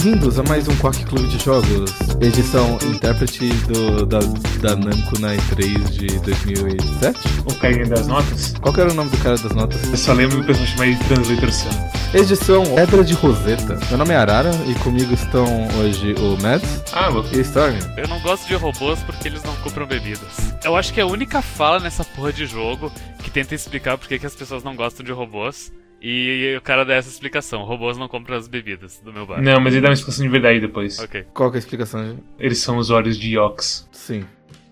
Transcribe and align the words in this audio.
Bem-vindos 0.00 0.38
a 0.38 0.44
mais 0.44 0.68
um 0.68 0.76
Quack 0.76 1.04
Clube 1.06 1.26
de 1.26 1.42
Jogos, 1.42 1.90
edição 2.20 2.78
intérprete 2.88 3.48
do, 3.66 4.06
da, 4.06 4.20
da 4.60 4.76
Namco 4.76 5.18
na 5.18 5.34
E3 5.34 5.90
de 5.90 6.20
2007. 6.20 7.18
O 7.44 7.54
carinha 7.56 7.84
das 7.84 8.06
notas? 8.06 8.54
Qual 8.60 8.72
que 8.72 8.80
era 8.80 8.92
o 8.92 8.94
nome 8.94 9.10
do 9.10 9.18
cara 9.18 9.36
das 9.36 9.52
notas? 9.52 9.82
Eu 9.90 9.96
só 9.96 10.12
lembro 10.12 10.36
do 10.36 10.46
pessoal 10.46 10.68
chamar 10.68 10.86
de 10.86 11.04
Translator 11.08 11.50
Sam. 11.50 11.70
Edição 12.14 12.62
Pedra 12.76 13.02
de 13.02 13.14
Roseta. 13.14 13.76
Meu 13.88 13.98
nome 13.98 14.14
é 14.14 14.16
Arara 14.18 14.52
e 14.68 14.74
comigo 14.84 15.12
estão 15.12 15.66
hoje 15.80 16.14
o 16.14 16.40
Mads 16.40 16.80
Ah, 16.92 17.10
vou... 17.10 17.24
e 17.32 17.40
Storm. 17.40 17.76
Eu 17.96 18.06
não 18.06 18.20
gosto 18.20 18.46
de 18.46 18.54
robôs 18.54 19.00
porque 19.00 19.26
eles 19.26 19.42
não 19.42 19.56
compram 19.56 19.84
bebidas. 19.84 20.54
Eu 20.62 20.76
acho 20.76 20.94
que 20.94 21.00
é 21.00 21.02
a 21.02 21.06
única 21.06 21.42
fala 21.42 21.80
nessa 21.80 22.04
porra 22.04 22.32
de 22.32 22.46
jogo 22.46 22.92
que 23.18 23.32
tenta 23.32 23.52
explicar 23.52 23.98
por 23.98 24.06
que 24.06 24.16
que 24.20 24.26
as 24.26 24.36
pessoas 24.36 24.62
não 24.62 24.76
gostam 24.76 25.04
de 25.04 25.10
robôs. 25.10 25.72
E 26.00 26.54
o 26.56 26.60
cara 26.60 26.84
dá 26.84 26.94
essa 26.94 27.08
explicação: 27.08 27.64
robôs 27.64 27.96
não 27.96 28.08
compram 28.08 28.36
as 28.36 28.48
bebidas 28.48 29.00
do 29.04 29.12
meu 29.12 29.26
bar. 29.26 29.42
Não, 29.42 29.60
mas 29.60 29.72
ele 29.72 29.82
dá 29.82 29.88
uma 29.88 29.94
explicação 29.94 30.24
de 30.24 30.30
verdade 30.30 30.60
depois. 30.60 30.98
Ok. 30.98 31.26
Qual 31.34 31.50
que 31.50 31.56
é 31.56 31.58
a 31.58 31.60
explicação? 31.60 32.18
Eles 32.38 32.58
são 32.58 32.78
usuários 32.78 33.18
de 33.18 33.36
Yox. 33.36 33.88
Sim. 33.92 34.24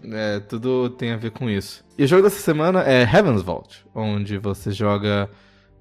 É, 0.05 0.41
tudo 0.41 0.91
tem 0.91 1.11
a 1.11 1.17
ver 1.17 1.31
com 1.31 1.51
isso. 1.51 1.85
E 1.99 2.05
o 2.05 2.07
jogo 2.07 2.23
dessa 2.23 2.41
semana 2.41 2.85
é 2.85 3.03
Heaven's 3.03 3.43
Vault, 3.43 3.85
onde 3.95 4.39
você 4.39 4.71
joga 4.71 5.29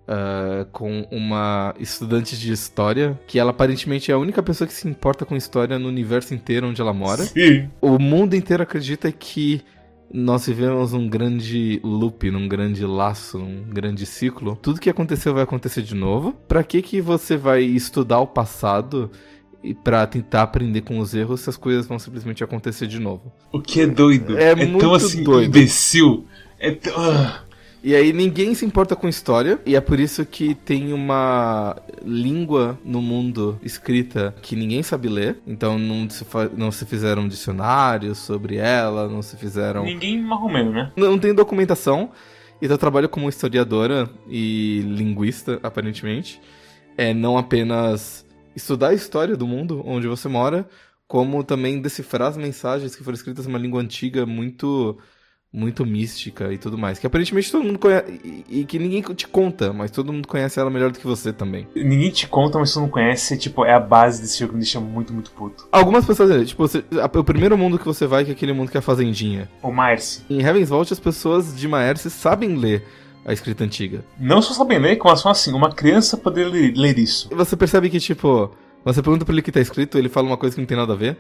ah, 0.07 0.67
com 0.71 1.07
uma 1.09 1.73
estudante 1.79 2.37
de 2.37 2.51
história, 2.51 3.19
que 3.25 3.39
ela 3.39 3.49
aparentemente 3.49 4.11
é 4.11 4.13
a 4.13 4.17
única 4.17 4.43
pessoa 4.43 4.67
que 4.67 4.73
se 4.73 4.87
importa 4.87 5.25
com 5.25 5.35
história 5.35 5.79
no 5.79 5.87
universo 5.87 6.33
inteiro 6.33 6.67
onde 6.67 6.79
ela 6.79 6.93
mora. 6.93 7.23
Sim. 7.23 7.69
O 7.81 7.97
mundo 7.97 8.35
inteiro 8.35 8.61
acredita 8.61 9.11
que 9.11 9.63
nós 10.15 10.47
vivemos 10.47 10.93
um 10.93 11.09
grande 11.09 11.79
loop, 11.83 12.31
num 12.31 12.47
grande 12.47 12.85
laço, 12.85 13.37
num 13.37 13.63
grande 13.63 14.05
ciclo. 14.05 14.57
Tudo 14.61 14.79
que 14.79 14.89
aconteceu 14.89 15.33
vai 15.33 15.43
acontecer 15.43 15.81
de 15.81 15.93
novo. 15.93 16.31
Pra 16.47 16.63
que 16.63 16.81
que 16.81 17.01
você 17.01 17.35
vai 17.35 17.61
estudar 17.63 18.19
o 18.19 18.27
passado 18.27 19.11
e 19.61 19.73
para 19.73 20.07
tentar 20.07 20.43
aprender 20.43 20.81
com 20.81 20.99
os 20.99 21.13
erros 21.13 21.41
se 21.41 21.49
as 21.49 21.57
coisas 21.57 21.85
vão 21.85 21.99
simplesmente 21.99 22.43
acontecer 22.43 22.87
de 22.87 22.99
novo? 22.99 23.33
O 23.51 23.59
que 23.59 23.81
é 23.81 23.87
doido. 23.87 24.37
É 24.37 24.55
tão 24.55 24.67
muito 24.67 24.93
assim, 24.93 25.23
doido. 25.23 25.47
imbecil. 25.47 26.25
É 26.57 26.71
tão... 26.71 26.93
E 27.85 27.93
aí 27.93 28.11
ninguém 28.11 28.55
se 28.55 28.65
importa 28.65 28.95
com 28.95 29.07
história, 29.07 29.59
e 29.63 29.75
é 29.75 29.79
por 29.79 29.99
isso 29.99 30.25
que 30.25 30.55
tem 30.55 30.91
uma 30.91 31.79
língua 32.03 32.79
no 32.83 32.99
mundo 32.99 33.59
escrita 33.61 34.33
que 34.41 34.55
ninguém 34.55 34.81
sabe 34.81 35.07
ler. 35.07 35.37
Então 35.45 35.77
não 35.77 36.09
se, 36.09 36.25
não 36.57 36.71
se 36.71 36.83
fizeram 36.83 37.27
dicionários 37.27 38.17
sobre 38.17 38.55
ela, 38.55 39.07
não 39.07 39.21
se 39.21 39.37
fizeram. 39.37 39.83
Ninguém 39.83 40.19
marromeno, 40.19 40.71
né? 40.71 40.91
Não 40.97 41.19
tem 41.19 41.31
documentação. 41.31 42.09
Então 42.59 42.73
eu 42.73 42.79
trabalho 42.79 43.07
como 43.07 43.29
historiadora 43.29 44.09
e 44.27 44.81
linguista, 44.87 45.59
aparentemente. 45.61 46.41
É 46.97 47.13
não 47.13 47.37
apenas 47.37 48.25
estudar 48.55 48.87
a 48.87 48.93
história 48.95 49.37
do 49.37 49.45
mundo 49.45 49.83
onde 49.85 50.07
você 50.07 50.27
mora, 50.27 50.67
como 51.07 51.43
também 51.43 51.79
decifrar 51.79 52.29
as 52.29 52.35
mensagens 52.35 52.95
que 52.95 53.03
foram 53.03 53.15
escritas 53.15 53.45
em 53.45 53.49
uma 53.49 53.59
língua 53.59 53.79
antiga 53.79 54.25
muito 54.25 54.97
muito 55.55 55.85
mística 55.85 56.51
e 56.51 56.57
tudo 56.57 56.77
mais. 56.77 56.99
Que 56.99 57.07
aparentemente 57.07 57.51
todo 57.51 57.63
mundo 57.63 57.79
conhece. 57.79 58.19
E, 58.23 58.61
e 58.61 58.65
que 58.65 58.77
ninguém 58.77 59.01
te 59.01 59.27
conta, 59.27 59.71
mas 59.71 59.89
todo 59.89 60.11
mundo 60.11 60.27
conhece 60.27 60.59
ela 60.59 60.69
melhor 60.69 60.91
do 60.91 60.99
que 60.99 61.05
você 61.07 61.31
também. 61.31 61.65
Ninguém 61.75 62.11
te 62.11 62.27
conta, 62.27 62.59
mas 62.59 62.73
tu 62.73 62.81
não 62.81 62.89
conhece. 62.89 63.37
Tipo, 63.37 63.63
é 63.65 63.73
a 63.73 63.79
base 63.79 64.21
desse 64.21 64.37
jogo 64.39 64.51
que 64.51 64.57
me 64.57 64.63
deixa 64.63 64.79
muito, 64.79 65.13
muito 65.13 65.31
puto. 65.31 65.67
Algumas 65.71 66.05
pessoas, 66.05 66.47
tipo, 66.47 66.67
você- 66.67 66.83
o 67.13 67.23
primeiro 67.23 67.57
mundo 67.57 67.79
que 67.79 67.85
você 67.85 68.05
vai 68.05 68.25
que 68.25 68.31
é 68.31 68.33
aquele 68.33 68.53
mundo 68.53 68.69
que 68.69 68.77
é 68.77 68.79
a 68.79 68.81
fazendinha. 68.81 69.49
O 69.61 69.71
Marcy. 69.71 70.21
Em 70.29 70.41
Heaven's 70.41 70.69
Vault 70.69 70.91
as 70.91 70.99
pessoas 70.99 71.55
de 71.55 71.67
Maerse 71.67 72.09
sabem 72.09 72.55
ler 72.55 72.83
a 73.25 73.31
escrita 73.33 73.63
antiga. 73.63 74.03
Não 74.19 74.41
só 74.41 74.53
sabem 74.53 74.77
ler, 74.77 74.97
como 74.97 75.15
são 75.15 75.31
assim, 75.31 75.53
uma 75.53 75.71
criança 75.71 76.17
poder 76.17 76.45
ler, 76.45 76.73
ler 76.75 76.99
isso. 76.99 77.27
E 77.31 77.35
você 77.35 77.55
percebe 77.55 77.89
que, 77.89 77.99
tipo, 77.99 78.51
você 78.83 79.01
pergunta 79.01 79.25
pra 79.25 79.33
ele 79.33 79.41
o 79.41 79.43
que 79.43 79.51
tá 79.51 79.59
escrito, 79.61 79.97
ele 79.97 80.09
fala 80.09 80.27
uma 80.27 80.37
coisa 80.37 80.53
que 80.55 80.61
não 80.61 80.67
tem 80.67 80.77
nada 80.77 80.93
a 80.93 80.95
ver. 80.95 81.17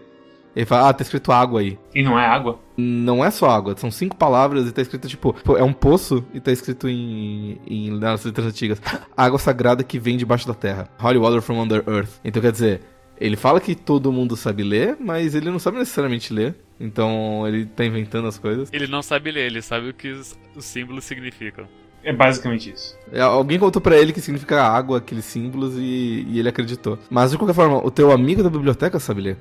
Ele 0.55 0.65
fala, 0.65 0.89
ah, 0.89 0.93
tá 0.93 1.01
escrito 1.03 1.31
água 1.31 1.59
aí. 1.59 1.77
E 1.93 2.01
não 2.01 2.17
é 2.17 2.25
água. 2.25 2.59
Não 2.77 3.23
é 3.23 3.29
só 3.29 3.49
água, 3.49 3.75
são 3.77 3.91
cinco 3.91 4.15
palavras 4.15 4.67
e 4.67 4.71
tá 4.71 4.81
escrito, 4.81 5.07
tipo, 5.07 5.35
é 5.57 5.63
um 5.63 5.73
poço 5.73 6.25
e 6.33 6.39
tá 6.39 6.51
escrito 6.51 6.87
em, 6.87 7.59
em 7.67 7.91
nas 7.91 8.23
letras 8.23 8.47
antigas. 8.47 8.81
Água 9.15 9.37
sagrada 9.37 9.83
que 9.83 9.99
vem 9.99 10.17
debaixo 10.17 10.47
da 10.47 10.53
terra. 10.53 10.87
Holy 11.01 11.17
water 11.17 11.41
from 11.41 11.61
under 11.61 11.83
earth. 11.87 12.19
Então 12.23 12.41
quer 12.41 12.51
dizer, 12.51 12.81
ele 13.19 13.35
fala 13.35 13.59
que 13.59 13.75
todo 13.75 14.11
mundo 14.11 14.35
sabe 14.35 14.63
ler, 14.63 14.97
mas 14.99 15.35
ele 15.35 15.49
não 15.49 15.59
sabe 15.59 15.77
necessariamente 15.77 16.33
ler. 16.33 16.55
Então 16.79 17.47
ele 17.47 17.65
tá 17.65 17.85
inventando 17.85 18.27
as 18.27 18.37
coisas. 18.37 18.69
Ele 18.71 18.87
não 18.87 19.01
sabe 19.01 19.31
ler, 19.31 19.45
ele 19.47 19.61
sabe 19.61 19.89
o 19.89 19.93
que 19.93 20.09
os, 20.09 20.37
os 20.55 20.65
símbolos 20.65 21.05
significam. 21.05 21.65
É 22.03 22.13
basicamente 22.13 22.71
isso. 22.71 22.95
É, 23.11 23.19
Alguém 23.19 23.57
contou 23.57 23.81
pra 23.81 23.97
ele 23.97 24.13
que 24.13 24.21
significa 24.21 24.61
água, 24.61 24.99
aqueles 24.99 25.25
símbolos, 25.25 25.75
e, 25.75 26.25
e 26.29 26.39
ele 26.39 26.47
acreditou. 26.47 26.99
Mas 27.09 27.31
de 27.31 27.37
qualquer 27.37 27.55
forma, 27.55 27.83
o 27.83 27.89
teu 27.89 28.11
amigo 28.11 28.43
da 28.43 28.49
biblioteca 28.49 28.99
sabe 28.99 29.21
ler. 29.21 29.37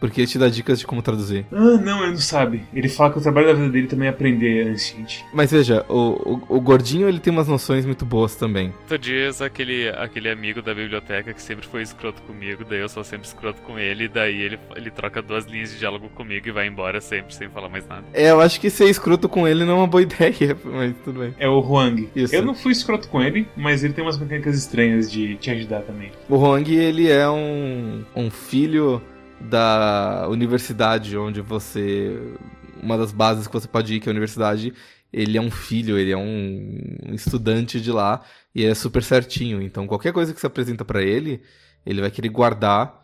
Porque 0.00 0.20
ele 0.20 0.28
te 0.28 0.38
dá 0.38 0.48
dicas 0.48 0.78
de 0.78 0.86
como 0.86 1.02
traduzir. 1.02 1.46
Ah, 1.52 1.78
não, 1.78 2.02
ele 2.02 2.12
não 2.12 2.18
sabe. 2.18 2.62
Ele 2.72 2.88
fala 2.88 3.12
que 3.12 3.18
o 3.18 3.22
trabalho 3.22 3.48
da 3.48 3.52
vida 3.54 3.68
dele 3.68 3.86
também 3.86 4.08
é 4.08 4.10
aprender 4.10 4.66
Ancient. 4.68 5.22
Mas 5.32 5.50
veja, 5.50 5.84
o, 5.88 6.40
o, 6.48 6.56
o 6.56 6.60
gordinho 6.60 7.08
ele 7.08 7.18
tem 7.18 7.32
umas 7.32 7.48
noções 7.48 7.84
muito 7.84 8.04
boas 8.04 8.34
também. 8.36 8.72
Tu 8.88 8.98
diz 8.98 9.40
aquele, 9.40 9.88
aquele 9.90 10.28
amigo 10.28 10.62
da 10.62 10.74
biblioteca 10.74 11.32
que 11.32 11.42
sempre 11.42 11.66
foi 11.66 11.82
escroto 11.82 12.22
comigo, 12.22 12.64
daí 12.68 12.80
eu 12.80 12.88
sou 12.88 13.04
sempre 13.04 13.26
escroto 13.26 13.60
com 13.62 13.78
ele, 13.78 14.08
daí 14.08 14.40
ele, 14.40 14.58
ele 14.74 14.90
troca 14.90 15.22
duas 15.22 15.46
linhas 15.46 15.70
de 15.70 15.78
diálogo 15.78 16.08
comigo 16.10 16.48
e 16.48 16.52
vai 16.52 16.66
embora 16.66 17.00
sempre, 17.00 17.34
sem 17.34 17.48
falar 17.48 17.68
mais 17.68 17.86
nada. 17.86 18.04
É, 18.12 18.30
eu 18.30 18.40
acho 18.40 18.60
que 18.60 18.70
ser 18.70 18.88
escroto 18.88 19.28
com 19.28 19.46
ele 19.46 19.64
não 19.64 19.74
é 19.74 19.76
uma 19.76 19.86
boa 19.86 20.02
ideia, 20.02 20.56
mas 20.64 20.94
tudo 21.04 21.20
bem. 21.20 21.34
É 21.38 21.48
o 21.48 21.60
Huang. 21.60 22.08
Isso. 22.14 22.34
Eu 22.34 22.42
não 22.42 22.54
fui 22.54 22.72
escroto 22.72 23.08
com 23.08 23.22
ele, 23.22 23.48
mas 23.56 23.82
ele 23.82 23.94
tem 23.94 24.04
umas 24.04 24.18
mecânicas 24.18 24.56
estranhas 24.56 25.10
de 25.10 25.36
te 25.36 25.50
ajudar 25.50 25.82
também. 25.82 26.10
O 26.28 26.36
Hong, 26.36 26.74
ele 26.74 27.10
é 27.10 27.28
um, 27.28 28.04
um 28.14 28.30
filho 28.30 29.02
da 29.48 30.26
universidade 30.28 31.16
onde 31.16 31.40
você. 31.40 32.34
Uma 32.82 32.96
das 32.98 33.12
bases 33.12 33.46
que 33.46 33.52
você 33.52 33.66
pode 33.68 33.94
ir, 33.94 34.00
que 34.00 34.08
é 34.08 34.10
a 34.10 34.12
universidade. 34.14 34.72
Ele 35.12 35.38
é 35.38 35.40
um 35.40 35.50
filho, 35.50 35.96
ele 35.98 36.10
é 36.12 36.16
um 36.16 36.78
estudante 37.14 37.80
de 37.80 37.90
lá 37.90 38.22
e 38.54 38.64
é 38.64 38.74
super 38.74 39.02
certinho. 39.02 39.62
Então, 39.62 39.86
qualquer 39.86 40.12
coisa 40.12 40.34
que 40.34 40.40
você 40.40 40.46
apresenta 40.46 40.84
pra 40.84 41.02
ele, 41.02 41.40
ele 41.86 42.00
vai 42.00 42.10
querer 42.10 42.28
guardar 42.28 43.02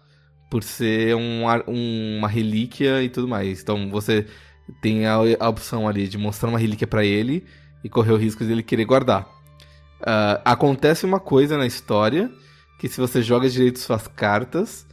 por 0.51 0.63
ser 0.63 1.15
um 1.17 1.45
um- 1.69 2.19
uma 2.19 2.29
relíquia 2.29 3.03
e 3.03 3.09
tudo 3.09 3.27
mais. 3.29 3.63
Então, 3.63 3.89
você 3.91 4.27
tem 4.83 5.07
a, 5.07 5.15
a 5.41 5.49
opção 5.49 5.89
ali 5.89 6.07
de 6.09 6.19
mostrar 6.19 6.49
uma 6.51 6.59
relíquia 6.59 6.87
pra 6.87 7.05
ele 7.05 7.45
e 7.83 7.89
correr 7.89 8.13
o 8.13 8.17
risco 8.17 8.45
de 8.45 8.53
ele 8.53 8.63
querer 8.63 8.85
guardar. 8.85 9.27
Ah, 10.05 10.41
acontece 10.45 11.07
uma 11.07 11.21
coisa 11.21 11.57
na 11.57 11.67
história 11.67 12.31
que 12.79 12.89
se 12.89 13.01
você 13.01 13.23
joga 13.23 13.49
direito 13.49 13.79
suas 13.79 14.07
cartas, 14.09 14.87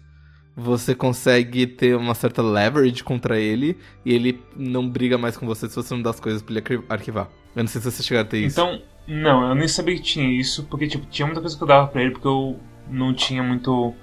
você 0.59 0.93
consegue 0.93 1.65
ter 1.67 1.95
uma 1.95 2.13
certa 2.13 2.41
leverage 2.41 3.03
contra 3.03 3.39
ele 3.39 3.77
e 4.05 4.13
ele 4.13 4.41
não 4.55 4.87
briga 4.87 5.17
mais 5.17 5.37
com 5.37 5.45
você 5.45 5.67
se 5.69 5.75
você 5.75 5.93
não 5.93 6.01
dá 6.01 6.09
as 6.11 6.19
coisas 6.19 6.41
pra 6.41 6.51
ele 6.53 6.59
arqui- 6.59 6.85
arquivar. 6.89 7.29
Eu 7.55 7.63
não 7.63 7.67
sei 7.67 7.81
se 7.81 7.89
você 7.91 8.03
chegar 8.03 8.21
a 8.21 8.25
ter 8.25 8.39
isso. 8.39 8.59
Então, 8.59 8.81
não, 9.07 9.47
eu 9.49 9.55
nem 9.55 9.67
sabia 9.67 9.95
que 9.95 10.01
tinha 10.01 10.27
isso, 10.39 10.65
porque 10.65 10.87
tipo, 10.87 11.05
tinha 11.07 11.25
muita 11.25 11.41
coisa 11.41 11.57
que 11.57 11.63
eu 11.63 11.67
dava 11.67 11.87
pra 11.87 12.01
ele, 12.01 12.11
porque 12.11 12.27
eu 12.27 12.59
não 12.89 13.13
tinha 13.13 13.41
muito. 13.41 13.93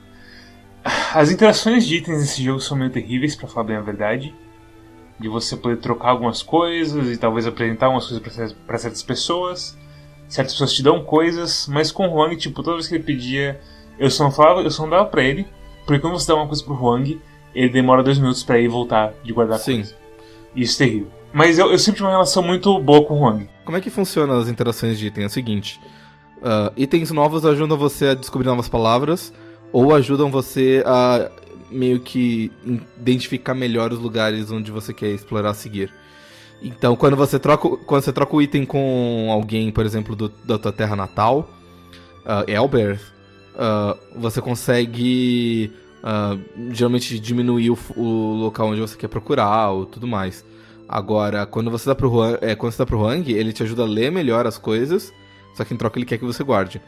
As 1.15 1.31
interações 1.31 1.87
de 1.87 1.97
itens 1.97 2.19
nesse 2.21 2.43
jogo 2.43 2.61
são 2.61 2.77
meio 2.77 2.91
terríveis, 2.91 3.35
pra 3.37 3.49
falar 3.49 3.67
bem 3.67 3.77
a 3.77 3.81
verdade. 3.81 4.35
De 5.19 5.29
você 5.29 5.57
poder 5.57 5.77
trocar 5.79 6.11
algumas 6.11 6.43
coisas 6.43 7.09
e 7.09 7.17
talvez 7.17 7.47
apresentar 7.47 7.87
algumas 7.87 8.07
coisas 8.07 8.53
pra 8.67 8.79
certas 8.79 9.03
pessoas. 9.03 9.77
Certas 10.29 10.53
pessoas 10.55 10.75
te 10.75 10.83
dão 10.83 11.03
coisas, 11.05 11.67
mas 11.71 11.91
com 11.93 12.07
o 12.09 12.15
Huang, 12.15 12.37
tipo, 12.37 12.63
toda 12.63 12.77
vez 12.77 12.89
que 12.89 12.97
ele 12.97 13.05
pedia, 13.05 13.59
eu 13.99 14.11
só 14.11 14.25
não 14.25 14.31
falava, 14.31 14.61
eu 14.61 14.71
só 14.71 14.83
não 14.83 14.91
dava 14.91 15.07
pra 15.07 15.23
ele, 15.23 15.47
porque 15.87 16.01
quando 16.01 16.19
você 16.19 16.27
dá 16.27 16.35
uma 16.35 16.47
coisa 16.47 16.63
pro 16.65 16.75
Huang, 16.75 17.21
ele 17.55 17.69
demora 17.71 18.03
dois 18.03 18.19
minutos 18.19 18.43
pra 18.43 18.59
ir 18.59 18.69
voltar 18.69 19.15
de 19.23 19.33
guardar 19.33 19.57
a 19.57 19.61
Sim. 19.61 19.77
coisa. 19.77 19.95
Isso 20.55 20.83
é 20.83 20.87
terrível. 20.87 21.09
Mas 21.33 21.59
eu, 21.59 21.71
eu 21.71 21.79
sempre 21.79 21.97
tive 21.99 22.05
uma 22.05 22.13
relação 22.13 22.43
muito 22.43 22.79
boa 22.81 23.05
com 23.05 23.15
o 23.15 23.23
Huang. 23.25 23.49
Como 23.65 23.77
é 23.77 23.81
que 23.81 23.91
funciona 23.91 24.37
as 24.39 24.49
interações 24.49 24.99
de 24.99 25.07
item? 25.07 25.25
É 25.25 25.27
o 25.27 25.31
seguinte: 25.31 25.81
ah, 26.43 26.73
itens 26.77 27.11
novos 27.11 27.45
ajudam 27.47 27.77
você 27.77 28.09
a 28.09 28.15
descobrir 28.15 28.47
novas 28.49 28.69
palavras 28.69 29.33
ou 29.73 29.95
ajudam 29.95 30.31
você 30.31 30.83
a 30.87 31.31
meio 31.71 32.01
que 32.01 32.51
identificar 32.99 33.55
melhor 33.55 33.93
os 33.93 33.99
lugares 33.99 34.51
onde 34.51 34.71
você 34.71 34.95
quer 34.95 35.09
explorar 35.09 35.51
a 35.51 35.55
seguir. 35.55 35.93
Então, 36.63 36.97
quando 36.97 37.17
você 37.17 37.39
troca, 37.39 37.67
o- 37.69 37.77
quando 37.77 38.03
você 38.03 38.13
troca 38.13 38.35
o 38.35 38.41
item 38.41 38.65
com 38.65 39.29
alguém, 39.31 39.71
por 39.71 39.85
exemplo, 39.85 40.17
do- 40.17 40.33
da 40.45 40.57
tua 40.59 40.73
terra 40.73 40.97
natal, 40.97 41.51
ah, 42.25 42.45
Elberth, 42.47 43.03
ah, 43.57 43.97
você 44.15 44.41
consegue 44.41 45.73
ah, 46.03 46.37
geralmente 46.71 47.19
diminuir 47.19 47.71
o, 47.71 47.79
o 47.97 48.35
local 48.35 48.69
onde 48.69 48.81
você 48.81 48.97
quer 48.97 49.09
procurar 49.09 49.71
ou 49.71 49.87
tudo 49.87 50.07
mais. 50.07 50.45
Agora, 50.89 51.47
quando 51.47 51.71
você 51.71 51.89
dá 51.89 51.95
pro 51.95 52.09
Huang, 52.09 52.39
é, 52.41 52.55
quando 52.55 52.73
você 52.73 52.79
dá 52.79 52.87
pro 52.87 53.01
Huang, 53.01 53.33
ele 53.33 53.53
te 53.53 53.63
ajuda 53.63 53.83
a 53.83 53.87
ler 53.87 54.13
melhor 54.13 54.47
as 54.47 54.57
coisas, 54.57 55.13
só 55.55 55.65
que 55.65 55.75
em 55.75 55.77
troca 55.77 55.99
ele 55.99 56.07
quer 56.07 56.19
que 56.19 56.25
você 56.25 56.45
guarde. 56.45 56.81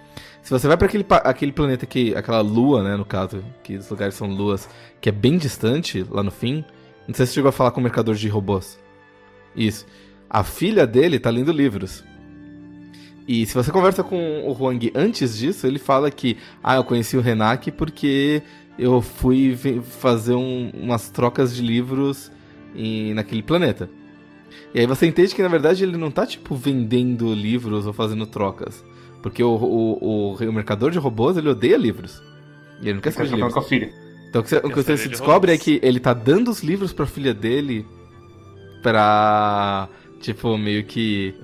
Se 0.43 0.51
você 0.51 0.69
vai 0.69 0.77
para 0.77 0.87
aquele, 0.87 1.05
aquele 1.25 1.53
planeta 1.53 1.85
que. 1.85 2.15
aquela 2.15 2.41
lua, 2.41 2.83
né, 2.83 2.97
no 2.97 3.05
caso, 3.05 3.43
que 3.63 3.77
os 3.77 3.89
lugares 3.91 4.15
são 4.15 4.29
luas, 4.29 4.69
que 5.01 5.09
é 5.09 5.13
bem 5.13 5.37
distante, 5.37 6.07
lá 6.09 6.23
no 6.23 6.31
fim. 6.31 6.65
Não 7.07 7.15
sei 7.15 7.27
se 7.27 7.33
você 7.33 7.37
chegou 7.37 7.49
a 7.49 7.53
falar 7.53 7.71
com 7.71 7.81
o 7.81 7.83
mercador 7.83 8.15
de 8.15 8.29
robôs. 8.29 8.79
Isso. 9.57 9.85
A 10.31 10.45
filha 10.45 10.87
dele 10.87 11.19
tá 11.19 11.31
lendo 11.31 11.51
livros. 11.51 12.05
E 13.29 13.45
se 13.45 13.55
você 13.55 13.71
conversa 13.71 14.03
com 14.03 14.17
o 14.49 14.53
Huang 14.53 14.91
antes 14.95 15.37
disso, 15.37 15.67
ele 15.67 15.79
fala 15.79 16.11
que, 16.11 16.39
ah, 16.65 16.77
eu 16.77 16.85
conheci 16.85 17.15
o 17.17 17.21
Renak 17.21 17.71
porque 17.73 18.43
eu 18.79 19.03
fui 19.03 19.55
fazer 19.83 20.33
um- 20.35 20.71
umas 20.75 21.11
trocas 21.11 21.55
de 21.55 21.61
livros 21.61 22.33
em, 22.75 23.13
naquele 23.13 23.43
planeta. 23.43 23.91
E 24.75 24.81
aí 24.81 24.87
você 24.87 25.07
entende 25.07 25.35
que 25.35 25.43
na 25.43 25.49
verdade 25.49 25.85
ele 25.85 25.97
não 25.99 26.11
tá 26.11 26.25
tipo 26.27 26.55
vendendo 26.57 27.33
livros 27.35 27.87
ou 27.87 27.93
fazendo 27.93 28.27
trocas. 28.27 28.83
Porque 29.23 29.43
o, 29.43 29.49
o, 29.57 29.99
o, 30.01 30.35
o 30.37 30.53
mercador 30.53 30.91
de 30.91 30.99
robôs 30.99 31.37
ele 31.37 31.49
odeia 31.51 31.77
livros. 31.77 32.23
E 32.81 32.85
ele 32.87 32.95
não 32.95 33.01
quer 33.03 33.11
saber 33.13 33.29
de 33.29 33.35
livros. 33.35 33.53
com 33.55 33.61
a 33.61 33.63
filha. 33.65 33.93
Então 34.31 34.41
o 34.41 34.45
que 34.45 34.51
você, 34.51 34.57
o 34.59 34.61
que 34.71 34.75
você 34.77 34.97
de 34.97 35.09
descobre 35.09 35.53
é 35.53 35.59
que 35.59 35.81
ele 35.83 36.01
tá 36.01 36.15
dando 36.15 36.51
os 36.51 36.63
livros 36.63 36.93
pra 36.95 37.05
filha 37.07 37.35
dele 37.35 37.85
pra. 38.83 39.89
Tipo, 40.21 40.57
meio 40.59 40.85
que. 40.85 41.35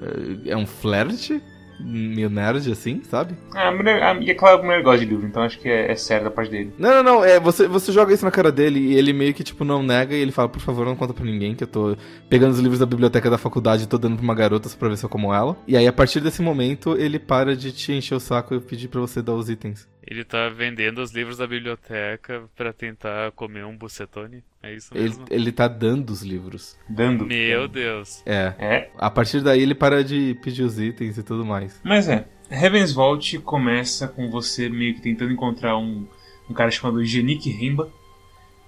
eh, 0.47 0.51
É 0.53 0.57
um 0.57 0.67
flerte? 0.67 1.43
Meio 1.81 2.31
nerd 2.31 2.71
assim, 2.71 3.03
sabe? 3.05 3.35
Ah, 3.55 3.69
a 3.69 3.73
mulher, 3.73 4.03
a, 4.03 4.15
e 4.15 4.31
é 4.31 4.35
claro 4.35 4.61
a 4.61 4.63
mulher 4.63 4.83
gosta 4.83 5.01
de 5.01 5.07
livro, 5.07 5.27
então 5.27 5.43
acho 5.43 5.59
que 5.59 5.69
é, 5.69 5.91
é 5.91 5.97
sério 5.97 6.25
da 6.25 6.31
parte 6.31 6.51
dele. 6.51 6.73
Não, 6.79 6.91
não, 6.91 7.03
não. 7.03 7.25
É, 7.25 7.41
você, 7.41 7.67
você 7.67 7.93
joga 7.93 8.15
isso 8.15 8.25
na 8.25 8.31
cara 8.31 8.53
dele 8.53 8.79
e 8.79 8.95
ele 8.95 9.13
meio 9.13 9.35
que, 9.35 9.43
tipo, 9.43 9.65
não 9.65 9.83
nega 9.83 10.15
e 10.15 10.21
ele 10.21 10.33
fala, 10.33 10.49
por 10.49 10.61
favor, 10.61 10.87
não 10.87 10.97
conta 10.97 11.13
pra 11.13 11.25
ninguém 11.25 11.55
que 11.55 11.65
eu 11.65 11.69
tô 11.69 11.97
pegando 12.29 12.53
os 12.53 12.61
livros 12.61 12.79
da 12.79 12.87
biblioteca 12.87 13.29
da 13.29 13.39
faculdade 13.39 13.85
e 13.85 13.87
tô 13.87 13.99
dando 13.99 14.17
pra 14.17 14.25
uma 14.25 14.35
garota 14.35 14.69
só 14.69 14.77
pra 14.77 14.89
ver 14.89 14.97
se 14.97 15.05
eu 15.05 15.11
como 15.11 15.33
ela. 15.35 15.57
E 15.67 15.77
aí, 15.77 15.87
a 15.87 15.93
partir 15.93 16.21
desse 16.21 16.43
momento, 16.43 16.97
ele 16.97 17.19
para 17.19 17.57
de 17.57 17.73
te 17.73 17.93
encher 17.93 18.15
o 18.15 18.21
saco 18.21 18.55
e 18.55 18.61
pedir 18.61 18.89
pra 18.89 19.01
você 19.01 19.21
dar 19.21 19.35
os 19.35 19.49
itens. 19.49 19.89
Ele 20.07 20.23
tá 20.25 20.49
vendendo 20.51 20.99
os 21.01 21.13
livros 21.13 21.39
da 21.39 21.47
biblioteca 21.47 22.45
pra 22.55 22.73
tentar 22.73 23.33
comer 23.33 23.65
um 23.65 23.77
bucetone. 23.77 24.43
É 24.63 24.75
isso 24.75 24.91
Ele, 24.95 25.05
mesmo? 25.05 25.25
ele 25.31 25.53
tá 25.53 25.67
dando 25.67 26.11
os 26.11 26.23
livros. 26.23 26.79
Dando. 26.89 27.25
Meu 27.27 27.67
Deus. 27.67 28.23
É. 28.27 28.55
É. 28.59 28.91
A 28.99 29.11
partir 29.11 29.41
daí, 29.41 29.63
ele 29.63 29.75
para 29.75 30.05
de 30.05 30.35
pedir 30.43 30.63
os 30.63 30.79
itens 30.79 31.17
e 31.17 31.23
tudo 31.23 31.45
mais. 31.45 31.81
Mas 31.83 32.09
é. 32.09 32.29
Heaven's 32.51 32.93
Vault 32.93 33.39
começa 33.41 34.07
com 34.07 34.31
você 34.31 34.69
meio 34.69 34.95
que 34.95 35.01
tentando 35.01 35.33
encontrar 35.33 35.79
um, 35.79 36.07
um 36.49 36.53
cara 36.53 36.71
chamado 36.71 37.03
Genik 37.05 37.51
Remba, 37.51 37.91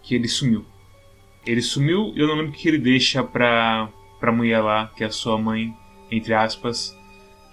que 0.02 0.14
ele 0.14 0.28
sumiu. 0.28 0.64
Ele 1.44 1.60
sumiu 1.60 2.12
e 2.16 2.20
eu 2.20 2.26
não 2.26 2.34
lembro 2.36 2.52
o 2.52 2.54
que 2.54 2.66
ele 2.66 2.78
deixa 2.78 3.22
pra, 3.22 3.90
pra 4.18 4.32
mulher 4.32 4.60
lá, 4.60 4.90
que 4.96 5.04
é 5.04 5.06
a 5.06 5.10
sua 5.10 5.36
mãe, 5.38 5.76
entre 6.10 6.32
aspas, 6.32 6.95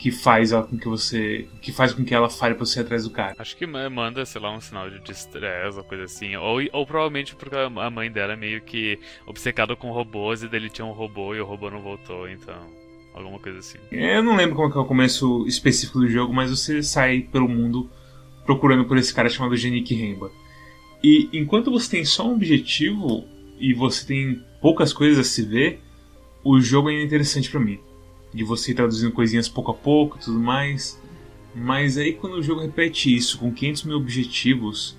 que 0.03 0.11
faz 0.11 0.51
ela 0.51 0.63
com 0.63 0.77
que 0.77 0.85
você. 0.85 1.47
que 1.61 1.71
faz 1.71 1.93
com 1.93 2.03
que 2.03 2.13
ela 2.13 2.29
fale 2.29 2.55
pra 2.55 2.65
você 2.65 2.81
atrás 2.81 3.05
do 3.05 3.09
cara. 3.09 3.35
Acho 3.39 3.55
que 3.55 3.65
ma- 3.65 3.89
manda, 3.89 4.25
sei 4.25 4.41
lá, 4.41 4.53
um 4.53 4.59
sinal 4.59 4.89
de 4.89 4.99
distress 4.99 5.77
ou 5.77 5.83
coisa 5.85 6.03
assim. 6.03 6.35
Ou, 6.35 6.59
ou 6.73 6.85
provavelmente 6.85 7.33
porque 7.37 7.55
a 7.55 7.89
mãe 7.89 8.11
dela 8.11 8.33
é 8.33 8.35
meio 8.35 8.59
que 8.61 8.99
obcecada 9.25 9.77
com 9.77 9.91
robôs 9.93 10.43
e 10.43 10.49
dele 10.49 10.69
tinha 10.69 10.83
um 10.83 10.91
robô 10.91 11.33
e 11.33 11.39
o 11.39 11.45
robô 11.45 11.69
não 11.69 11.79
voltou, 11.81 12.27
então. 12.27 12.53
Alguma 13.13 13.39
coisa 13.39 13.59
assim. 13.59 13.77
Eu 13.93 14.21
não 14.21 14.35
lembro 14.35 14.57
como 14.57 14.67
é 14.67 14.71
que 14.73 14.77
é 14.77 14.81
o 14.81 14.85
começo 14.85 15.47
específico 15.47 15.99
do 15.99 16.09
jogo, 16.09 16.33
mas 16.33 16.49
você 16.49 16.83
sai 16.83 17.21
pelo 17.21 17.47
mundo 17.47 17.89
procurando 18.45 18.83
por 18.83 18.97
esse 18.97 19.13
cara 19.13 19.29
chamado 19.29 19.55
Genik 19.55 19.95
Remba. 19.95 20.29
E 21.01 21.29
enquanto 21.31 21.71
você 21.71 21.89
tem 21.91 22.03
só 22.03 22.27
um 22.27 22.33
objetivo 22.33 23.23
e 23.57 23.73
você 23.73 24.05
tem 24.05 24.43
poucas 24.61 24.91
coisas 24.91 25.17
a 25.17 25.23
se 25.23 25.43
ver, 25.43 25.79
o 26.43 26.59
jogo 26.59 26.89
é 26.89 27.01
interessante 27.01 27.49
pra 27.49 27.61
mim. 27.61 27.79
De 28.33 28.43
você 28.43 28.71
ir 28.71 28.75
traduzindo 28.75 29.11
coisinhas 29.11 29.47
pouco 29.47 29.71
a 29.71 29.75
pouco 29.75 30.17
e 30.17 30.21
tudo 30.21 30.39
mais. 30.39 30.99
Mas 31.53 31.97
aí 31.97 32.13
quando 32.13 32.33
o 32.33 32.43
jogo 32.43 32.61
repete 32.61 33.15
isso 33.15 33.37
com 33.37 33.53
500 33.53 33.83
mil 33.83 33.97
objetivos 33.97 34.97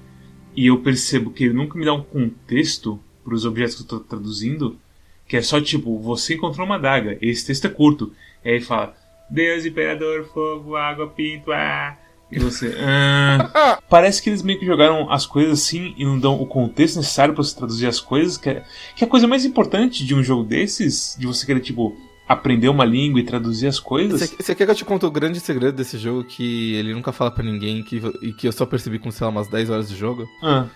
e 0.56 0.66
eu 0.66 0.78
percebo 0.78 1.30
que 1.30 1.44
ele 1.44 1.54
nunca 1.54 1.78
me 1.78 1.84
dá 1.84 1.92
um 1.92 2.02
contexto 2.02 3.00
para 3.24 3.34
os 3.34 3.44
objetos 3.44 3.74
que 3.74 3.82
eu 3.82 3.86
tô 3.86 4.00
traduzindo, 4.00 4.78
que 5.26 5.36
é 5.36 5.42
só 5.42 5.60
tipo, 5.60 5.98
você 5.98 6.34
encontrou 6.34 6.64
uma 6.66 6.76
adaga, 6.76 7.18
esse 7.20 7.46
texto 7.46 7.66
é 7.66 7.70
curto. 7.70 8.12
E 8.44 8.50
aí 8.50 8.60
fala, 8.60 8.94
Deus, 9.28 9.64
Imperador, 9.64 10.24
Fogo, 10.32 10.76
Água, 10.76 11.08
Pinto, 11.08 11.50
ah. 11.50 11.96
E 12.30 12.38
você, 12.38 12.74
ah. 12.78 13.80
Parece 13.88 14.22
que 14.22 14.30
eles 14.30 14.42
meio 14.42 14.58
que 14.58 14.66
jogaram 14.66 15.10
as 15.10 15.26
coisas 15.26 15.60
assim 15.60 15.94
e 15.96 16.04
não 16.04 16.18
dão 16.18 16.40
o 16.40 16.46
contexto 16.46 16.96
necessário 16.96 17.34
para 17.34 17.42
você 17.42 17.56
traduzir 17.56 17.86
as 17.86 18.00
coisas, 18.00 18.36
que 18.36 18.50
é, 18.50 18.64
que 18.94 19.02
é 19.02 19.06
a 19.06 19.10
coisa 19.10 19.26
mais 19.26 19.44
importante 19.44 20.04
de 20.04 20.14
um 20.14 20.22
jogo 20.22 20.44
desses, 20.44 21.16
de 21.18 21.26
você 21.26 21.44
querer, 21.46 21.60
tipo, 21.60 21.96
aprender 22.28 22.68
uma 22.68 22.84
língua 22.84 23.20
e 23.20 23.24
traduzir 23.24 23.66
as 23.66 23.78
coisas. 23.78 24.30
Você, 24.30 24.54
quer 24.54 24.64
que 24.64 24.70
eu 24.70 24.74
te 24.74 24.84
conte 24.84 25.04
o 25.04 25.10
grande 25.10 25.40
segredo 25.40 25.76
desse 25.76 25.98
jogo 25.98 26.24
que 26.24 26.74
ele 26.74 26.94
nunca 26.94 27.12
fala 27.12 27.30
pra 27.30 27.44
ninguém 27.44 27.82
que, 27.82 28.02
e 28.22 28.32
que 28.32 28.48
eu 28.48 28.52
só 28.52 28.64
percebi 28.64 28.98
com, 28.98 29.10
sei 29.10 29.24
lá, 29.26 29.30
umas 29.30 29.48
10 29.48 29.70
horas 29.70 29.88
de 29.88 29.96
jogo? 29.96 30.28
Ah. 30.42 30.66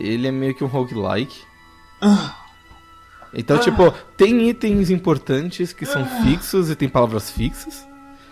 Ele 0.00 0.26
é 0.26 0.32
meio 0.32 0.54
que 0.54 0.64
um 0.64 0.66
roguelike. 0.66 1.42
Ah. 2.00 2.36
Então, 3.32 3.58
tipo, 3.58 3.92
tem 4.16 4.48
itens 4.48 4.90
importantes 4.90 5.72
que 5.72 5.86
são 5.86 6.04
fixos 6.24 6.70
e 6.70 6.74
tem 6.74 6.88
palavras 6.88 7.30
fixas. 7.30 7.86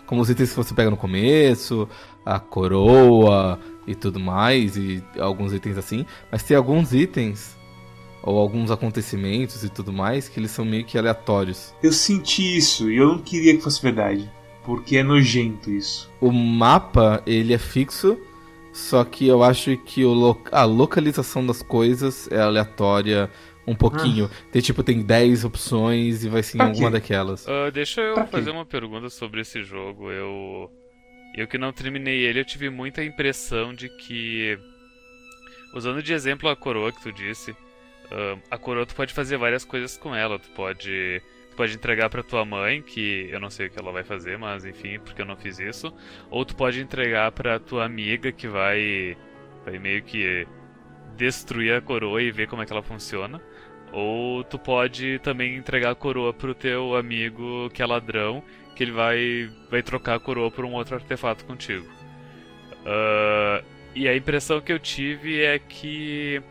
Como 0.06 0.20
os 0.20 0.30
itens 0.30 0.50
que 0.50 0.56
você 0.56 0.74
pega 0.74 0.90
no 0.90 0.96
começo, 0.96 1.88
a 2.24 2.40
coroa 2.40 3.60
e 3.86 3.94
tudo 3.94 4.18
mais, 4.18 4.76
e 4.76 5.02
alguns 5.18 5.52
itens 5.52 5.78
assim. 5.78 6.04
Mas 6.32 6.42
tem 6.42 6.56
alguns 6.56 6.92
itens, 6.92 7.56
ou 8.22 8.38
alguns 8.38 8.70
acontecimentos 8.70 9.62
e 9.64 9.68
tudo 9.68 9.92
mais, 9.92 10.28
que 10.28 10.38
eles 10.40 10.50
são 10.50 10.64
meio 10.64 10.84
que 10.84 10.98
aleatórios. 10.98 11.74
Eu 11.82 11.92
senti 11.92 12.56
isso 12.56 12.90
e 12.90 12.96
eu 12.96 13.08
não 13.08 13.18
queria 13.18 13.56
que 13.56 13.62
fosse 13.62 13.80
verdade. 13.82 14.30
Porque 14.64 14.98
é 14.98 15.02
nojento 15.02 15.70
isso. 15.70 16.10
O 16.20 16.30
mapa, 16.30 17.22
ele 17.26 17.54
é 17.54 17.58
fixo, 17.58 18.18
só 18.72 19.02
que 19.02 19.26
eu 19.26 19.42
acho 19.42 19.76
que 19.78 20.04
o 20.04 20.12
lo- 20.12 20.42
a 20.52 20.64
localização 20.64 21.44
das 21.46 21.62
coisas 21.62 22.30
é 22.30 22.38
aleatória 22.40 23.30
um 23.66 23.74
pouquinho. 23.74 24.28
Tem 24.52 24.60
tipo, 24.60 24.82
tem 24.82 25.00
10 25.00 25.44
opções 25.44 26.22
e 26.24 26.28
vai 26.28 26.42
ser 26.42 26.58
em 26.58 26.62
alguma 26.62 26.88
quê? 26.88 26.92
daquelas. 26.94 27.46
Ah, 27.48 27.70
deixa 27.70 28.00
eu 28.02 28.14
Pra 28.14 28.24
quê? 28.24 28.30
fazer 28.32 28.50
uma 28.50 28.66
pergunta 28.66 29.08
sobre 29.08 29.40
esse 29.40 29.62
jogo. 29.62 30.10
Eu. 30.10 30.70
Eu 31.36 31.46
que 31.46 31.56
não 31.58 31.72
terminei 31.72 32.24
ele, 32.24 32.40
eu 32.40 32.44
tive 32.44 32.68
muita 32.68 33.02
impressão 33.04 33.74
de 33.74 33.88
que. 33.88 34.58
Usando 35.74 36.02
de 36.02 36.12
exemplo 36.12 36.48
a 36.48 36.56
coroa 36.56 36.90
que 36.92 37.02
tu 37.02 37.12
disse, 37.12 37.54
ah, 38.10 38.38
a 38.50 38.58
coroa 38.58 38.86
tu 38.86 38.94
pode 38.94 39.12
fazer 39.14 39.36
várias 39.36 39.64
coisas 39.64 39.96
com 39.96 40.14
ela. 40.14 40.38
Tu 40.38 40.50
pode. 40.50 41.22
Tu 41.50 41.56
pode 41.56 41.74
entregar 41.74 42.08
pra 42.08 42.22
tua 42.22 42.44
mãe, 42.44 42.82
que 42.82 43.28
eu 43.30 43.40
não 43.40 43.50
sei 43.50 43.66
o 43.66 43.70
que 43.70 43.78
ela 43.78 43.90
vai 43.90 44.04
fazer, 44.04 44.38
mas 44.38 44.64
enfim, 44.64 44.98
porque 45.00 45.22
eu 45.22 45.26
não 45.26 45.36
fiz 45.36 45.58
isso. 45.58 45.92
Ou 46.30 46.44
tu 46.44 46.54
pode 46.54 46.80
entregar 46.80 47.32
pra 47.32 47.58
tua 47.58 47.84
amiga 47.84 48.32
que 48.32 48.48
vai. 48.48 49.16
Vai 49.64 49.78
meio 49.78 50.02
que 50.02 50.46
destruir 51.16 51.74
a 51.74 51.80
coroa 51.80 52.22
e 52.22 52.30
ver 52.30 52.46
como 52.48 52.62
é 52.62 52.66
que 52.66 52.72
ela 52.72 52.82
funciona. 52.82 53.42
Ou 53.92 54.44
tu 54.44 54.58
pode 54.58 55.18
também 55.20 55.56
entregar 55.56 55.90
a 55.90 55.94
coroa 55.94 56.32
pro 56.32 56.54
teu 56.54 56.94
amigo 56.94 57.70
que 57.70 57.82
é 57.82 57.86
ladrão, 57.86 58.42
que 58.76 58.84
ele 58.84 58.92
vai, 58.92 59.50
vai 59.70 59.82
trocar 59.82 60.16
a 60.16 60.20
coroa 60.20 60.50
por 60.50 60.64
um 60.64 60.74
outro 60.74 60.94
artefato 60.94 61.44
contigo. 61.44 61.86
Ah, 62.86 63.62
e 63.94 64.08
a 64.08 64.16
impressão 64.16 64.60
que 64.60 64.72
eu 64.72 64.78
tive 64.78 65.42
é 65.42 65.58
que, 65.58 66.42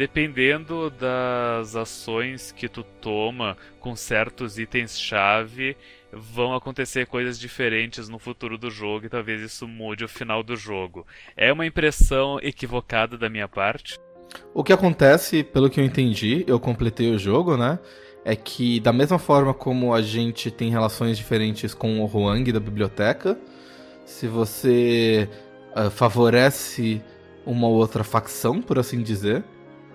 dependendo 0.00 0.88
das 0.88 1.76
ações 1.76 2.52
que 2.52 2.70
tu 2.70 2.82
toma 3.02 3.54
com 3.78 3.94
certos 3.94 4.58
itens-chave, 4.58 5.76
vão 6.10 6.54
acontecer 6.54 7.06
coisas 7.06 7.38
diferentes 7.38 8.08
no 8.08 8.18
futuro 8.18 8.56
do 8.56 8.70
jogo 8.70 9.04
e 9.04 9.08
talvez 9.10 9.42
isso 9.42 9.68
mude 9.68 10.02
o 10.02 10.08
final 10.08 10.42
do 10.42 10.56
jogo. 10.56 11.06
É 11.36 11.52
uma 11.52 11.66
impressão 11.66 12.38
equivocada 12.40 13.18
da 13.18 13.28
minha 13.28 13.46
parte? 13.46 13.98
O 14.54 14.64
que 14.64 14.72
acontece, 14.72 15.44
pelo 15.44 15.68
que 15.68 15.78
eu 15.78 15.84
entendi, 15.84 16.46
eu 16.46 16.58
completei 16.58 17.10
o 17.14 17.18
jogo, 17.18 17.58
né? 17.58 17.78
É 18.24 18.34
que 18.34 18.80
da 18.80 18.94
mesma 18.94 19.18
forma 19.18 19.52
como 19.52 19.92
a 19.92 20.00
gente 20.00 20.50
tem 20.50 20.70
relações 20.70 21.18
diferentes 21.18 21.74
com 21.74 22.00
o 22.00 22.06
Huang 22.06 22.50
da 22.50 22.60
biblioteca, 22.60 23.38
se 24.06 24.26
você 24.26 25.28
ah, 25.74 25.90
favorece 25.90 27.02
uma 27.44 27.68
ou 27.68 27.74
outra 27.74 28.02
facção, 28.02 28.62
por 28.62 28.78
assim 28.78 29.02
dizer, 29.02 29.44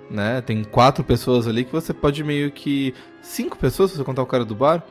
né? 0.09 0.41
Tem 0.41 0.63
quatro 0.63 1.03
pessoas 1.03 1.47
ali 1.47 1.63
que 1.63 1.71
você 1.71 1.93
pode 1.93 2.23
meio 2.23 2.51
que. 2.51 2.93
Cinco 3.21 3.57
pessoas, 3.57 3.91
se 3.91 3.97
você 3.97 4.03
contar 4.03 4.21
o 4.21 4.25
cara 4.27 4.45
do 4.45 4.53
bar, 4.55 4.83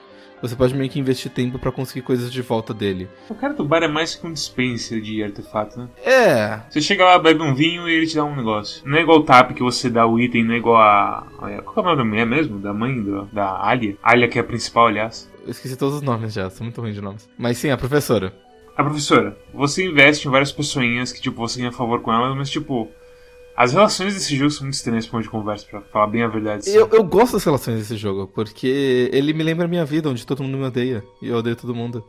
você 0.42 0.54
pode 0.56 0.75
meio 0.75 0.90
que 0.90 0.99
investir 0.99 1.30
tempo 1.30 1.59
pra 1.59 1.71
conseguir 1.73 2.02
coisas 2.02 2.30
de 2.33 2.42
volta 2.42 2.75
dele. 2.75 3.09
O 3.30 3.35
cara 3.35 3.54
do 3.54 3.64
bar 3.64 3.83
é 3.83 3.88
mais 3.88 4.14
que 4.14 4.26
um 4.26 4.33
dispenser 4.33 5.00
de 5.00 5.23
artefato, 5.23 5.78
né? 5.78 5.88
É, 6.04 6.61
Você 6.68 6.80
chega 6.80 7.04
lá, 7.04 7.18
bebe 7.18 7.42
um 7.42 7.54
vinho 7.54 7.88
e 7.88 7.94
ele 7.94 8.06
te 8.06 8.16
dá 8.16 8.25
um 8.25 8.35
negócio. 8.37 8.83
Não 8.85 8.99
é 8.99 9.02
igual 9.02 9.18
o 9.21 9.23
TAP 9.25 9.52
que 9.54 9.62
você 9.62 9.88
dá 9.88 10.04
o 10.06 10.18
item, 10.21 10.44
não 10.44 10.54
é 10.54 10.59
igual 10.59 10.76
a. 10.83 11.26
Qual 11.64 11.76
é 11.76 11.80
o 11.80 11.83
nome 11.85 11.97
da 11.97 12.04
mulher 12.04 12.26
mesmo? 12.26 12.59
Da 12.59 12.75
mãe? 12.75 13.00
do- 13.00 13.25
da 13.33 13.64
Alia? 13.64 13.97
Alia 14.02 14.28
que 14.28 14.38
é 14.38 14.42
a 14.42 14.44
principal, 14.44 14.88
aliás. 14.88 15.30
eu 15.44 15.50
esqueci 15.50 15.76
todos 15.76 15.97
os 15.97 16.02
nomes 16.02 16.33
já, 16.35 16.50
sou 16.50 16.64
muito 16.64 16.80
ruim 16.80 16.92
de 16.92 17.00
nomes. 17.00 17.28
Mas 17.38 17.56
sim, 17.59 17.71
a 17.71 17.76
professora. 17.76 18.35
A 18.76 18.83
professora, 18.83 19.38
você 19.54 19.87
investe 19.88 20.26
em 20.26 20.30
várias 20.30 20.50
pessoinhas 20.50 21.12
que, 21.12 21.21
tipo, 21.23 21.37
você 21.40 21.61
ganha 21.61 21.71
favor 21.71 22.00
com 22.00 22.12
elas, 22.12 22.37
mas, 22.37 22.50
tipo, 22.50 22.90
as 23.56 23.73
relações 23.73 24.14
desse 24.14 24.34
jogo 24.37 24.50
são 24.50 24.64
muito 24.64 24.75
estranhas 24.75 25.06
pra 25.06 25.18
onde 25.18 25.28
conversa, 25.28 25.66
pra 25.70 25.80
falar 25.82 26.06
bem 26.08 26.23
a 26.23 26.28
verdade. 26.28 26.58
assim. 26.68 26.76
Eu, 26.76 26.88
eu 26.92 27.04
gosto 27.04 27.34
das 27.34 27.44
relações 27.44 27.78
desse 27.78 27.96
jogo, 27.96 28.26
porque 28.34 29.11
ele 29.12 29.32
me 29.32 29.42
lembra 29.42 29.64
a 29.66 29.68
minha 29.68 29.84
vida, 29.84 30.08
onde 30.11 30.26
todo 30.26 30.42
mundo 30.42 30.58
me 30.58 30.64
odeia. 30.64 31.04
E 31.23 31.28
eu 31.28 31.37
odeio 31.38 31.56
todo 31.56 31.75
mundo. 31.75 32.04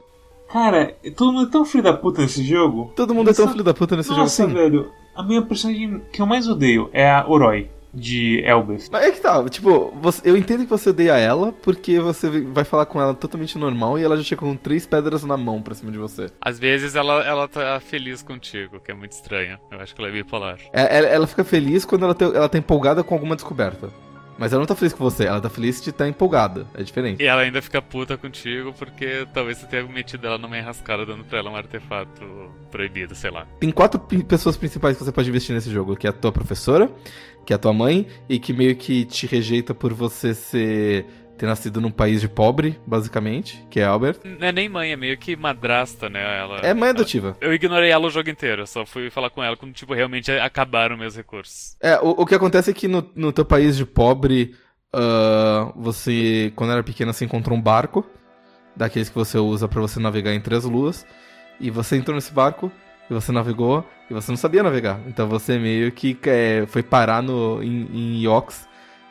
Cara, 0.52 0.96
todo 1.16 1.34
mundo 1.34 1.48
é 1.48 1.52
tão 1.52 1.66
filho 1.66 1.84
da 1.84 1.94
puta 1.94 2.22
nesse 2.22 2.44
jogo. 2.44 2.92
Todo 2.96 3.14
mundo 3.16 3.30
é 3.30 3.34
tão 3.34 3.46
Nossa, 3.46 3.54
filho 3.54 3.64
da 3.64 3.74
puta 3.74 3.96
nesse 3.96 4.10
Nossa, 4.10 4.44
jogo 4.44 4.52
assim. 4.52 4.70
velho. 4.70 4.92
A 5.16 5.24
minha 5.24 5.42
personagem 5.42 6.02
que 6.12 6.22
eu 6.22 6.26
mais 6.26 6.48
odeio 6.48 6.90
é 6.94 7.10
a 7.10 7.26
Oroi. 7.28 7.70
De 7.96 8.42
Elbeth. 8.44 8.90
Mas 8.92 9.06
é 9.06 9.12
que 9.12 9.22
tá, 9.22 9.44
tipo, 9.50 9.92
você- 10.02 10.22
eu 10.30 10.36
entendo 10.36 10.64
que 10.66 10.70
você 10.70 10.90
odeia 10.90 11.18
ela, 11.18 11.54
porque 11.54 12.00
você 12.00 12.42
vai 12.42 12.64
falar 12.66 12.86
com 12.86 13.00
ela 13.02 13.14
totalmente 13.14 13.58
normal 13.58 13.98
e 13.98 14.04
ela 14.04 14.18
já 14.18 14.24
chega 14.24 14.42
com 14.42 14.56
três 14.56 14.86
pedras 14.86 15.24
na 15.24 15.38
mão 15.38 15.62
pra 15.62 15.74
cima 15.74 15.92
de 15.92 15.98
você. 15.98 16.28
Às 16.42 16.60
vezes 16.60 16.96
ela, 16.96 17.24
ela 17.26 17.48
tá 17.48 17.80
feliz 17.80 18.22
contigo, 18.22 18.80
que 18.80 18.92
é 18.92 18.94
muito 18.94 19.14
estranho. 19.14 19.58
Eu 19.72 19.80
acho 19.80 19.96
que 19.96 20.02
ela 20.02 20.10
é 20.10 20.14
bipolar. 20.14 20.58
É- 20.74 20.98
Ela, 20.98 21.08
ela 21.08 21.28
fica 21.28 21.44
feliz 21.44 21.86
quando 21.86 22.04
ela, 22.06 22.14
te- 22.14 22.24
ela 22.26 22.50
tá 22.50 22.58
empolgada 22.58 23.04
com 23.04 23.14
alguma 23.16 23.36
descoberta. 23.36 23.90
Mas 24.38 24.52
ela 24.52 24.60
não 24.60 24.68
tá 24.68 24.76
feliz 24.76 24.92
com 24.92 25.02
você, 25.02 25.24
ela 25.24 25.40
tá 25.40 25.50
feliz 25.50 25.82
de 25.82 25.92
estar 25.92 26.10
empolgada. 26.10 26.68
É 26.74 26.84
diferente. 26.84 27.24
E 27.24 27.26
ela 27.26 27.44
ainda 27.44 27.62
fica 27.62 27.82
puta 27.82 28.18
contigo 28.18 28.74
porque 28.78 29.26
talvez 29.34 29.58
você 29.60 29.66
tenha 29.66 29.84
metido 29.84 30.28
ela 30.28 30.38
numa 30.38 30.58
enrascada 30.58 31.06
dando 31.06 31.24
pra 31.24 31.40
ela 31.40 31.50
um 31.50 31.56
artefato 31.56 32.22
proibido, 32.70 33.16
sei 33.16 33.32
lá. 33.32 33.48
Tem 33.62 33.72
quatro 33.72 33.98
pessoas 34.28 34.58
principais 34.58 34.98
que 34.98 35.06
você 35.06 35.12
pode 35.14 35.30
investir 35.30 35.56
nesse 35.56 35.72
jogo, 35.72 35.96
que 35.96 36.06
é 36.06 36.10
a 36.10 36.14
tua 36.14 36.34
professora, 36.34 36.90
que 37.46 37.54
é 37.54 37.56
a 37.56 37.60
tua 37.60 37.74
mãe, 37.74 38.08
e 38.28 38.40
que 38.40 38.52
meio 38.54 38.76
que 38.76 39.06
te 39.06 39.28
rejeita 39.28 39.74
por 39.74 39.94
você 39.94 40.34
ser 40.34 41.06
ter 41.38 41.46
nascido 41.46 41.82
num 41.82 41.92
país 41.92 42.22
de 42.22 42.30
pobre, 42.30 42.80
basicamente, 42.88 43.66
que 43.70 43.80
é 43.80 43.84
Albert. 43.84 44.20
Não 44.24 44.48
é 44.48 44.52
nem 44.52 44.70
mãe, 44.70 44.92
é 44.92 44.96
meio 44.96 45.18
que 45.18 45.36
madrasta, 45.36 46.10
né? 46.10 46.40
Ela, 46.40 46.60
É 46.60 46.74
mãe 46.74 46.90
adotiva. 46.90 47.36
Eu 47.42 47.54
ignorei 47.54 47.90
ela 47.90 48.08
o 48.08 48.10
jogo 48.10 48.30
inteiro, 48.30 48.66
só 48.66 48.86
fui 48.86 49.10
falar 49.10 49.30
com 49.30 49.44
ela 49.44 49.58
quando, 49.58 49.74
tipo, 49.74 49.94
realmente 49.94 50.32
acabaram 50.32 50.98
meus 50.98 51.16
recursos. 51.16 51.76
É, 51.82 52.00
o, 52.00 52.22
o 52.22 52.26
que 52.26 52.36
acontece 52.36 52.72
é 52.72 52.74
que 52.74 52.88
no, 52.88 53.10
no 53.16 53.34
teu 53.34 53.44
país 53.44 53.76
de 53.76 53.86
pobre, 53.86 54.56
ah, 54.94 55.74
você, 55.76 56.54
quando 56.56 56.72
era 56.72 56.84
pequena, 56.84 57.12
você 57.12 57.26
encontrou 57.26 57.58
um 57.58 57.62
barco, 57.62 58.06
daqueles 58.76 59.10
que 59.10 59.16
você 59.16 59.38
usa 59.38 59.68
pra 59.68 59.82
você 59.82 60.00
navegar 60.00 60.34
entre 60.34 60.56
as 60.56 60.64
luas, 60.64 61.06
e 61.60 61.70
você 61.70 61.98
entrou 61.98 62.16
nesse 62.16 62.32
barco, 62.32 62.72
e 63.10 63.14
você 63.14 63.32
navegou, 63.32 63.86
e 64.10 64.14
você 64.14 64.32
não 64.32 64.38
sabia 64.38 64.64
navegar. 64.64 65.00
Então 65.08 65.28
você 65.28 65.58
meio 65.58 65.92
que 65.92 66.18
é, 66.24 66.66
foi 66.68 66.84
parar 66.84 67.22
no, 67.22 67.62
em, 67.62 67.88
em 67.94 68.26
Yox 68.26 68.68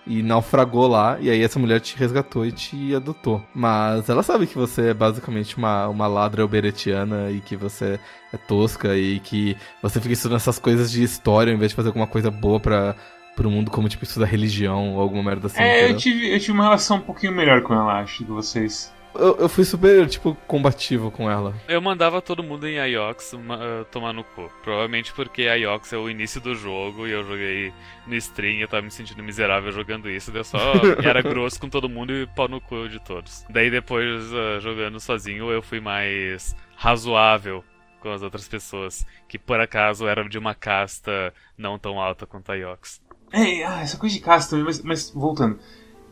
e 0.06 0.22
naufragou 0.22 0.86
lá, 0.86 1.18
e 1.18 1.30
aí 1.30 1.42
essa 1.42 1.58
mulher 1.58 1.80
te 1.80 1.96
resgatou 1.96 2.44
e 2.44 2.52
te 2.52 2.94
adotou. 2.94 3.42
Mas 3.54 4.08
ela 4.08 4.22
sabe 4.22 4.46
que 4.46 4.56
você 4.56 4.88
é 4.90 4.94
basicamente 4.94 5.56
uma, 5.56 5.88
uma 5.88 6.06
ladra 6.06 6.44
uberetiana 6.44 7.30
e 7.30 7.40
que 7.40 7.56
você 7.56 7.98
é 8.32 8.36
tosca 8.36 8.96
e 8.96 9.18
que 9.20 9.56
você 9.82 10.00
fica 10.00 10.12
estudando 10.12 10.36
essas 10.36 10.58
coisas 10.58 10.90
de 10.90 11.02
história 11.02 11.50
ao 11.50 11.56
invés 11.56 11.70
de 11.70 11.76
fazer 11.76 11.88
alguma 11.88 12.06
coisa 12.06 12.30
boa 12.30 12.60
pra, 12.60 12.94
pro 13.34 13.50
mundo, 13.50 13.70
como 13.70 13.88
tipo 13.88 14.04
estudar 14.04 14.26
religião 14.26 14.94
ou 14.94 15.00
alguma 15.00 15.22
merda 15.22 15.46
assim. 15.46 15.60
é, 15.60 15.90
eu 15.90 15.96
tive, 15.96 16.34
eu 16.34 16.38
tive 16.38 16.52
uma 16.52 16.64
relação 16.64 16.98
um 16.98 17.02
pouquinho 17.02 17.32
melhor 17.32 17.62
com 17.62 17.74
ela, 17.74 18.00
acho, 18.00 18.18
que 18.18 18.30
vocês. 18.30 18.92
Eu, 19.14 19.36
eu 19.36 19.48
fui 19.48 19.64
super, 19.64 20.08
tipo, 20.08 20.34
combativo 20.46 21.10
com 21.10 21.30
ela. 21.30 21.54
Eu 21.68 21.80
mandava 21.80 22.20
todo 22.20 22.42
mundo 22.42 22.66
em 22.66 22.76
Iox 22.76 23.34
ah, 23.34 23.84
tomar 23.90 24.12
no 24.12 24.24
cu. 24.24 24.50
Provavelmente 24.62 25.12
porque 25.12 25.42
Iox 25.42 25.92
é 25.92 25.96
o 25.96 26.10
início 26.10 26.40
do 26.40 26.54
jogo 26.54 27.06
e 27.06 27.12
eu 27.12 27.24
joguei 27.24 27.72
no 28.06 28.14
stream 28.16 28.54
e 28.54 28.62
eu 28.62 28.68
tava 28.68 28.82
me 28.82 28.90
sentindo 28.90 29.22
miserável 29.22 29.72
jogando 29.72 30.10
isso. 30.10 30.30
Daí 30.30 30.40
eu 30.40 30.44
só 30.44 30.58
era 31.02 31.22
grosso 31.22 31.60
com 31.60 31.68
todo 31.68 31.88
mundo 31.88 32.12
e 32.12 32.26
pau 32.26 32.48
no 32.48 32.60
cu 32.60 32.88
de 32.88 33.00
todos. 33.00 33.44
Daí 33.48 33.70
depois, 33.70 34.32
ah, 34.32 34.60
jogando 34.60 34.98
sozinho, 35.00 35.50
eu 35.50 35.62
fui 35.62 35.80
mais 35.80 36.54
razoável 36.76 37.64
com 38.00 38.10
as 38.10 38.22
outras 38.22 38.48
pessoas. 38.48 39.06
Que 39.28 39.38
por 39.38 39.60
acaso 39.60 40.06
eram 40.06 40.28
de 40.28 40.38
uma 40.38 40.54
casta 40.54 41.32
não 41.56 41.78
tão 41.78 42.00
alta 42.00 42.26
quanto 42.26 42.52
a 42.52 42.54
Iox. 42.54 43.00
É, 43.32 43.64
ah, 43.64 43.80
essa 43.80 43.96
coisa 43.96 44.14
de 44.14 44.20
casa 44.20 44.50
também, 44.50 44.64
mas, 44.64 44.80
mas 44.82 45.10
voltando. 45.10 45.58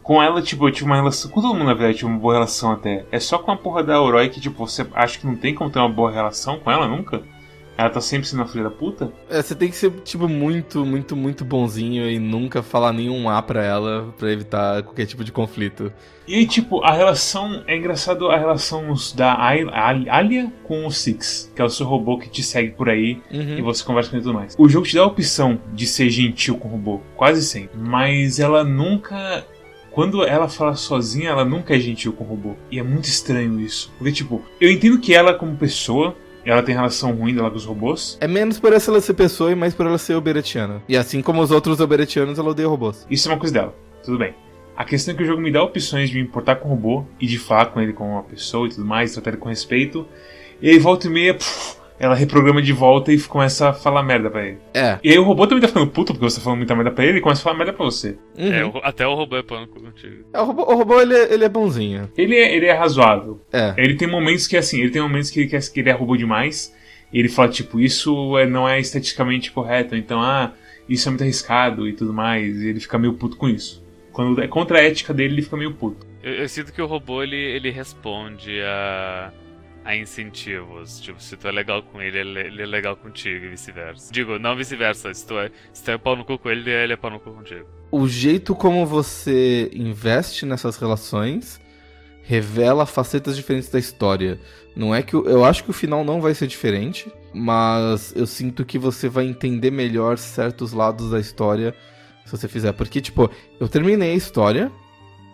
Com 0.03 0.23
ela, 0.23 0.43
tipo, 0.43 0.67
eu 0.67 0.73
tive 0.73 0.87
uma 0.87 0.97
relação. 0.97 1.31
Com 1.31 1.41
todo 1.41 1.55
mundo, 1.55 1.67
na 1.67 1.75
verdade, 1.75 1.99
tive 1.99 2.11
uma 2.11 2.19
boa 2.19 2.35
relação 2.35 2.73
até. 2.73 3.05
É 3.13 3.21
só 3.21 3.39
com 3.39 3.51
a 3.53 3.57
porra 3.57 3.83
da 3.85 3.95
Auroi 3.97 4.29
que, 4.29 4.41
tipo, 4.41 4.67
você 4.67 4.87
acha 4.95 5.19
que 5.19 5.27
não 5.27 5.37
tem 5.37 5.55
como 5.55 5.71
ter 5.71 5.79
uma 5.79 5.89
boa 5.89 6.11
relação 6.11 6.59
com 6.59 6.71
ela 6.71 6.89
nunca? 6.89 7.23
Ela 7.79 7.89
tá 7.89 8.03
sempre 8.03 8.29
sendo 8.29 8.41
uma 8.41 8.47
filha 8.49 8.65
da 8.65 8.71
puta? 8.71 9.11
É, 9.31 9.41
você 9.41 9.55
tem 9.55 9.71
que 9.71 9.77
ser, 9.77 9.91
tipo, 10.05 10.29
muito, 10.29 10.85
muito, 10.85 11.17
muito 11.17 11.43
bonzinho 11.45 12.09
e 12.11 12.19
nunca 12.19 12.63
falar 12.63 12.93
nenhum 12.93 13.31
A 13.31 13.41
pra 13.41 13.65
ela 13.65 14.13
pra 14.19 14.31
evitar 14.31 14.83
qualquer 14.83 15.07
tipo 15.07 15.25
de 15.25 15.33
conflito. 15.33 15.91
E 16.29 16.35
aí, 16.35 16.47
tipo, 16.47 16.85
a 16.85 16.93
relação. 16.93 17.63
É 17.67 17.75
engraçado 17.77 18.29
a 18.31 18.37
relação 18.37 18.93
da 19.17 19.35
Alia 20.11 20.53
com 20.65 20.87
o 20.87 20.91
Six, 20.91 21.51
que 21.57 21.63
é 21.63 21.65
o 21.65 21.71
seu 21.71 21.87
robô 21.87 22.19
que 22.19 22.29
te 22.29 22.43
segue 22.43 22.73
por 22.73 22.89
aí 22.91 23.21
Uhum. 23.33 23.59
e 23.59 23.63
você 23.63 23.83
conversa 23.83 24.11
com 24.11 24.17
ele 24.17 24.23
e 24.23 24.27
tudo 24.27 24.35
mais. 24.39 24.55
O 24.59 24.69
jogo 24.69 24.87
te 24.87 24.95
dá 24.95 25.03
a 25.03 25.07
opção 25.07 25.59
de 25.73 25.87
ser 25.87 26.11
gentil 26.11 26.57
com 26.59 26.69
o 26.69 26.73
robô, 26.73 27.01
quase 27.17 27.43
sempre. 27.43 27.79
Mas 27.79 28.39
ela 28.39 28.63
nunca. 28.65 29.45
Quando 29.93 30.25
ela 30.25 30.49
fala 30.49 30.75
sozinha, 30.75 31.31
ela 31.31 31.45
nunca 31.45 31.77
é 31.77 31.79
gentil 31.79 32.13
com 32.13 32.25
o 32.25 32.27
robô. 32.27 32.55
E 32.71 32.79
é 32.79 32.83
muito 32.83 33.05
estranho 33.05 33.61
isso. 33.61 33.93
Porque, 33.99 34.13
tipo, 34.13 34.43
eu 34.61 34.71
entendo 34.71 34.99
que 34.99 35.15
ela, 35.15 35.35
como 35.35 35.55
pessoa, 35.57 36.17
ela 36.45 36.63
tem 36.63 36.75
relação 36.75 37.13
ruim 37.13 37.35
dela 37.35 37.51
com 37.51 37.57
os 37.57 37.65
robôs. 37.65 38.17
É 38.21 38.27
menos 38.27 38.59
por 38.59 38.73
ela 38.73 39.01
ser 39.01 39.15
pessoa 39.15 39.53
e 39.53 39.55
mais 39.55 39.75
por 39.75 39.87
ela 39.87 39.99
ser 39.99 40.15
uberetiana. 40.15 40.83
E 40.89 40.97
assim 40.97 41.21
como 41.21 41.43
os 41.43 41.51
outros 41.51 41.79
uberetianos, 41.79 42.39
ela 42.39 42.51
odeia 42.51 42.69
robôs. 42.69 43.07
Isso 43.11 43.29
é 43.29 43.33
uma 43.33 43.39
coisa 43.39 43.53
dela. 43.53 43.75
Tudo 44.03 44.19
bem. 44.19 44.35
A 44.75 44.85
questão 44.85 45.13
é 45.13 45.17
que 45.17 45.23
o 45.23 45.27
jogo 45.27 45.43
me 45.43 45.53
dá 45.53 45.63
opções 45.63 46.09
de 46.09 46.17
me 46.17 46.23
importar 46.23 46.57
com 46.57 46.69
o 46.69 46.71
robô 46.71 47.05
e 47.21 47.27
de 47.27 47.39
falar 47.39 47.67
com 47.67 47.81
ele 47.81 47.93
como 47.93 48.13
uma 48.13 48.23
pessoa 48.23 48.67
e 48.67 48.71
tudo 48.71 48.85
mais, 48.85 49.13
tratar 49.13 49.31
ele 49.31 49.37
com 49.37 49.49
respeito. 49.49 50.07
E 50.61 50.71
aí, 50.71 50.79
volta 50.79 51.07
e 51.07 51.11
meia, 51.11 51.35
puf, 51.35 51.77
ela 52.03 52.17
reprograma 52.17 52.61
de 52.61 52.73
volta 52.73 53.13
e 53.13 53.21
começa 53.21 53.69
a 53.69 53.73
falar 53.73 54.03
merda 54.03 54.29
pra 54.29 54.45
ele. 54.45 54.59
É. 54.75 54.99
E 55.05 55.11
aí 55.13 55.19
o 55.19 55.23
robô 55.23 55.47
também 55.47 55.63
tá 55.63 55.69
ficando 55.69 55.87
puto 55.87 56.13
porque 56.13 56.29
você 56.29 56.39
tá 56.39 56.43
falando 56.43 56.59
muita 56.59 56.75
merda 56.75 56.91
pra 56.91 57.05
ele 57.05 57.19
e 57.19 57.21
começa 57.21 57.41
a 57.41 57.45
falar 57.45 57.57
merda 57.57 57.73
pra 57.73 57.85
você. 57.85 58.19
Uhum. 58.37 58.53
É, 58.53 58.65
o- 58.67 58.81
até 58.83 59.07
o 59.07 59.15
robô 59.15 59.37
é 59.37 59.43
pano 59.45 59.69
contigo. 59.69 60.25
É, 60.35 60.41
o 60.41 60.45
robô, 60.45 60.63
o 60.63 60.75
robô 60.75 61.01
ele, 61.01 61.15
é- 61.15 61.33
ele 61.33 61.45
é 61.45 61.49
bonzinho. 61.49 62.11
Ele 62.19 62.35
é, 62.37 62.57
ele 62.57 62.67
é 62.67 62.73
razoável. 62.73 63.41
É. 63.53 63.73
Ele 63.79 63.95
tem 63.95 64.09
momentos 64.09 64.49
que, 64.49 64.57
assim, 64.57 64.81
ele 64.81 64.91
tem 64.91 65.01
momentos 65.01 65.31
que 65.31 65.39
ele 65.41 65.49
quer 65.49 65.63
que 65.63 65.79
ele 65.79 65.91
é 65.91 65.93
robô 65.93 66.17
demais. 66.17 66.75
E 67.13 67.21
ele 67.21 67.29
fala, 67.29 67.49
tipo, 67.49 67.79
isso 67.79 68.37
é- 68.37 68.47
não 68.47 68.69
é 68.69 68.81
esteticamente 68.81 69.53
correto. 69.53 69.95
Então, 69.95 70.21
ah, 70.21 70.53
isso 70.89 71.09
é 71.09 71.11
muito 71.11 71.23
arriscado 71.23 71.87
e 71.87 71.93
tudo 71.93 72.13
mais. 72.13 72.61
E 72.61 72.69
ele 72.69 72.81
fica 72.81 72.99
meio 72.99 73.13
puto 73.15 73.37
com 73.37 73.49
isso. 73.49 73.81
Quando 74.13 74.43
é 74.43 74.49
contra 74.49 74.79
a 74.79 74.83
ética 74.83 75.15
dele, 75.15 75.35
ele 75.35 75.43
fica 75.43 75.57
meio 75.57 75.73
puto. 75.73 76.05
Eu, 76.23 76.33
eu 76.35 76.49
sinto 76.49 76.73
que 76.73 76.83
o 76.83 76.87
robô 76.87 77.23
ele, 77.23 77.37
ele 77.37 77.71
responde 77.71 78.61
a, 78.63 79.33
a 79.85 79.97
incentivos. 79.97 81.01
Tipo, 81.01 81.21
se 81.23 81.37
tu 81.37 81.49
é 81.49 81.53
legal 81.53 81.83
com 81.83 82.01
ele, 82.01 82.19
ele, 82.19 82.39
ele 82.41 82.63
é 82.63 82.67
legal 82.67 82.97
contigo 82.97 83.45
e 83.47 83.49
vice-versa. 83.49 84.13
Digo, 84.13 84.39
não 84.39 84.57
vice-versa. 84.57 85.13
Se 85.13 85.27
tu, 85.27 85.39
é, 85.39 85.51
se 85.73 85.83
tu 85.85 85.91
é 85.91 85.99
pau 85.99 86.17
no 86.17 86.25
cu 86.25 86.39
com 86.39 86.51
ele, 86.51 86.71
ele 86.71 86.93
é 86.93 86.97
pau 86.97 87.11
no 87.11 87.21
cu 87.21 87.33
contigo. 87.33 87.67
O 87.91 88.07
jeito 88.09 88.55
como 88.55 88.87
você 88.87 89.71
investe 89.75 90.47
nessas 90.47 90.77
relações 90.77 91.61
revela 92.25 92.87
facetas 92.87 93.37
diferentes 93.37 93.69
da 93.69 93.79
história. 93.79 94.39
Não 94.77 94.95
é 94.95 95.03
que 95.03 95.17
o- 95.17 95.29
eu 95.29 95.45
acho 95.45 95.65
que 95.65 95.71
o 95.71 95.75
final 95.75 96.05
não 96.05 96.21
vai 96.21 96.33
ser 96.35 96.47
diferente, 96.47 97.13
mas 97.35 98.15
eu 98.15 98.27
sinto 98.27 98.65
que 98.65 98.79
você 98.79 99.09
vai 99.09 99.27
entender 99.27 99.71
melhor 99.73 100.17
certos 100.17 100.73
lados 100.73 101.11
da 101.11 101.19
história 101.19 101.75
se 102.25 102.31
você 102.31 102.47
fizer, 102.47 102.73
porque 102.73 103.01
tipo, 103.01 103.29
eu 103.59 103.69
terminei 103.69 104.13
a 104.13 104.15
história, 104.15 104.71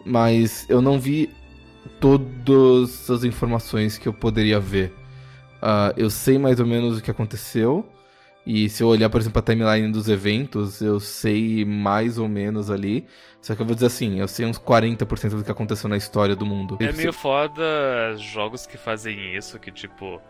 mas 0.05 0.65
eu 0.71 0.81
não 0.81 0.99
vi 0.99 1.29
todas 2.01 3.11
as 3.11 3.25
informações 3.25 3.99
que 3.99 4.09
eu 4.09 4.13
poderia 4.13 4.61
ver. 4.61 4.93
Ah, 5.61 5.93
eu 5.97 6.09
sei 6.11 6.39
mais 6.39 6.61
ou 6.61 6.67
menos 6.67 6.99
o 6.99 7.03
que 7.03 7.11
aconteceu. 7.11 7.87
E 8.47 8.69
se 8.71 8.83
eu 8.83 8.89
olhar, 8.89 9.11
por 9.11 9.21
exemplo, 9.21 9.41
a 9.41 9.43
timeline 9.43 9.93
dos 9.93 10.09
eventos, 10.09 10.81
eu 10.81 10.99
sei 10.99 11.67
mais 11.67 12.17
ou 12.19 12.27
menos 12.29 12.71
ali. 12.71 13.07
Só 13.43 13.55
que 13.55 13.61
eu 13.61 13.67
vou 13.67 13.75
dizer 13.75 13.87
assim, 13.89 14.19
eu 14.19 14.27
sei 14.27 14.47
uns 14.47 14.59
40% 14.59 15.37
do 15.37 15.45
que 15.45 15.51
aconteceu 15.51 15.89
na 15.89 15.97
história 15.97 16.35
do 16.35 16.47
mundo. 16.47 16.79
É 16.81 16.93
meio 16.93 17.13
foda 17.13 18.17
jogos 18.17 18.67
que 18.67 18.79
fazem 18.79 19.37
isso, 19.37 19.59
que 19.59 19.71
tipo, 19.71 20.21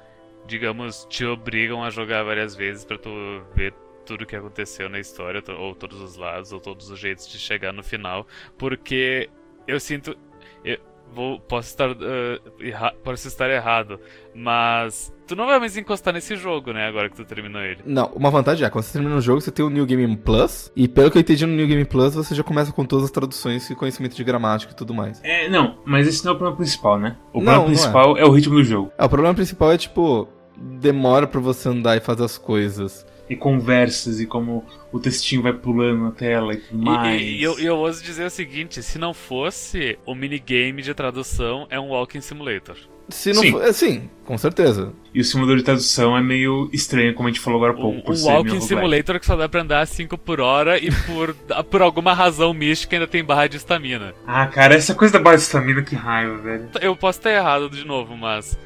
digamos, 0.49 1.07
te 1.09 1.25
obrigam 1.25 1.85
a 1.85 1.91
jogar 1.91 2.25
várias 2.25 2.57
vezes 2.57 2.85
pra 2.85 2.99
tu 2.99 3.11
ver 3.55 3.73
tudo 4.05 4.27
que 4.27 4.35
aconteceu 4.35 4.89
na 4.89 4.99
história, 4.99 5.43
ou 5.57 5.75
todos 5.75 6.01
os 6.01 6.17
lados, 6.17 6.51
ou 6.51 6.59
todos 6.59 6.91
os 6.91 6.99
jeitos 6.99 7.29
de 7.29 7.39
chegar 7.39 7.73
no 7.73 7.83
final, 7.83 8.27
porque 8.57 9.29
eu 9.67 9.79
sinto. 9.79 10.17
Eu 10.65 10.79
vou, 11.15 11.41
posso, 11.41 11.69
estar, 11.69 11.91
eh, 11.91 12.41
erra- 12.61 12.95
posso 13.03 13.27
estar 13.29 13.49
errado, 13.51 13.99
mas 14.35 15.13
tu 15.27 15.35
não 15.37 15.47
vai 15.47 15.59
mais 15.59 15.77
encostar 15.77 16.15
nesse 16.15 16.37
jogo, 16.37 16.73
né, 16.73 16.87
agora 16.87 17.09
que 17.11 17.17
tu 17.17 17.25
terminou 17.25 17.61
ele. 17.61 17.81
Não, 17.85 18.07
uma 18.15 18.31
vantagem 18.31 18.67
é, 18.67 18.71
quando 18.71 18.85
você 18.85 18.93
termina 18.95 19.17
o 19.17 19.21
jogo, 19.21 19.41
você 19.41 19.51
tem 19.51 19.65
o 19.65 19.69
New 19.71 19.85
Game 19.85 20.17
Plus. 20.17 20.71
E 20.77 20.87
pelo 20.89 21.11
que 21.11 21.19
eu 21.19 21.21
entendi 21.21 21.45
no 21.45 21.53
New 21.55 21.67
Game 21.67 21.85
Plus, 21.85 22.15
você 22.15 22.35
já 22.35 22.43
começa 22.43 22.73
com 22.73 22.85
todas 22.85 23.05
as 23.07 23.11
traduções 23.11 23.69
e 23.69 23.75
conhecimento 23.75 24.15
de 24.17 24.25
gramática 24.25 24.73
e 24.73 24.77
tudo 24.77 24.95
mais. 24.95 25.21
É, 25.25 25.49
não, 25.49 25.79
mas 25.85 26.07
esse 26.07 26.25
não 26.25 26.33
é 26.33 26.35
o 26.35 26.39
problema 26.39 26.57
principal, 26.57 26.99
né? 26.99 27.17
O 27.33 27.39
Não, 27.41 27.45
problema 27.45 27.57
não 27.57 27.63
é. 27.65 27.67
principal 27.67 28.17
é. 28.17 28.25
o 28.25 28.31
ritmo 28.31 28.55
do 28.55 28.65
jogo. 28.65 28.93
É, 28.97 29.05
o 29.05 29.09
problema 29.09 29.35
principal 29.35 29.73
é, 29.73 29.77
tipo, 29.79 30.29
demora 30.57 31.27
pra 31.27 31.41
você 31.41 31.69
andar 31.69 31.97
e 31.97 32.01
fazer 32.01 32.25
as 32.25 32.39
coisas. 32.39 33.07
E 33.29 33.37
conversas, 33.37 34.21
e 34.21 34.27
como 34.27 34.65
o 34.91 34.99
textinho 34.99 35.43
vai 35.43 35.53
pulando 35.53 36.03
na 36.05 36.11
tela 36.13 36.55
e 36.55 36.57
tudo 36.57 36.81
E- 36.83 36.85
mais. 36.85 37.21
E, 37.21 37.25
e 37.25 37.43
eu, 37.43 37.59
e 37.61 37.67
eu 37.67 37.77
ouso 37.77 38.03
dizer 38.03 38.25
o 38.25 38.31
seguinte: 38.31 38.83
se 38.83 38.99
não 38.99 39.13
fosse 39.13 39.99
o 40.07 40.15
minigame 40.15 40.81
de 40.83 40.95
tradução, 40.95 41.67
é 41.71 41.79
um 41.79 41.89
Walking 41.89 42.21
Simulator. 42.21 42.77
Se 43.11 43.33
não 43.33 43.41
Sim. 43.41 43.53
for. 43.53 43.63
É, 43.65 43.73
sim, 43.73 44.11
com 44.25 44.37
certeza. 44.37 44.93
E 45.15 45.21
o 45.21 45.25
simulador 45.25 45.57
de 45.57 45.63
tradução 45.63 46.15
é 46.15 46.23
meio 46.23 46.69
estranho, 46.75 47.15
como 47.15 47.27
a 47.27 47.31
gente 47.31 47.41
falou 47.41 47.59
agora 47.59 47.73
há 47.73 47.81
pouco. 47.81 48.13
Um, 48.13 48.15
um 48.15 48.17
meio 48.17 48.27
Walking. 48.37 48.61
Simulator 48.61 49.19
que 49.19 49.25
só 49.25 49.35
dá 49.35 49.49
pra 49.49 49.63
andar 49.63 49.81
a 49.81 49.87
5 49.87 50.19
por 50.19 50.41
hora 50.41 50.79
e 50.79 50.91
por, 51.07 51.35
por 51.65 51.81
alguma 51.81 52.13
razão 52.13 52.53
mística 52.53 52.97
ainda 52.97 53.07
tem 53.07 53.25
barra 53.25 53.47
de 53.47 53.57
estamina. 53.57 54.13
Ah, 54.27 54.47
cara, 54.47 54.75
essa 54.75 54.95
coisa 54.95 55.15
da 55.15 55.21
barra 55.21 55.37
de 55.37 55.43
estamina, 55.43 55.83
que 55.83 55.95
raiva, 55.95 56.37
velho. 56.37 56.69
Eu 56.83 56.95
posso 56.95 57.19
estar 57.19 57.31
errado 57.33 57.71
de 57.71 57.83
novo, 57.87 58.15
mas 58.15 58.59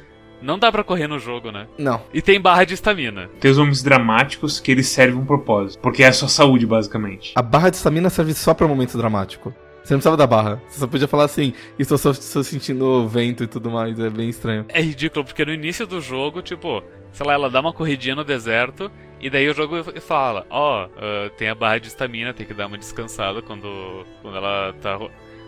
Não 0.43 0.59
dá 0.59 0.69
pra 0.69 0.83
correr 0.83 1.07
no 1.07 1.17
jogo, 1.17 1.51
né? 1.51 1.67
Não. 1.77 2.01
E 2.13 2.21
tem 2.21 2.39
barra 2.39 2.65
de 2.65 2.73
estamina. 2.73 3.29
Tem 3.39 3.49
os 3.49 3.57
momentos 3.57 3.81
dramáticos 3.81 4.59
que 4.59 4.71
eles 4.71 4.89
servem 4.89 5.17
um 5.17 5.25
propósito. 5.25 5.79
Porque 5.79 6.03
é 6.03 6.07
a 6.07 6.13
sua 6.13 6.27
saúde, 6.27 6.65
basicamente. 6.65 7.31
A 7.35 7.41
barra 7.41 7.69
de 7.69 7.77
estamina 7.77 8.09
serve 8.09 8.33
só 8.33 8.53
pra 8.53 8.67
momento 8.67 8.97
dramático. 8.97 9.53
Você 9.83 9.93
não 9.93 9.99
precisava 9.99 10.17
da 10.17 10.27
barra. 10.27 10.61
Você 10.67 10.79
só 10.79 10.87
podia 10.87 11.07
falar 11.07 11.25
assim, 11.25 11.53
estou 11.79 11.97
só, 11.97 12.13
só 12.13 12.43
sentindo 12.43 12.85
o 12.85 13.07
vento 13.07 13.43
e 13.45 13.47
tudo 13.47 13.71
mais. 13.71 13.97
É 13.97 14.09
bem 14.09 14.29
estranho. 14.29 14.65
É 14.67 14.81
ridículo, 14.81 15.23
porque 15.23 15.45
no 15.45 15.53
início 15.53 15.87
do 15.87 16.01
jogo, 16.01 16.41
tipo, 16.41 16.83
sei 17.13 17.25
lá, 17.25 17.33
ela 17.33 17.49
dá 17.49 17.61
uma 17.61 17.71
corridinha 17.71 18.15
no 18.15 18.25
deserto, 18.25 18.91
e 19.21 19.29
daí 19.29 19.49
o 19.49 19.53
jogo 19.53 19.81
fala, 20.01 20.45
ó, 20.49 20.83
oh, 20.83 20.87
uh, 20.87 21.29
tem 21.37 21.47
a 21.47 21.55
barra 21.55 21.77
de 21.77 21.87
estamina, 21.87 22.33
tem 22.33 22.45
que 22.45 22.53
dar 22.53 22.67
uma 22.67 22.77
descansada 22.77 23.41
quando, 23.41 24.05
quando 24.21 24.37
ela 24.37 24.73
tá. 24.81 24.99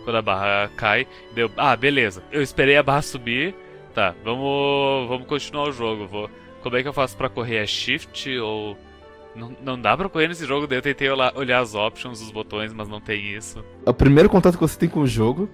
Quando 0.04 0.16
a 0.16 0.22
barra 0.22 0.70
cai. 0.76 1.06
Deu, 1.34 1.50
ah, 1.56 1.74
beleza. 1.76 2.22
Eu 2.30 2.40
esperei 2.40 2.76
a 2.76 2.82
barra 2.82 3.02
subir. 3.02 3.54
Tá, 3.96 4.14
vamos. 4.22 5.08
Vamos 5.08 5.26
continuar 5.26 5.70
o 5.70 5.72
jogo. 5.72 6.06
Vou, 6.06 6.30
como 6.62 6.76
é 6.76 6.82
que 6.82 6.88
eu 6.88 6.92
faço 6.92 7.16
pra 7.16 7.30
correr? 7.30 7.56
É 7.56 7.66
shift 7.66 8.28
ou 8.38 8.76
não, 9.34 9.56
não 9.64 9.80
dá 9.80 9.96
pra 9.96 10.06
correr 10.06 10.28
nesse 10.28 10.44
jogo, 10.44 10.66
daí 10.66 10.76
eu 10.76 10.82
tentei 10.82 11.08
olhar, 11.08 11.32
olhar 11.34 11.60
as 11.60 11.74
options, 11.74 12.20
os 12.20 12.30
botões, 12.30 12.74
mas 12.74 12.90
não 12.90 13.00
tem 13.00 13.34
isso. 13.34 13.64
O 13.86 13.94
primeiro 13.94 14.28
contato 14.28 14.52
que 14.52 14.60
você 14.60 14.78
tem 14.78 14.86
com 14.86 15.00
o 15.00 15.06
jogo 15.06 15.48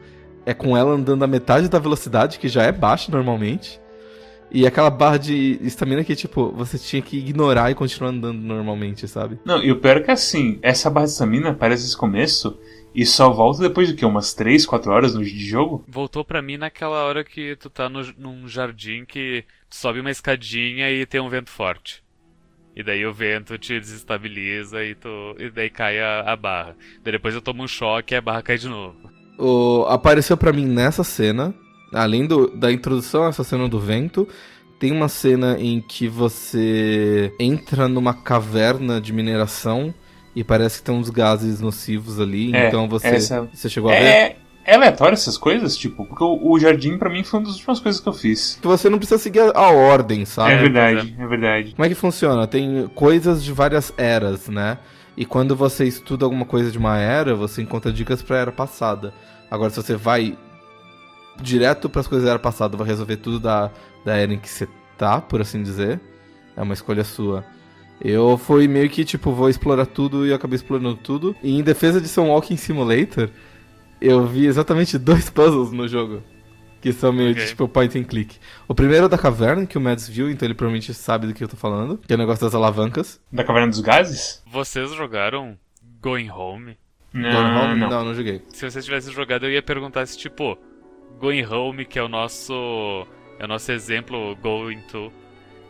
é 0.44 0.52
com 0.52 0.76
ela 0.76 0.90
andando 0.90 1.22
a 1.22 1.26
metade 1.28 1.68
da 1.68 1.78
velocidade, 1.78 2.40
que 2.40 2.48
já 2.48 2.64
é 2.64 2.72
baixa 2.72 3.12
normalmente. 3.12 3.80
E 4.50 4.66
aquela 4.66 4.90
barra 4.90 5.18
de 5.18 5.60
estamina 5.62 6.02
que, 6.02 6.16
tipo, 6.16 6.50
você 6.50 6.76
tinha 6.78 7.00
que 7.00 7.16
ignorar 7.16 7.70
e 7.70 7.76
continuar 7.76 8.10
andando 8.10 8.40
normalmente, 8.40 9.06
sabe? 9.06 9.38
Não, 9.44 9.62
e 9.62 9.70
o 9.70 9.76
pior 9.76 9.98
é 9.98 10.00
que 10.00 10.10
assim, 10.10 10.58
essa 10.62 10.90
barra 10.90 11.06
de 11.06 11.12
estamina 11.12 11.50
aparece 11.50 11.84
nesse 11.84 11.96
começo 11.96 12.58
e 12.94 13.06
só 13.06 13.30
volta 13.30 13.62
depois 13.62 13.88
de 13.88 13.94
quê? 13.94 14.04
Umas 14.04 14.34
3, 14.34 14.66
4 14.66 14.92
horas 14.92 15.14
de 15.14 15.46
jogo? 15.46 15.84
Voltou 15.88 16.24
pra 16.24 16.42
mim 16.42 16.56
naquela 16.56 17.04
hora 17.04 17.24
que 17.24 17.56
tu 17.56 17.70
tá 17.70 17.88
no, 17.88 18.02
num 18.18 18.46
jardim 18.46 19.04
que 19.04 19.44
tu 19.68 19.76
sobe 19.76 20.00
uma 20.00 20.10
escadinha 20.10 20.90
e 20.90 21.06
tem 21.06 21.20
um 21.20 21.28
vento 21.28 21.50
forte. 21.50 22.02
E 22.74 22.82
daí 22.82 23.04
o 23.06 23.12
vento 23.12 23.58
te 23.58 23.78
desestabiliza 23.78 24.82
e, 24.82 24.94
tu, 24.94 25.08
e 25.38 25.50
daí 25.50 25.70
cai 25.70 26.00
a, 26.00 26.20
a 26.20 26.36
barra. 26.36 26.76
Daí 27.02 27.12
depois 27.12 27.34
eu 27.34 27.42
tomo 27.42 27.62
um 27.62 27.68
choque 27.68 28.14
e 28.14 28.16
a 28.16 28.20
barra 28.20 28.42
cai 28.42 28.58
de 28.58 28.68
novo. 28.68 28.96
O, 29.38 29.84
apareceu 29.88 30.36
para 30.36 30.52
mim 30.52 30.66
nessa 30.66 31.04
cena, 31.04 31.54
além 31.92 32.26
do, 32.26 32.48
da 32.48 32.72
introdução 32.72 33.24
a 33.24 33.28
essa 33.28 33.44
cena 33.44 33.68
do 33.68 33.80
vento, 33.80 34.26
tem 34.78 34.90
uma 34.90 35.08
cena 35.08 35.56
em 35.58 35.80
que 35.80 36.08
você 36.08 37.32
entra 37.38 37.88
numa 37.88 38.14
caverna 38.14 39.00
de 39.00 39.12
mineração 39.12 39.94
e 40.34 40.42
parece 40.42 40.78
que 40.78 40.84
tem 40.84 40.94
uns 40.94 41.10
gases 41.10 41.60
nocivos 41.60 42.20
ali, 42.20 42.54
é, 42.54 42.68
então 42.68 42.88
você, 42.88 43.08
essa... 43.08 43.48
você 43.52 43.68
chegou 43.68 43.90
a 43.90 43.94
é, 43.94 44.00
ver? 44.00 44.36
É 44.64 44.76
aleatório 44.76 45.14
essas 45.14 45.36
coisas? 45.36 45.76
Tipo, 45.76 46.06
porque 46.06 46.22
o, 46.22 46.52
o, 46.52 46.58
jardim 46.58 46.96
para 46.96 47.10
mim 47.10 47.24
foi 47.24 47.40
uma 47.40 47.46
das 47.46 47.56
últimas 47.56 47.80
coisas 47.80 48.00
que 48.00 48.08
eu 48.08 48.12
fiz. 48.12 48.58
Você 48.62 48.88
não 48.88 48.98
precisa 48.98 49.18
seguir 49.18 49.40
a, 49.40 49.70
ordem, 49.70 50.24
sabe? 50.24 50.52
É 50.52 50.56
verdade, 50.56 51.16
é. 51.18 51.22
é 51.22 51.26
verdade. 51.26 51.72
Como 51.74 51.84
é 51.84 51.88
que 51.88 51.94
funciona? 51.94 52.46
Tem 52.46 52.88
coisas 52.94 53.42
de 53.42 53.52
várias 53.52 53.92
eras, 53.96 54.48
né? 54.48 54.78
E 55.16 55.24
quando 55.24 55.56
você 55.56 55.84
estuda 55.84 56.24
alguma 56.24 56.44
coisa 56.44 56.70
de 56.70 56.78
uma 56.78 56.96
era, 56.96 57.34
você 57.34 57.60
encontra 57.60 57.92
dicas 57.92 58.22
pra 58.22 58.38
era 58.38 58.52
passada. 58.52 59.12
Agora, 59.50 59.70
se 59.70 59.76
você 59.76 59.96
vai 59.96 60.38
direto 61.40 61.88
para 61.88 62.00
as 62.00 62.06
coisas 62.06 62.24
da 62.24 62.30
era 62.30 62.38
passada, 62.38 62.76
vai 62.76 62.86
resolver 62.86 63.16
tudo 63.16 63.40
da, 63.40 63.70
da 64.04 64.16
era 64.16 64.32
em 64.32 64.38
que 64.38 64.48
você 64.48 64.68
tá, 64.96 65.20
por 65.20 65.40
assim 65.40 65.62
dizer, 65.62 66.00
é 66.56 66.62
uma 66.62 66.74
escolha 66.74 67.04
sua. 67.04 67.44
Eu 68.04 68.36
fui 68.36 68.66
meio 68.66 68.90
que, 68.90 69.04
tipo, 69.04 69.30
vou 69.32 69.48
explorar 69.48 69.86
tudo 69.86 70.26
e 70.26 70.34
acabei 70.34 70.56
explorando 70.56 70.96
tudo. 70.96 71.36
E 71.40 71.56
em 71.56 71.62
defesa 71.62 72.00
de 72.00 72.08
ser 72.08 72.18
um 72.20 72.30
Walking 72.30 72.56
Simulator, 72.56 73.30
eu 74.00 74.26
vi 74.26 74.46
exatamente 74.46 74.98
dois 74.98 75.30
puzzles 75.30 75.70
no 75.70 75.86
jogo. 75.86 76.22
Que 76.80 76.92
são 76.92 77.12
meio 77.12 77.30
okay. 77.30 77.46
tipo 77.46 77.68
point 77.68 77.96
and 77.96 78.02
click. 78.02 78.36
O 78.66 78.74
primeiro 78.74 79.06
é 79.06 79.08
da 79.08 79.16
caverna, 79.16 79.64
que 79.64 79.78
o 79.78 79.80
Mads 79.80 80.08
viu, 80.08 80.28
então 80.28 80.44
ele 80.44 80.54
provavelmente 80.54 80.92
sabe 80.92 81.28
do 81.28 81.32
que 81.32 81.44
eu 81.44 81.46
tô 81.46 81.56
falando. 81.56 81.96
Que 81.96 82.12
é 82.12 82.16
o 82.16 82.18
negócio 82.18 82.44
das 82.44 82.56
alavancas. 82.56 83.20
Da 83.30 83.44
caverna 83.44 83.68
dos 83.68 83.78
gases? 83.78 84.42
Vocês 84.50 84.92
jogaram 84.92 85.56
Going 86.00 86.28
Home? 86.28 86.76
Não, 87.12 87.30
Going 87.30 87.56
Home? 87.56 87.80
Não. 87.80 87.88
não, 87.88 88.04
não 88.06 88.14
joguei. 88.14 88.42
Se 88.48 88.68
vocês 88.68 88.84
tivessem 88.84 89.12
jogado, 89.12 89.46
eu 89.46 89.52
ia 89.52 89.62
perguntar 89.62 90.04
se, 90.06 90.18
tipo, 90.18 90.58
Going 91.20 91.46
Home, 91.46 91.84
que 91.84 92.00
é 92.00 92.02
o 92.02 92.08
nosso. 92.08 93.06
É 93.38 93.44
o 93.44 93.48
nosso 93.48 93.70
exemplo 93.70 94.36
Going 94.42 94.80
To 94.90 95.12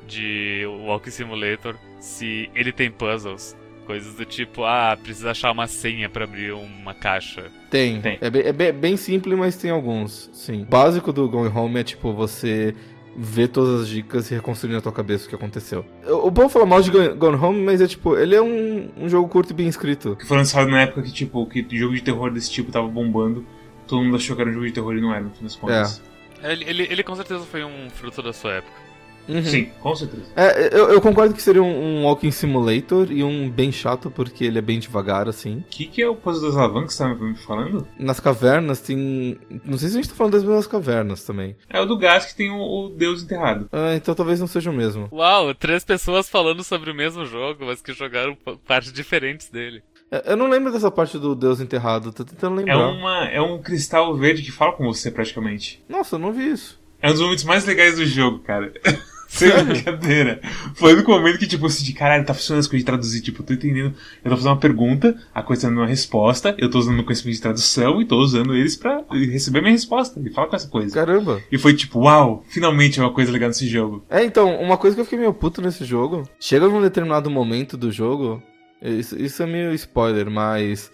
de 0.06 0.64
Walking 0.66 1.10
Simulator, 1.10 1.76
se 2.00 2.50
ele 2.54 2.72
tem 2.72 2.90
puzzles. 2.90 3.56
Coisas 3.86 4.14
do 4.14 4.24
tipo, 4.24 4.62
ah, 4.64 4.96
precisa 5.02 5.32
achar 5.32 5.50
uma 5.50 5.66
senha 5.66 6.08
para 6.08 6.22
abrir 6.22 6.52
uma 6.52 6.94
caixa. 6.94 7.50
Tem. 7.68 8.00
tem. 8.00 8.16
É, 8.20 8.30
bem, 8.30 8.42
é 8.42 8.52
bem, 8.52 8.72
bem, 8.72 8.96
simples, 8.96 9.36
mas 9.36 9.56
tem 9.56 9.72
alguns, 9.72 10.30
sim. 10.32 10.62
O 10.62 10.66
básico 10.66 11.12
do 11.12 11.28
Going 11.28 11.50
Home 11.52 11.80
é 11.80 11.82
tipo 11.82 12.12
você 12.12 12.76
ver 13.16 13.48
todas 13.48 13.82
as 13.82 13.88
dicas 13.88 14.30
e 14.30 14.34
reconstruir 14.34 14.72
na 14.72 14.80
tua 14.80 14.92
cabeça 14.92 15.26
o 15.26 15.28
que 15.28 15.34
aconteceu. 15.34 15.84
O 16.06 16.30
povo 16.30 16.48
fala 16.48 16.64
mal 16.64 16.80
de 16.80 16.90
Gone 16.90 17.36
Home, 17.36 17.62
mas 17.62 17.80
é 17.80 17.86
tipo, 17.86 18.16
ele 18.16 18.34
é 18.34 18.40
um, 18.40 18.88
um 18.96 19.08
jogo 19.08 19.28
curto 19.28 19.50
e 19.50 19.54
bem 19.54 19.68
escrito. 19.68 20.16
Que 20.16 20.26
foi 20.26 20.36
lançado 20.36 20.70
na 20.70 20.82
época 20.82 21.02
que, 21.02 21.12
tipo, 21.12 21.44
que 21.46 21.66
jogo 21.76 21.94
de 21.94 22.02
terror 22.02 22.30
desse 22.30 22.50
tipo 22.50 22.72
tava 22.72 22.88
bombando. 22.88 23.44
Todo 23.86 24.02
mundo 24.02 24.16
achou 24.16 24.34
que 24.34 24.42
era 24.42 24.50
um 24.50 24.54
jogo 24.54 24.66
de 24.66 24.72
terror 24.72 24.96
e 24.96 25.00
não 25.00 25.12
era, 25.12 25.24
no 25.24 25.30
fim 25.30 25.44
das 25.44 25.56
contas. 25.56 26.02
É. 26.42 26.52
Ele, 26.52 26.64
ele, 26.64 26.82
ele 26.90 27.02
com 27.02 27.14
certeza 27.14 27.44
foi 27.44 27.64
um 27.64 27.90
fruto 27.90 28.22
da 28.22 28.32
sua 28.32 28.54
época. 28.54 28.82
Uhum. 29.28 29.44
Sim, 29.44 29.70
com 29.80 29.94
certeza. 29.94 30.24
É, 30.37 30.68
eu, 30.72 30.90
eu, 30.90 31.00
concordo 31.00 31.35
que 31.35 31.42
seria 31.42 31.62
um, 31.62 32.00
um, 32.00 32.04
Walking 32.04 32.30
Simulator 32.30 33.11
e 33.11 33.22
um 33.22 33.48
bem 33.48 33.70
chato, 33.70 34.11
porque 34.11 34.44
ele 34.44 34.58
é 34.58 34.62
bem 34.62 34.78
devagar, 34.78 35.28
assim. 35.28 35.58
O 35.58 35.64
que, 35.70 35.87
que 35.87 36.02
é 36.02 36.08
o 36.08 36.16
puzzle 36.16 36.48
das 36.48 36.58
alavancas 36.58 36.90
que 36.90 36.94
você 36.94 37.02
tá 37.02 37.14
me 37.14 37.37
falando? 37.37 37.87
Nas 37.98 38.20
cavernas 38.20 38.80
tem. 38.80 39.38
Não 39.64 39.78
sei 39.78 39.88
se 39.88 39.96
a 39.96 40.02
gente 40.02 40.11
tá 40.11 40.16
falando 40.16 40.32
das 40.32 40.44
mesmas 40.44 40.66
cavernas 40.66 41.24
também. 41.24 41.56
É 41.68 41.80
o 41.80 41.87
do 41.87 41.96
gás 41.96 42.26
que 42.26 42.37
tem 42.37 42.50
o, 42.50 42.61
o 42.61 42.88
deus 42.88 43.22
enterrado. 43.22 43.68
Ah, 43.72 43.94
então 43.94 44.14
talvez 44.14 44.40
não 44.40 44.46
seja 44.46 44.70
o 44.70 44.74
mesmo. 44.74 45.08
Uau, 45.12 45.54
três 45.54 45.85
pessoas 45.85 46.28
falando 46.28 46.64
sobre 46.64 46.90
o 46.90 46.94
mesmo 46.94 47.24
jogo, 47.24 47.64
mas 47.66 47.80
que 47.80 47.92
jogaram 47.92 48.37
partes 48.66 48.92
diferentes 48.92 49.48
dele. 49.48 49.82
É, 50.11 50.32
eu 50.32 50.37
não 50.37 50.48
lembro 50.48 50.70
dessa 50.70 50.90
parte 50.90 51.18
do 51.18 51.35
Deus 51.35 51.58
enterrado, 51.58 52.12
tô 52.12 52.22
tentando 52.22 52.56
lembrar. 52.56 52.74
É, 52.74 52.76
uma, 52.76 53.24
é 53.28 53.40
um 53.40 53.62
cristal 53.62 54.14
verde 54.14 54.42
que 54.42 54.52
fala 54.52 54.72
com 54.72 54.85
você 54.85 55.11
praticamente. 55.11 55.82
Nossa, 55.88 56.16
eu 56.16 56.20
não 56.20 56.32
vi 56.32 56.50
isso. 56.50 56.78
É 57.00 57.08
um 57.08 57.12
dos 57.12 57.20
momentos 57.20 57.44
mais 57.44 57.64
legais 57.64 57.96
do 57.96 58.04
jogo, 58.04 58.40
cara. 58.40 58.72
Sem 59.33 59.64
brincadeira. 59.64 60.42
Foi 60.75 60.95
no 60.95 61.03
momento 61.09 61.38
que, 61.38 61.47
tipo, 61.47 61.64
assim, 61.64 61.83
de 61.83 61.95
caralho, 61.95 62.25
tá 62.25 62.35
funcionando 62.35 62.61
as 62.61 62.66
coisas 62.66 62.83
de 62.83 62.85
traduzir. 62.85 63.23
Tipo, 63.23 63.42
tô 63.42 63.55
entendendo. 63.55 63.95
Eu 64.23 64.31
tô 64.31 64.37
fazendo 64.37 64.53
uma 64.53 64.59
pergunta, 64.61 65.16
a 65.35 65.42
coisa 65.42 65.62
tá 65.62 65.68
dando 65.68 65.79
uma 65.79 65.87
resposta, 65.87 66.55
eu 66.59 66.71
tô 66.71 66.79
usando 66.79 66.97
meu 66.97 67.05
conhecimento 67.05 67.37
de 67.37 67.40
tradução 67.40 68.03
e 68.03 68.05
tô 68.05 68.18
usando 68.18 68.55
eles 68.55 68.77
pra 68.77 69.03
receber 69.11 69.62
minha 69.62 69.73
resposta 69.73 70.21
e 70.23 70.31
falar 70.31 70.49
com 70.49 70.57
essa 70.57 70.68
coisa. 70.68 70.95
Caramba. 70.95 71.40
E 71.51 71.57
foi 71.57 71.73
tipo, 71.73 72.01
uau, 72.01 72.45
finalmente 72.47 73.01
é 73.01 73.03
uma 73.03 73.12
coisa 73.12 73.33
legal 73.33 73.49
nesse 73.49 73.66
jogo. 73.66 74.05
É, 74.11 74.23
então, 74.23 74.55
uma 74.61 74.77
coisa 74.77 74.95
que 74.95 75.01
eu 75.01 75.07
fiquei 75.07 75.18
meio 75.18 75.33
puto 75.33 75.62
nesse 75.62 75.83
jogo. 75.87 76.29
Chega 76.38 76.68
num 76.68 76.83
determinado 76.83 77.31
momento 77.31 77.79
do 77.79 77.90
jogo. 77.90 78.42
Isso, 78.83 79.18
isso 79.18 79.42
é 79.42 79.47
meio 79.47 79.73
spoiler, 79.73 80.31
mas. 80.31 80.92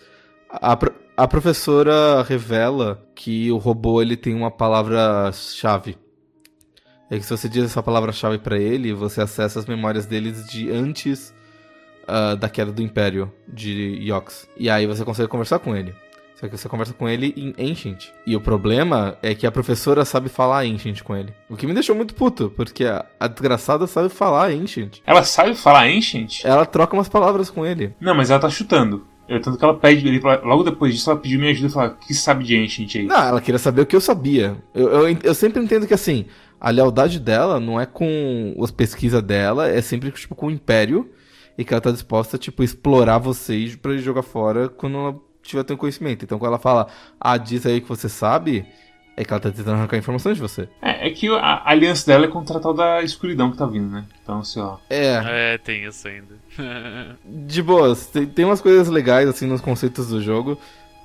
A, 0.49 0.79
a 1.17 1.27
professora 1.27 2.23
revela 2.23 3.05
que 3.17 3.51
o 3.51 3.57
robô 3.57 4.01
ele 4.01 4.17
tem 4.17 4.33
uma 4.33 4.51
palavra-chave 4.51 5.97
é 7.11 7.19
que 7.19 7.25
se 7.25 7.31
você 7.31 7.49
diz 7.49 7.65
essa 7.65 7.83
palavra-chave 7.83 8.39
para 8.39 8.59
ele, 8.59 8.93
você 8.93 9.23
acessa 9.23 9.59
as 9.59 9.67
memórias 9.67 10.07
deles 10.07 10.47
de 10.47 10.71
antes 10.71 11.35
uh, 12.05 12.37
da 12.37 12.49
queda 12.49 12.71
do 12.71 12.83
Império 12.83 13.33
de 13.47 13.99
Yox. 14.03 14.49
E 14.57 14.69
aí 14.69 14.87
você 14.87 15.05
consegue 15.05 15.29
conversar 15.29 15.59
com 15.59 15.75
ele. 15.75 15.95
Só 16.39 16.47
que 16.47 16.57
você 16.57 16.69
conversa 16.69 16.95
com 16.95 17.09
ele 17.09 17.35
em 17.37 17.71
Ancient. 17.71 18.11
E 18.25 18.37
o 18.37 18.41
problema 18.41 19.19
é 19.23 19.35
que 19.35 19.45
a 19.45 19.51
professora 19.51 20.05
sabe 20.05 20.29
falar 20.29 20.65
Ancient 20.65 21.03
com 21.03 21.17
ele. 21.17 21.35
O 21.49 21.57
que 21.57 21.67
me 21.67 21.75
deixou 21.75 21.97
muito 21.97 22.15
puto, 22.15 22.53
porque 22.55 22.85
a, 22.85 23.05
a 23.19 23.27
desgraçada 23.27 23.89
sabe 23.89 24.09
falar 24.09 24.51
Ancient. 24.51 24.99
Ela 25.05 25.25
sabe 25.25 25.55
falar 25.55 25.89
Ancient? 25.89 26.45
Ela 26.45 26.65
troca 26.65 26.95
umas 26.95 27.09
palavras 27.09 27.51
com 27.51 27.67
ele. 27.67 27.93
Não, 28.01 28.15
mas 28.15 28.31
ela 28.31 28.39
tá 28.39 28.49
chutando. 28.49 29.05
Eu, 29.29 29.43
tanto 29.43 29.59
que 29.59 29.65
ela 29.65 29.75
pede, 29.75 30.09
ele, 30.09 30.21
logo 30.45 30.63
depois 30.63 30.95
disso, 30.95 31.11
ela 31.11 31.19
pediu 31.19 31.39
minha 31.39 31.51
ajuda 31.51 31.67
e 31.67 31.71
falou: 31.71 31.91
O 31.91 31.95
que 31.97 32.15
sabe 32.15 32.45
de 32.45 32.57
Ancient 32.57 32.95
aí? 32.97 33.05
Não, 33.05 33.21
ela 33.21 33.41
queria 33.41 33.59
saber 33.59 33.83
o 33.83 33.87
que 33.87 33.95
eu 33.95 34.01
sabia. 34.01 34.57
Eu, 34.73 34.89
eu, 34.89 35.19
eu 35.23 35.35
sempre 35.35 35.63
entendo 35.63 35.87
que 35.87 35.93
assim, 35.93 36.25
a 36.61 36.71
lealdade 36.71 37.21
dela 37.21 37.61
não 37.61 37.81
é 37.81 37.87
com 37.87 38.55
as 38.63 38.71
pesquisas 38.71 39.23
dela, 39.23 39.69
é 39.69 39.81
sempre 39.81 40.11
tipo 40.11 40.35
com 40.35 40.47
o 40.47 40.51
Império 40.51 41.11
e 41.57 41.65
que 41.65 41.73
ela 41.73 41.81
tá 41.81 41.91
disposta 41.91 42.39
tipo 42.39 42.63
explorar 42.63 43.19
vocês 43.19 43.77
para 43.77 43.97
jogar 43.97 44.23
fora 44.23 44.69
quando 44.69 44.97
ela 44.97 45.17
tiver 45.43 45.65
tendo 45.65 45.79
conhecimento. 45.79 46.25
Então 46.25 46.39
quando 46.39 46.51
ela 46.51 46.59
fala: 46.59 46.89
"Ah, 47.21 47.37
diz 47.37 47.65
aí 47.67 47.81
que 47.81 47.89
você 47.89 48.09
sabe", 48.09 48.67
é 49.19 49.25
que 49.25 49.33
ela 49.33 49.41
tá 49.41 49.51
tentando 49.51 49.73
arrancar 49.73 49.97
informações 49.97 50.37
de 50.37 50.41
você. 50.41 50.69
É, 50.81 51.09
é 51.09 51.11
que 51.11 51.27
a, 51.29 51.41
a 51.41 51.71
aliança 51.73 52.07
dela 52.07 52.27
é 52.27 52.29
contra 52.29 52.59
a 52.59 52.61
tal 52.61 52.73
da 52.73 53.03
escuridão 53.03 53.51
que 53.51 53.59
tá 53.59 53.67
vindo, 53.67 53.91
né? 53.91 54.05
Então, 54.23 54.45
sei 54.45 54.63
lá. 54.63 54.79
É. 54.89 55.55
É, 55.55 55.59
tem 55.59 55.85
isso 55.85 56.07
ainda. 56.07 56.37
de 57.27 57.61
boas, 57.61 58.07
tem, 58.07 58.27
tem 58.27 58.45
umas 58.45 58.61
coisas 58.61 58.89
legais 58.89 59.29
assim 59.29 59.47
nos 59.47 59.61
conceitos 59.61 60.07
do 60.07 60.23
jogo, 60.23 60.57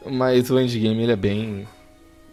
mas 0.05 0.51
o 0.51 0.59
endgame 0.59 1.01
ele 1.01 1.11
é 1.11 1.15
bem 1.15 1.67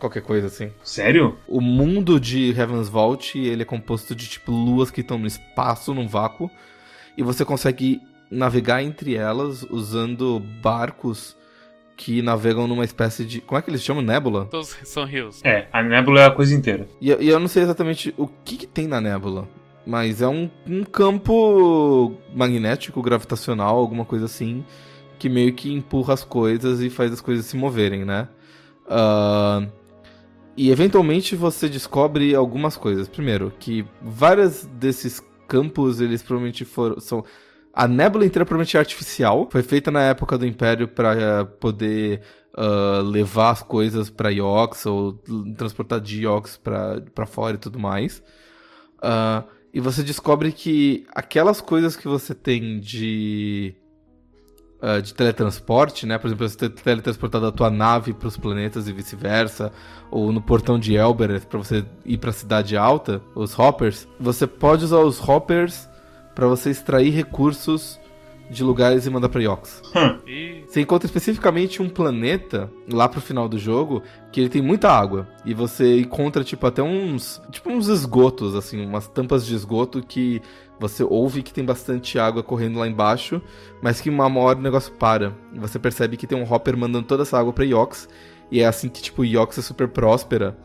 qualquer 0.01 0.23
coisa 0.23 0.49
assim. 0.49 0.73
Sério? 0.83 1.39
O 1.47 1.61
mundo 1.61 2.19
de 2.19 2.51
Heaven's 2.51 2.89
Vault, 2.89 3.39
ele 3.39 3.63
é 3.63 3.65
composto 3.65 4.15
de 4.15 4.29
tipo 4.29 4.51
luas 4.51 4.91
que 4.91 5.03
estão 5.03 5.19
no 5.19 5.27
espaço, 5.27 5.95
num 5.95 6.09
vácuo, 6.09 6.51
e 7.17 7.23
você 7.23 7.45
consegue 7.45 8.01
navegar 8.31 8.83
entre 8.83 9.15
elas 9.15 9.65
usando 9.71 10.41
barcos 10.63 11.37
que 11.97 12.23
navegam 12.23 12.67
numa 12.67 12.85
espécie 12.85 13.27
de. 13.27 13.43
Como 13.43 13.59
é 13.59 13.63
que 13.63 13.69
eles 13.69 13.83
chamam? 13.83 14.03
Nébula? 14.03 14.47
Todos 14.47 14.75
são 14.85 15.05
rios. 15.05 15.41
É, 15.45 15.69
a 15.71 15.83
nébula 15.83 16.23
é 16.23 16.27
a 16.27 16.31
coisa 16.31 16.55
inteira. 16.55 16.89
E, 16.99 17.09
e 17.09 17.29
eu 17.29 17.39
não 17.39 17.47
sei 17.47 17.63
exatamente 17.63 18.15
o 18.17 18.27
que, 18.27 18.57
que 18.57 18.67
tem 18.67 18.87
na 18.87 19.03
nébula. 19.03 19.47
Mas 19.87 20.23
é 20.23 20.29
um, 20.29 20.49
um 20.67 20.83
campo 20.83 22.15
magnético, 22.35 23.03
gravitacional, 23.03 23.77
alguma 23.77 24.05
coisa 24.05 24.27
assim, 24.27 24.65
que 25.19 25.29
meio 25.29 25.53
que 25.53 25.73
empurra 25.73 26.15
as 26.15 26.25
coisas 26.25 26.81
e 26.81 26.89
faz 26.89 27.13
as 27.13 27.21
coisas 27.21 27.45
se 27.45 27.57
moverem, 27.57 28.05
né? 28.05 28.29
Uh, 28.87 29.71
e 30.61 30.71
eventualmente 30.71 31.35
você 31.35 31.71
descobre 31.71 32.35
algumas 32.35 32.77
coisas. 32.77 33.09
Primeiro, 33.09 33.51
que 33.59 33.83
várias 34.03 34.67
desses 34.67 35.19
campos, 35.49 36.03
eles 36.03 36.23
provavelmente 36.23 36.67
foram. 36.67 37.01
São, 37.01 37.25
a 37.73 37.89
nébula 37.89 38.27
inteira 38.27 38.45
provavelmente 38.45 38.77
é 38.77 38.81
artificial. 38.81 39.49
Foi 39.51 39.63
feita 39.63 39.91
na 39.91 40.03
época 40.03 40.37
do 40.37 40.47
Império 40.47 40.87
para 40.87 41.47
poder 41.47 42.21
uh, 42.59 43.01
levar 43.01 43.53
as 43.53 43.63
coisas 43.63 44.11
para 44.11 44.29
Iox 44.29 44.85
ou 44.85 45.15
transportar 45.57 45.99
de 45.99 46.25
Iox 46.25 46.59
para 46.59 47.25
fora 47.25 47.55
e 47.55 47.59
tudo 47.59 47.79
mais. 47.79 48.23
Uh, 48.99 49.49
e 49.73 49.81
você 49.81 50.03
descobre 50.03 50.53
que 50.53 51.07
aquelas 51.15 51.63
coisas 51.63 51.97
que 51.97 52.07
você 52.07 52.35
tem 52.35 52.79
de 52.79 53.75
uh, 54.83 55.01
de 55.01 55.15
teletransporte, 55.15 56.07
né? 56.07 56.19
Por 56.19 56.29
exemplo, 56.29 56.49
você 56.49 56.57
ter 56.57 56.71
teletransportado 56.71 57.47
a 57.47 57.53
tua 57.53 57.71
nave 57.71 58.13
para 58.13 58.29
os 58.29 58.37
planetas 58.37 58.89
e 58.89 58.93
vice-versa, 58.93 59.73
ou 60.11 60.33
no 60.33 60.41
portão 60.41 60.79
de 60.79 60.95
Elbereth 60.95 61.47
para 61.49 61.59
você 61.59 61.85
ir 62.05 62.19
para 62.19 62.31
a 62.31 62.33
cidade 62.33 62.77
alta, 62.77 63.23
os 63.35 63.53
hoppers. 63.53 64.09
Você 64.19 64.47
pode 64.47 64.85
usar 64.85 64.99
os 64.99 65.19
hoppers 65.19 65.89
para 66.35 66.47
você 66.47 66.71
extrair 66.71 67.11
recursos 67.11 68.01
de 68.51 68.65
lugares 68.65 69.07
e 69.07 69.11
mandar 69.11 69.29
pra 69.29 69.41
Yox. 69.41 69.81
Hum. 69.95 70.65
Você 70.67 70.81
encontra 70.81 71.07
especificamente 71.07 71.81
um 71.81 71.89
planeta 71.89 72.71
lá 72.93 73.09
pro 73.09 73.21
final 73.21 73.49
do 73.49 73.59
jogo 73.59 74.03
que 74.33 74.41
ele 74.41 74.49
tem 74.49 74.61
muita 74.61 74.91
água. 74.91 75.29
E 75.45 75.55
você 75.55 76.01
encontra, 76.01 76.43
tipo, 76.43 76.67
até 76.67 76.83
uns. 76.83 77.41
Tipo, 77.51 77.71
uns 77.71 77.87
esgotos, 77.89 78.57
assim, 78.57 78.85
umas 78.85 79.07
tampas 79.07 79.47
de 79.47 79.55
esgoto 79.55 80.03
que 80.03 80.43
você 80.81 81.05
ouve 81.05 81.43
que 81.43 81.53
tem 81.53 81.63
bastante 81.63 82.19
água 82.19 82.43
correndo 82.43 82.79
lá 82.79 82.89
embaixo, 82.89 83.43
mas 83.83 84.01
que 84.01 84.09
uma 84.09 84.27
hora 84.39 84.59
o 84.59 84.63
negócio 84.63 84.91
para. 84.95 85.37
Você 85.57 85.79
percebe 85.79 86.17
que 86.17 86.27
tem 86.27 86.39
um 86.39 86.51
hopper 86.51 86.75
mandando 86.75 87.07
toda 87.07 87.23
essa 87.23 87.39
água 87.39 87.53
pra 87.53 87.65
Yox. 87.65 88.09
E 88.51 88.61
é 88.61 88.67
assim 88.67 88.89
que, 88.89 89.03
tipo, 89.03 89.23
Yox 89.23 89.59
é 89.59 89.63
super 89.63 89.89
próspera. 89.89 90.57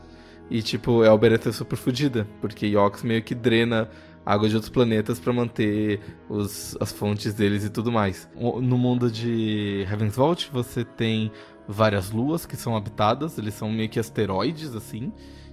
E, 0.49 0.61
tipo, 0.61 1.03
Elbereth 1.03 1.49
é 1.49 1.51
super 1.51 1.75
fodida. 1.75 2.25
Porque 2.39 2.65
Yox 2.65 3.03
meio 3.03 3.21
que 3.23 3.35
drena 3.35 3.89
água 4.25 4.47
de 4.47 4.55
outros 4.55 4.71
planetas 4.71 5.19
para 5.19 5.33
manter 5.33 5.99
os, 6.29 6.77
as 6.79 6.93
fontes 6.93 7.33
deles 7.33 7.65
e 7.65 7.69
tudo 7.69 7.91
mais. 7.91 8.29
No 8.33 8.77
mundo 8.77 9.11
de 9.11 9.85
Heaven's 9.91 10.15
Vault, 10.15 10.49
você 10.49 10.85
tem 10.85 11.29
várias 11.67 12.09
luas 12.09 12.45
que 12.45 12.55
são 12.55 12.77
habitadas, 12.77 13.37
eles 13.37 13.53
são 13.53 13.69
meio 13.69 13.89
que 13.89 13.99
asteroides, 13.99 14.73
assim, 14.75 15.11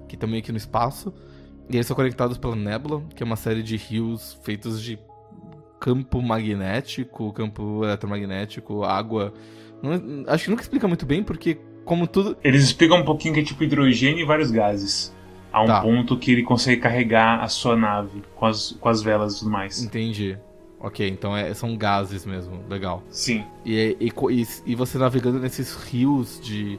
que 0.08 0.14
estão 0.14 0.28
meio 0.28 0.42
que 0.42 0.52
no 0.52 0.58
espaço. 0.58 1.12
E 1.70 1.76
eles 1.76 1.86
são 1.86 1.96
conectados 1.96 2.36
pela 2.38 2.54
Nebula, 2.56 3.02
que 3.14 3.22
é 3.22 3.26
uma 3.26 3.36
série 3.36 3.62
de 3.62 3.76
rios 3.76 4.38
feitos 4.44 4.82
de 4.82 4.98
campo 5.80 6.20
magnético, 6.22 7.32
campo 7.32 7.84
eletromagnético, 7.84 8.84
água. 8.84 9.32
Não, 9.82 10.24
acho 10.28 10.44
que 10.44 10.50
nunca 10.50 10.62
explica 10.62 10.86
muito 10.86 11.04
bem, 11.06 11.22
porque 11.22 11.58
como 11.84 12.06
tudo. 12.06 12.36
Eles 12.44 12.62
explicam 12.62 12.98
um 12.98 13.04
pouquinho 13.04 13.34
que 13.34 13.40
é 13.40 13.44
tipo 13.44 13.64
hidrogênio 13.64 14.20
e 14.20 14.24
vários 14.24 14.50
gases. 14.50 15.14
A 15.52 15.62
um 15.62 15.66
Tá. 15.66 15.82
ponto 15.82 16.16
que 16.16 16.30
ele 16.32 16.42
consegue 16.42 16.80
carregar 16.80 17.42
a 17.42 17.48
sua 17.48 17.76
nave 17.76 18.22
com 18.36 18.46
as, 18.46 18.72
com 18.72 18.88
as 18.88 19.02
velas 19.02 19.36
e 19.36 19.38
tudo 19.40 19.50
mais. 19.50 19.82
Entendi. 19.82 20.38
Ok, 20.80 21.06
então 21.08 21.36
é- 21.36 21.52
são 21.54 21.76
gases 21.76 22.24
mesmo. 22.24 22.64
Legal. 22.68 23.02
Sim. 23.10 23.44
E, 23.64 23.96
e, 24.00 24.10
co- 24.10 24.30
e, 24.30 24.46
e 24.66 24.74
você 24.74 24.98
navegando 24.98 25.38
nesses 25.38 25.74
rios 25.74 26.40
de, 26.42 26.78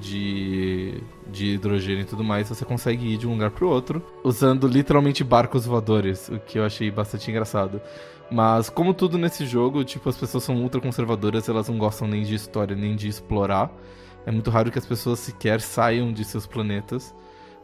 de, 0.00 1.02
de 1.30 1.54
hidrogênio 1.54 2.02
e 2.02 2.04
tudo 2.04 2.22
mais, 2.22 2.48
você 2.48 2.64
consegue 2.64 3.14
ir 3.14 3.16
de 3.16 3.26
um 3.26 3.32
lugar 3.32 3.50
pro 3.50 3.68
outro, 3.68 4.02
usando 4.22 4.66
literalmente 4.66 5.24
barcos 5.24 5.66
voadores, 5.66 6.28
o 6.28 6.38
que 6.38 6.58
eu 6.58 6.64
achei 6.64 6.90
bastante 6.90 7.30
engraçado. 7.30 7.80
Mas 8.30 8.68
como 8.68 8.92
tudo 8.92 9.16
nesse 9.16 9.46
jogo, 9.46 9.84
tipo, 9.84 10.08
as 10.08 10.16
pessoas 10.16 10.42
são 10.42 10.56
ultra 10.56 10.80
conservadoras, 10.80 11.48
elas 11.48 11.68
não 11.68 11.78
gostam 11.78 12.08
nem 12.08 12.22
de 12.22 12.34
história, 12.34 12.74
nem 12.74 12.96
de 12.96 13.08
explorar. 13.08 13.70
É 14.26 14.32
muito 14.32 14.50
raro 14.50 14.70
que 14.70 14.78
as 14.78 14.86
pessoas 14.86 15.20
sequer 15.20 15.60
saiam 15.60 16.12
de 16.12 16.24
seus 16.24 16.46
planetas, 16.46 17.14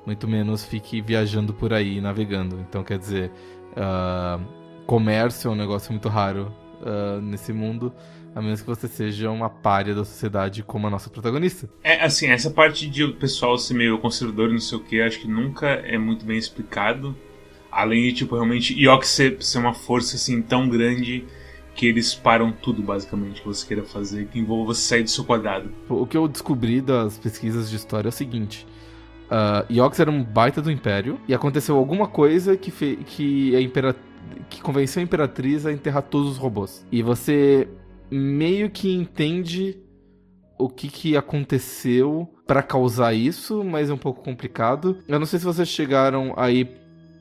muito 0.07 0.29
menos 0.29 0.65
fique 0.65 1.01
viajando 1.01 1.53
por 1.53 1.73
aí, 1.73 2.01
navegando. 2.01 2.61
Então, 2.61 2.85
quer 2.85 2.99
dizer, 2.99 3.33
ah, 3.77 4.39
comércio 4.87 5.49
é 5.49 5.51
um 5.51 5.57
negócio 5.57 5.93
muito 5.93 6.09
raro 6.09 6.53
ah, 6.85 7.21
nesse 7.21 7.53
mundo, 7.53 7.93
a 8.35 8.41
menos 8.41 8.61
que 8.61 8.67
você 8.67 8.89
seja 8.89 9.31
uma 9.31 9.51
párea 9.51 9.95
da 9.95 10.05
sociedade 10.05 10.63
como 10.63 10.87
a 10.87 10.91
nossa 10.91 11.11
protagonista. 11.11 11.69
É, 11.83 12.03
assim, 12.03 12.29
essa 12.29 12.51
parte 12.51 12.89
de 12.89 13.05
o 13.05 13.15
pessoal 13.15 13.59
ser 13.59 13.75
meio 13.75 13.99
conservador 13.99 14.49
e 14.51 14.53
não 14.53 14.61
sei 14.61 14.79
o 14.79 14.81
que, 14.83 15.01
acho 15.01 15.21
que 15.21 15.29
nunca 15.29 15.67
é 15.67 15.99
muito 15.99 16.25
bem 16.25 16.39
explicado. 16.39 17.17
Além 17.71 18.03
de, 18.03 18.13
tipo, 18.13 18.35
realmente, 18.35 18.75
Yox 18.75 19.09
ser, 19.09 19.43
ser 19.43 19.59
uma 19.59 19.73
força, 19.73 20.17
assim, 20.17 20.43
tão 20.43 20.69
grande 20.69 21.25
que 21.75 21.87
eles 21.87 22.15
param 22.15 22.53
tudo, 22.53 22.83
basicamente, 22.83 23.41
que 23.41 23.47
você 23.47 23.67
queira 23.67 23.83
fazer, 23.83 24.27
que 24.27 24.39
envolva 24.39 24.75
você 24.75 24.83
sair 24.83 25.03
do 25.05 25.11
seu 25.11 25.25
quadrado. 25.25 25.71
O 25.89 26.07
que 26.07 26.15
eu 26.15 26.29
descobri 26.29 26.83
das 26.83 27.19
pesquisas 27.19 27.71
de 27.71 27.77
história 27.77 28.09
é 28.09 28.11
o 28.11 28.13
seguinte. 28.13 28.67
Uh, 29.25 29.73
Yox 29.73 29.99
era 29.99 30.11
um 30.11 30.23
baita 30.23 30.61
do 30.61 30.71
Império 30.71 31.19
e 31.27 31.33
aconteceu 31.33 31.75
alguma 31.79 32.07
coisa 32.07 32.59
que, 32.59 32.71
que, 33.07 33.57
a 33.57 33.61
impera- 33.63 33.97
que 34.51 34.61
convenceu 34.61 35.01
a 35.01 35.03
Imperatriz 35.03 35.65
a 35.65 35.73
enterrar 35.73 36.03
todos 36.03 36.33
os 36.33 36.37
robôs. 36.37 36.87
E 36.93 37.03
você 37.03 37.67
meio 38.13 38.69
que 38.69 38.93
entende 38.93 39.79
o 40.59 40.69
que, 40.69 40.89
que 40.89 41.17
aconteceu 41.17 42.29
pra 42.47 42.63
causar 42.63 43.15
isso, 43.15 43.65
mas 43.65 43.89
é 43.89 43.95
um 43.95 43.99
pouco 43.99 44.23
complicado. 44.23 44.99
Eu 45.09 45.19
não 45.19 45.27
sei 45.27 45.39
se 45.39 45.45
vocês 45.45 45.69
chegaram 45.69 46.35
aí 46.37 46.69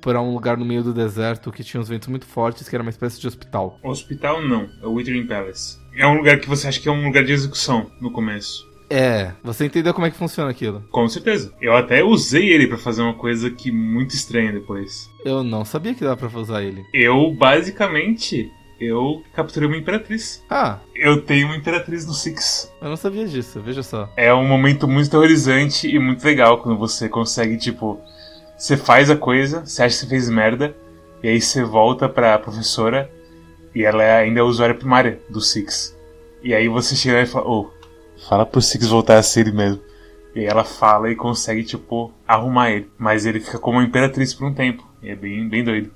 pra 0.02 0.22
um 0.22 0.34
lugar 0.34 0.58
no 0.58 0.66
meio 0.66 0.84
do 0.84 0.94
deserto 0.94 1.52
que 1.52 1.64
tinha 1.64 1.80
uns 1.80 1.88
ventos 1.88 2.08
muito 2.08 2.26
fortes, 2.26 2.68
que 2.68 2.76
era 2.76 2.84
uma 2.84 2.90
espécie 2.90 3.22
de 3.22 3.28
hospital. 3.28 3.80
Hospital, 3.84 4.42
não. 4.46 4.68
É 4.82 4.86
o 4.86 4.94
Withering 4.94 5.28
Palace. 5.28 5.80
É 5.96 6.06
um 6.06 6.18
lugar 6.18 6.40
que 6.40 6.50
você 6.50 6.68
acha 6.68 6.80
que 6.80 6.90
é 6.90 6.92
um 6.92 7.06
lugar 7.06 7.24
de 7.24 7.32
execução 7.32 7.90
no 8.02 8.12
começo. 8.12 8.70
É, 8.90 9.32
você 9.42 9.66
entendeu 9.66 9.94
como 9.94 10.06
é 10.06 10.12
que 10.12 10.18
funciona 10.18 10.52
aquilo? 10.52 10.84
Com 10.92 11.08
certeza. 11.08 11.54
Eu 11.62 11.74
até 11.74 12.04
usei 12.04 12.50
ele 12.50 12.68
pra 12.68 12.78
fazer 12.78 13.02
uma 13.02 13.14
coisa 13.14 13.50
que 13.50 13.72
muito 13.72 14.14
estranha 14.14 14.52
depois. 14.52 15.10
Eu 15.24 15.44
não 15.46 15.64
sabia 15.64 15.94
que 15.94 16.04
dava 16.04 16.18
pra 16.18 16.40
usar 16.40 16.62
ele. 16.62 16.84
Eu, 16.94 17.34
basicamente, 17.34 18.52
eu 18.82 19.24
capturei 19.34 19.68
uma 19.68 19.78
imperatriz. 19.78 20.44
Ah, 20.50 20.80
Eu 20.96 21.22
tenho 21.22 21.48
uma 21.48 21.56
imperatriz 21.56 22.06
no 22.06 22.14
Six. 22.14 22.72
eu 22.82 22.90
não 22.90 22.98
sabia 22.98 23.28
disso, 23.28 23.60
veja 23.62 23.84
só. 23.84 24.10
É 24.18 24.34
um 24.34 24.48
momento 24.48 24.88
muito 24.88 25.10
terrorizante 25.10 25.88
e 25.88 26.00
muito 26.00 26.24
legal 26.24 26.58
quando 26.60 26.78
você 26.78 27.08
consegue, 27.08 27.58
tipo, 27.58 28.00
você 28.58 28.76
faz 28.78 29.10
a 29.10 29.16
coisa, 29.16 29.66
você 29.66 29.84
acha 29.84 29.96
que 29.96 30.02
você 30.02 30.08
fez 30.08 30.30
merda, 30.30 30.76
e 31.24 31.28
aí 31.28 31.40
você 31.42 31.64
volta 31.64 32.10
pra 32.10 32.38
professora 32.40 33.10
e 33.76 33.84
ela 33.84 34.04
é 34.04 34.18
ainda 34.20 34.42
a 34.42 34.46
usuária 34.46 34.76
primária 34.76 35.20
do 35.30 35.40
Six. 35.42 35.98
E 36.44 36.54
aí 36.54 36.68
você 36.68 36.96
chega 36.96 37.18
lá 37.18 37.22
e 37.22 37.28
fala, 37.28 37.48
ô, 37.48 37.72
fala 38.28 38.46
pro 38.46 38.62
Six 38.62 38.88
voltar 38.88 39.18
a 39.18 39.24
ser 39.24 39.42
ele 39.42 39.52
mesmo. 39.52 39.82
E 40.34 40.40
aí 40.40 40.46
ela 40.46 40.64
fala 40.64 41.12
e 41.12 41.16
consegue, 41.16 41.64
tipo, 41.64 42.12
arrumar 42.28 42.72
ele. 42.72 42.90
Mas 42.98 43.26
ele 43.26 43.40
fica 43.40 43.60
como 43.60 43.78
uma 43.78 43.84
imperatriz 43.84 44.34
por 44.34 44.48
um 44.48 44.54
tempo. 44.54 44.82
E 45.04 45.10
é 45.10 45.16
bem, 45.16 45.48
bem 45.50 45.62
doido. 45.64 45.92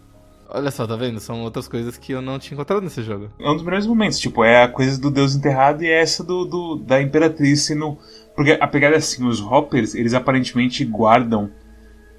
Olha 0.56 0.72
só, 0.72 0.88
tá 0.88 0.96
vendo? 0.96 1.20
São 1.20 1.42
outras 1.44 1.68
coisas 1.68 1.98
que 1.98 2.14
eu 2.14 2.22
não 2.22 2.40
tinha 2.40 2.56
encontrado 2.56 2.82
nesse 2.82 3.04
jogo. 3.04 3.30
É 3.40 3.50
um 3.50 3.54
dos 3.56 3.64
melhores 3.64 3.86
momentos, 3.86 4.18
tipo, 4.20 4.44
é 4.44 4.64
a 4.64 4.68
coisa 4.68 5.00
do 5.00 5.12
Deus 5.12 5.36
enterrado 5.36 5.84
e 5.84 5.88
é 5.88 6.02
essa 6.02 6.24
do, 6.24 6.46
do- 6.46 6.76
da 6.78 7.02
Imperatriz 7.02 7.62
sendo. 7.64 7.98
Porque 8.36 8.58
a 8.60 8.68
pegada 8.68 8.96
é 8.96 8.98
assim, 8.98 9.26
os 9.28 9.40
Hoppers, 9.42 9.96
eles 9.96 10.14
aparentemente 10.14 10.84
guardam 10.86 11.50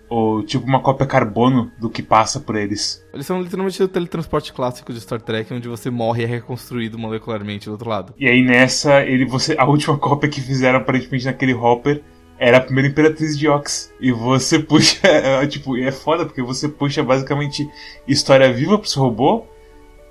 o, 0.08 0.42
tipo 0.42 0.64
uma 0.66 0.80
cópia 0.80 1.06
carbono 1.06 1.70
do 1.80 1.90
que 1.90 2.02
passa 2.02 2.38
por 2.38 2.56
eles. 2.56 3.04
Eles 3.12 3.26
são 3.26 3.40
literalmente 3.42 3.82
o 3.82 3.88
teletransporte 3.88 4.52
clássico 4.52 4.92
de 4.92 5.00
Star 5.00 5.20
Trek, 5.20 5.52
onde 5.52 5.68
você 5.68 5.90
morre 5.90 6.22
e 6.22 6.24
é 6.24 6.28
reconstruído 6.28 6.98
molecularmente 6.98 7.66
do 7.66 7.72
outro 7.72 7.88
lado. 7.90 8.14
E 8.18 8.26
aí 8.28 8.42
nessa, 8.42 9.02
ele 9.02 9.24
você 9.26 9.56
a 9.58 9.64
última 9.66 9.96
cópia 9.98 10.28
que 10.28 10.40
fizeram 10.40 10.78
aparentemente 10.78 11.24
naquele 11.24 11.54
Hopper 11.54 12.02
era 12.38 12.58
a 12.58 12.60
primeira 12.60 12.88
Imperatriz 12.88 13.38
de 13.38 13.48
Ox. 13.48 13.92
E 14.00 14.12
você 14.12 14.58
puxa, 14.58 15.00
é, 15.06 15.46
tipo, 15.46 15.76
é 15.76 15.90
foda 15.90 16.24
porque 16.24 16.42
você 16.42 16.68
puxa 16.68 17.02
basicamente 17.02 17.68
história 18.06 18.52
viva 18.52 18.78
pro 18.78 18.88
seu 18.88 19.02
robô 19.02 19.44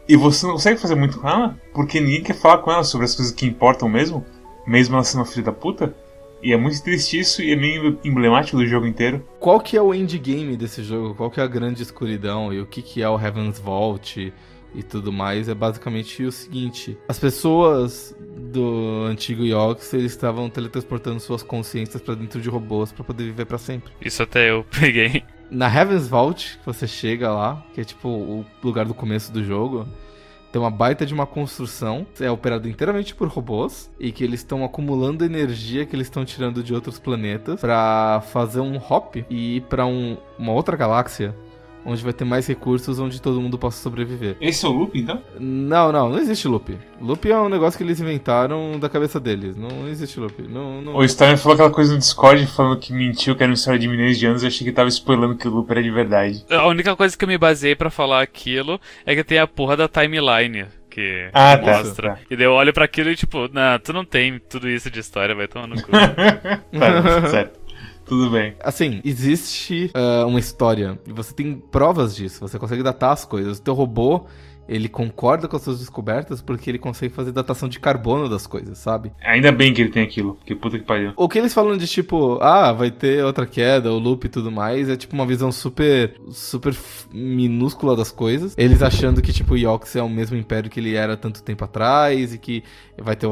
e 0.07 0.15
você 0.15 0.45
não 0.45 0.53
consegue 0.53 0.79
fazer 0.79 0.95
muito 0.95 1.19
com 1.19 1.27
ela, 1.27 1.59
porque 1.73 1.99
ninguém 1.99 2.21
quer 2.21 2.35
falar 2.35 2.59
com 2.59 2.71
ela 2.71 2.83
sobre 2.83 3.05
as 3.05 3.15
coisas 3.15 3.33
que 3.33 3.45
importam 3.45 3.89
mesmo, 3.89 4.23
mesmo 4.65 4.95
ela 4.95 5.03
sendo 5.03 5.21
uma 5.21 5.25
filha 5.25 5.45
da 5.45 5.51
puta. 5.51 5.95
E 6.43 6.53
é 6.53 6.57
muito 6.57 6.83
triste 6.83 7.19
isso 7.19 7.41
e 7.41 7.51
é 7.51 7.55
meio 7.55 7.97
emblemático 8.03 8.57
do 8.57 8.67
jogo 8.67 8.85
inteiro. 8.85 9.25
Qual 9.39 9.59
que 9.59 9.75
é 9.75 9.81
o 9.81 9.93
endgame 9.93 10.55
desse 10.55 10.83
jogo? 10.83 11.15
Qual 11.15 11.31
que 11.31 11.39
é 11.39 11.43
a 11.43 11.47
grande 11.47 11.81
escuridão? 11.81 12.53
E 12.53 12.61
o 12.61 12.67
que 12.67 12.83
que 12.83 13.01
é 13.01 13.09
o 13.09 13.19
Heaven's 13.19 13.57
Vault? 13.57 14.31
E 14.75 14.83
tudo 14.83 15.11
mais, 15.11 15.47
é 15.47 15.53
basicamente 15.53 16.23
o 16.23 16.31
seguinte: 16.31 16.97
as 17.07 17.17
pessoas 17.17 18.15
do 18.51 19.05
antigo 19.09 19.43
Yox 19.43 19.93
eles 19.93 20.11
estavam 20.11 20.49
teletransportando 20.49 21.19
suas 21.19 21.41
consciências 21.41 22.01
pra 22.01 22.15
dentro 22.15 22.41
de 22.41 22.49
robôs 22.49 22.91
pra 22.91 23.03
poder 23.03 23.23
viver 23.23 23.45
pra 23.45 23.57
sempre. 23.57 23.91
Isso 24.01 24.21
até 24.21 24.51
eu 24.51 24.65
peguei. 24.79 25.23
Na 25.49 25.73
Heaven's 25.73 26.07
Vault, 26.07 26.57
que 26.59 26.65
você 26.65 26.87
chega 26.87 27.31
lá, 27.31 27.63
que 27.73 27.81
é 27.81 27.83
tipo 27.83 28.09
o 28.09 28.45
lugar 28.63 28.85
do 28.85 28.93
começo 28.93 29.31
do 29.31 29.43
jogo, 29.43 29.87
tem 30.55 30.61
uma 30.61 30.71
baita 30.71 31.05
de 31.05 31.13
uma 31.13 31.27
construção, 31.27 32.07
é 32.17 32.31
operado 32.31 32.69
inteiramente 32.69 33.13
por 33.13 33.27
robôs 33.27 33.91
e 33.99 34.09
que 34.09 34.23
eles 34.23 34.39
estão 34.39 34.63
acumulando 34.63 35.25
energia 35.25 35.85
que 35.85 35.93
eles 35.93 36.07
estão 36.07 36.23
tirando 36.23 36.63
de 36.63 36.73
outros 36.73 36.97
planetas 36.97 37.59
para 37.59 38.21
fazer 38.31 38.61
um 38.61 38.77
hop 38.77 39.17
e 39.29 39.57
ir 39.57 39.61
para 39.63 39.85
um, 39.85 40.17
uma 40.39 40.53
outra 40.53 40.77
galáxia 40.77 41.35
onde 41.85 42.03
vai 42.03 42.13
ter 42.13 42.25
mais 42.25 42.47
recursos, 42.47 42.99
onde 42.99 43.21
todo 43.21 43.39
mundo 43.39 43.57
possa 43.57 43.81
sobreviver. 43.81 44.35
Esse 44.41 44.65
é 44.65 44.69
o 44.69 44.71
loop, 44.71 44.99
então? 44.99 45.21
Não, 45.39 45.91
não, 45.91 46.09
não 46.09 46.17
existe 46.17 46.47
loop. 46.47 46.77
Loop 46.99 47.29
é 47.29 47.37
um 47.37 47.49
negócio 47.49 47.77
que 47.77 47.83
eles 47.83 47.99
inventaram 47.99 48.79
da 48.79 48.89
cabeça 48.89 49.19
deles. 49.19 49.55
Não 49.55 49.87
existe 49.87 50.19
loop. 50.19 50.41
Não, 50.43 50.81
não... 50.81 50.95
O 50.95 51.07
Stein 51.07 51.37
falou 51.37 51.53
aquela 51.53 51.69
coisa 51.69 51.93
no 51.93 51.99
Discord 51.99 52.45
falando 52.47 52.79
que 52.79 52.91
mentiu, 52.91 53.35
que 53.35 53.43
era 53.43 53.49
uma 53.49 53.55
história 53.55 53.79
de 53.79 53.87
milhões 53.87 54.17
de 54.17 54.25
anos. 54.25 54.41
Eu 54.41 54.47
achei 54.47 54.65
que 54.65 54.73
tava 54.73 54.89
spoilando 54.89 55.35
que 55.35 55.47
o 55.47 55.51
loop 55.51 55.69
era 55.69 55.83
de 55.83 55.91
verdade. 55.91 56.43
A 56.49 56.67
única 56.67 56.95
coisa 56.95 57.15
que 57.17 57.23
eu 57.23 57.27
me 57.27 57.37
baseei 57.37 57.75
para 57.75 57.89
falar 57.89 58.21
aquilo 58.21 58.79
é 59.05 59.15
que 59.15 59.23
tem 59.23 59.37
a 59.37 59.47
porra 59.47 59.77
da 59.77 59.87
timeline 59.87 60.65
que 60.95 61.29
ah, 61.33 61.57
tá, 61.57 61.83
mostra. 61.83 62.11
Tá. 62.11 62.19
E 62.29 62.37
daí 62.37 62.45
eu 62.45 62.53
olho 62.53 62.71
para 62.71 62.85
aquilo 62.85 63.09
e 63.09 63.17
tipo, 63.17 63.49
não, 63.51 63.77
tu 63.79 63.91
não 63.91 64.05
tem 64.05 64.39
tudo 64.39 64.69
isso 64.69 64.89
de 64.89 65.01
história, 65.01 65.35
vai 65.35 65.45
tomar 65.45 65.67
no 65.67 65.75
cu. 65.81 65.91
tá, 65.91 67.29
certo. 67.29 67.64
Tudo 68.05 68.29
bem. 68.29 68.55
Assim, 68.63 69.01
existe 69.03 69.91
uh, 69.95 70.27
uma 70.27 70.39
história 70.39 70.99
e 71.07 71.11
você 71.11 71.33
tem 71.33 71.55
provas 71.55 72.15
disso. 72.15 72.39
Você 72.39 72.59
consegue 72.59 72.83
datar 72.83 73.11
as 73.11 73.25
coisas. 73.25 73.57
O 73.57 73.61
teu 73.61 73.73
robô, 73.73 74.25
ele 74.67 74.89
concorda 74.89 75.47
com 75.47 75.55
as 75.55 75.61
suas 75.61 75.79
descobertas 75.79 76.41
porque 76.41 76.69
ele 76.69 76.79
consegue 76.79 77.13
fazer 77.13 77.31
datação 77.31 77.69
de 77.69 77.79
carbono 77.79 78.27
das 78.27 78.47
coisas, 78.47 78.77
sabe? 78.77 79.11
Ainda 79.23 79.51
bem 79.51 79.73
que 79.73 79.81
ele 79.81 79.91
tem 79.91 80.03
aquilo, 80.03 80.37
que 80.45 80.55
puta 80.55 80.77
que 80.77 80.85
pariu. 80.85 81.13
O 81.15 81.29
que 81.29 81.37
eles 81.37 81.53
falam 81.53 81.77
de 81.77 81.87
tipo, 81.87 82.39
ah, 82.41 82.71
vai 82.73 82.91
ter 82.91 83.23
outra 83.23 83.45
queda, 83.45 83.91
o 83.91 83.99
loop 83.99 84.25
e 84.25 84.29
tudo 84.29 84.51
mais, 84.51 84.89
é 84.89 84.95
tipo 84.95 85.13
uma 85.13 85.25
visão 85.25 85.51
super 85.51 86.15
super 86.29 86.75
minúscula 87.11 87.95
das 87.95 88.11
coisas. 88.11 88.55
Eles 88.57 88.81
achando 88.81 89.21
que 89.21 89.31
tipo 89.31 89.53
o 89.53 89.57
Yox 89.57 89.95
é 89.95 90.01
o 90.01 90.09
mesmo 90.09 90.35
império 90.35 90.69
que 90.69 90.79
ele 90.79 90.95
era 90.95 91.15
tanto 91.15 91.43
tempo 91.43 91.63
atrás 91.63 92.33
e 92.33 92.37
que 92.37 92.63
vai 92.97 93.15
ter, 93.15 93.27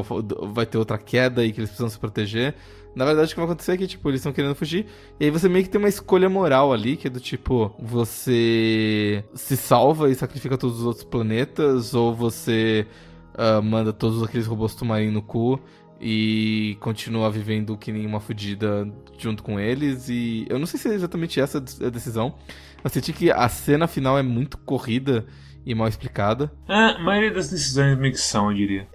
vai 0.52 0.66
ter 0.66 0.78
outra 0.78 0.98
queda 0.98 1.44
e 1.44 1.52
que 1.52 1.60
eles 1.60 1.70
precisam 1.70 1.90
se 1.90 2.00
proteger. 2.00 2.56
Na 2.96 3.06
verdade, 3.06 3.32
o 3.32 3.34
que 3.34 3.36
vai 3.38 3.46
acontecer 3.46 3.72
é 3.74 3.78
que, 3.78 3.88
tipo, 3.88 4.08
eles 4.10 4.20
estão 4.20 4.32
querendo 4.32 4.56
fugir. 4.56 4.86
E 5.20 5.26
aí 5.26 5.32
você 5.32 5.50
meio 5.50 5.66
que 5.66 5.70
tem 5.70 5.80
uma 5.80 5.90
escolha 5.90 6.30
moral 6.30 6.72
ali, 6.72 6.96
que 6.96 7.08
é 7.08 7.10
do 7.10 7.20
tipo, 7.20 7.74
você 7.80 9.24
se 9.34 9.58
salva 9.58 10.10
e 10.10 10.16
sacrifica 10.16 10.58
todos 10.58 10.80
os 10.80 10.86
outros 10.86 11.04
planetas, 11.04 11.94
ou 11.94 12.14
você 12.14 12.86
uh, 13.34 13.62
manda 13.64 13.92
todos 13.92 14.22
aqueles 14.22 14.46
robôs 14.46 14.76
tomarem 14.76 15.12
no 15.12 15.22
cu 15.22 15.60
e 16.00 16.78
continua 16.82 17.32
vivendo 17.32 17.78
que 17.78 17.92
nem 17.92 18.06
uma 18.06 18.20
fudida 18.20 18.88
junto 19.18 19.42
com 19.42 19.60
eles. 19.60 20.10
E 20.10 20.46
eu 20.50 20.60
não 20.60 20.66
sei 20.66 20.80
se 20.80 20.90
é 20.90 20.94
exatamente 20.94 21.40
essa 21.40 21.58
a 21.58 21.90
decisão. 21.90 22.36
Eu 22.84 22.90
senti 22.90 23.14
que 23.14 23.32
a 23.32 23.48
cena 23.48 23.88
final 23.88 24.20
é 24.20 24.24
muito 24.24 24.58
corrida 24.58 25.26
e 25.66 25.74
mal 25.74 25.88
explicada. 25.88 26.52
Ah, 26.68 26.96
a 26.98 27.00
maioria 27.00 27.32
das 27.32 27.50
decisões 27.50 27.98
meio 27.98 28.14
que 28.14 28.20
são, 28.20 28.52
eu 28.52 28.58
diria. 28.58 28.88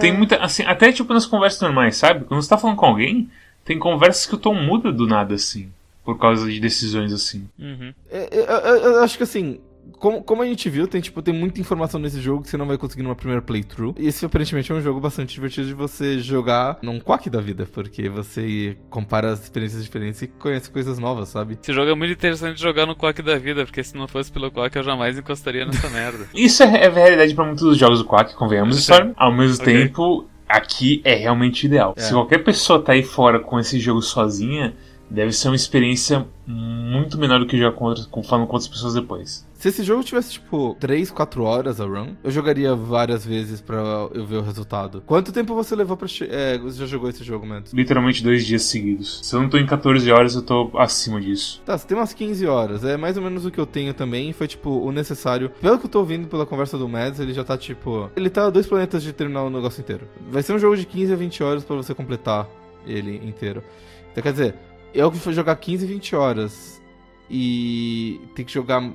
Tem 0.00 0.12
muita. 0.16 0.36
Assim, 0.36 0.62
até 0.64 0.92
tipo 0.92 1.12
nas 1.12 1.26
conversas 1.26 1.60
normais, 1.60 1.96
sabe? 1.96 2.24
Quando 2.24 2.42
você 2.42 2.48
tá 2.48 2.58
falando 2.58 2.76
com 2.76 2.86
alguém, 2.86 3.30
tem 3.64 3.78
conversas 3.78 4.26
que 4.26 4.34
o 4.34 4.38
tom 4.38 4.54
muda 4.54 4.92
do 4.92 5.06
nada, 5.06 5.34
assim. 5.34 5.70
Por 6.04 6.18
causa 6.18 6.50
de 6.50 6.58
decisões 6.58 7.12
assim. 7.12 7.48
Uhum. 7.58 7.92
É, 8.10 8.28
eu, 8.32 8.44
eu, 8.44 8.92
eu 8.94 9.02
acho 9.02 9.16
que 9.16 9.24
assim, 9.24 9.60
como, 9.98 10.22
como 10.22 10.42
a 10.42 10.46
gente 10.46 10.68
viu, 10.68 10.86
tem, 10.86 11.00
tipo, 11.00 11.22
tem 11.22 11.34
muita 11.34 11.60
informação 11.60 12.00
nesse 12.00 12.20
jogo 12.20 12.42
que 12.42 12.50
você 12.50 12.56
não 12.56 12.66
vai 12.66 12.76
conseguir 12.78 13.02
numa 13.02 13.14
primeira 13.14 13.42
playthrough. 13.42 13.94
E 13.98 14.06
esse 14.06 14.24
aparentemente 14.24 14.70
é 14.70 14.74
um 14.74 14.80
jogo 14.80 15.00
bastante 15.00 15.34
divertido 15.34 15.66
de 15.66 15.74
você 15.74 16.18
jogar 16.18 16.78
num 16.82 17.00
quack 17.00 17.28
da 17.30 17.40
vida, 17.40 17.66
porque 17.66 18.08
você 18.08 18.76
compara 18.90 19.32
as 19.32 19.42
experiências 19.42 19.82
diferentes 19.82 20.22
e 20.22 20.26
conhece 20.26 20.70
coisas 20.70 20.98
novas, 20.98 21.28
sabe? 21.28 21.58
Esse 21.60 21.72
jogo 21.72 21.90
é 21.90 21.94
muito 21.94 22.12
interessante 22.12 22.60
jogar 22.60 22.86
no 22.86 22.94
quack 22.94 23.22
da 23.22 23.36
vida, 23.38 23.64
porque 23.64 23.82
se 23.82 23.96
não 23.96 24.08
fosse 24.08 24.30
pelo 24.30 24.50
quack 24.50 24.74
eu 24.76 24.82
jamais 24.82 25.18
encostaria 25.18 25.64
nessa 25.64 25.88
merda. 25.90 26.26
Isso 26.34 26.62
é, 26.62 26.84
é 26.84 26.88
realidade 26.88 27.34
para 27.34 27.44
muitos 27.44 27.64
dos 27.64 27.78
jogos 27.78 28.00
do 28.00 28.04
quack, 28.04 28.34
convenhamos, 28.34 28.78
Storm. 28.78 29.12
Ao 29.16 29.32
mesmo 29.32 29.62
okay. 29.62 29.86
tempo, 29.86 30.28
aqui 30.48 31.00
é 31.04 31.14
realmente 31.14 31.66
ideal. 31.66 31.94
É. 31.96 32.00
Se 32.00 32.12
qualquer 32.12 32.38
pessoa 32.38 32.80
tá 32.82 32.92
aí 32.92 33.02
fora 33.02 33.40
com 33.40 33.58
esse 33.58 33.78
jogo 33.78 34.00
sozinha, 34.00 34.74
deve 35.10 35.32
ser 35.32 35.48
uma 35.48 35.56
experiência 35.56 36.26
muito 36.46 37.18
menor 37.18 37.40
do 37.40 37.46
que 37.46 37.56
jogar 37.58 37.72
com, 37.72 38.22
falando 38.22 38.46
com 38.46 38.54
outras 38.54 38.68
pessoas 38.68 38.94
depois. 38.94 39.47
Se 39.58 39.70
esse 39.70 39.82
jogo 39.82 40.04
tivesse, 40.04 40.34
tipo, 40.34 40.76
3, 40.78 41.10
4 41.10 41.42
horas 41.42 41.80
a 41.80 41.84
run, 41.84 42.14
eu 42.22 42.30
jogaria 42.30 42.76
várias 42.76 43.26
vezes 43.26 43.60
pra 43.60 44.08
eu 44.14 44.24
ver 44.24 44.36
o 44.36 44.40
resultado. 44.40 45.02
Quanto 45.04 45.32
tempo 45.32 45.52
você 45.52 45.74
levou 45.74 45.96
pra... 45.96 46.06
É, 46.30 46.56
você 46.56 46.78
já 46.78 46.86
jogou 46.86 47.10
esse 47.10 47.24
jogo, 47.24 47.44
Mads? 47.44 47.72
Literalmente 47.72 48.22
dois 48.22 48.46
dias 48.46 48.62
seguidos. 48.62 49.18
Se 49.20 49.34
eu 49.34 49.42
não 49.42 49.48
tô 49.48 49.58
em 49.58 49.66
14 49.66 50.12
horas, 50.12 50.36
eu 50.36 50.42
tô 50.42 50.70
acima 50.78 51.20
disso. 51.20 51.60
Tá, 51.66 51.76
você 51.76 51.88
tem 51.88 51.96
umas 51.96 52.14
15 52.14 52.46
horas. 52.46 52.84
É 52.84 52.96
mais 52.96 53.16
ou 53.16 53.22
menos 53.24 53.44
o 53.44 53.50
que 53.50 53.58
eu 53.58 53.66
tenho 53.66 53.92
também. 53.92 54.32
Foi, 54.32 54.46
tipo, 54.46 54.70
o 54.70 54.92
necessário. 54.92 55.50
Pelo 55.60 55.76
que 55.76 55.86
eu 55.86 55.90
tô 55.90 55.98
ouvindo 55.98 56.28
pela 56.28 56.46
conversa 56.46 56.78
do 56.78 56.88
Mads, 56.88 57.18
ele 57.18 57.34
já 57.34 57.42
tá, 57.42 57.58
tipo... 57.58 58.08
Ele 58.14 58.30
tá 58.30 58.46
a 58.46 58.50
dois 58.50 58.66
planetas 58.68 59.02
de 59.02 59.12
terminar 59.12 59.42
o 59.42 59.50
negócio 59.50 59.80
inteiro. 59.80 60.06
Vai 60.30 60.44
ser 60.44 60.52
um 60.52 60.58
jogo 60.60 60.76
de 60.76 60.86
15 60.86 61.12
a 61.12 61.16
20 61.16 61.42
horas 61.42 61.64
pra 61.64 61.74
você 61.74 61.92
completar 61.92 62.48
ele 62.86 63.16
inteiro. 63.26 63.64
Então, 64.12 64.22
quer 64.22 64.30
dizer, 64.30 64.54
eu 64.94 65.10
que 65.10 65.18
fui 65.18 65.32
jogar 65.32 65.56
15, 65.56 65.84
20 65.84 66.14
horas 66.14 66.80
e 67.28 68.20
tem 68.36 68.44
que 68.44 68.52
jogar 68.52 68.88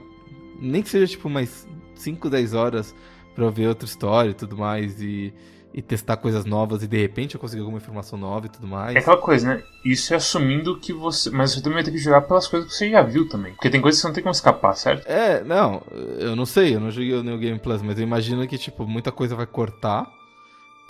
nem 0.63 0.81
que 0.81 0.89
seja 0.89 1.07
tipo 1.07 1.29
mais 1.29 1.67
5, 1.95 2.29
10 2.29 2.53
horas 2.53 2.95
pra 3.35 3.49
ver 3.49 3.67
outra 3.67 3.85
história 3.85 4.31
e 4.31 4.33
tudo 4.33 4.57
mais 4.57 5.01
e, 5.01 5.33
e 5.73 5.81
testar 5.81 6.17
coisas 6.17 6.45
novas 6.45 6.83
e 6.83 6.87
de 6.87 6.97
repente 6.97 7.35
eu 7.35 7.41
conseguir 7.41 7.61
alguma 7.61 7.77
informação 7.77 8.17
nova 8.17 8.45
e 8.45 8.49
tudo 8.49 8.67
mais. 8.67 8.95
É 8.95 8.99
aquela 8.99 9.17
coisa, 9.17 9.55
né? 9.55 9.63
Isso 9.83 10.13
é 10.13 10.17
assumindo 10.17 10.79
que 10.79 10.93
você. 10.93 11.29
Mas 11.29 11.51
você 11.51 11.61
também 11.61 11.75
vai 11.75 11.83
ter 11.83 11.91
que 11.91 11.97
jogar 11.97 12.21
pelas 12.21 12.47
coisas 12.47 12.69
que 12.69 12.75
você 12.75 12.89
já 12.89 13.01
viu 13.01 13.27
também. 13.27 13.53
Porque 13.53 13.69
tem 13.69 13.81
coisas 13.81 13.99
que 13.99 14.01
você 14.03 14.07
não 14.07 14.13
tem 14.13 14.23
como 14.23 14.33
escapar, 14.33 14.75
certo? 14.75 15.05
É, 15.07 15.43
não, 15.43 15.81
eu 16.19 16.35
não 16.35 16.45
sei, 16.45 16.75
eu 16.75 16.79
não 16.79 16.91
joguei 16.91 17.13
o 17.13 17.23
New 17.23 17.37
Game 17.37 17.59
Plus, 17.59 17.81
mas 17.81 17.97
eu 17.97 18.03
imagino 18.03 18.47
que, 18.47 18.57
tipo, 18.57 18.87
muita 18.87 19.11
coisa 19.11 19.35
vai 19.35 19.45
cortar. 19.45 20.07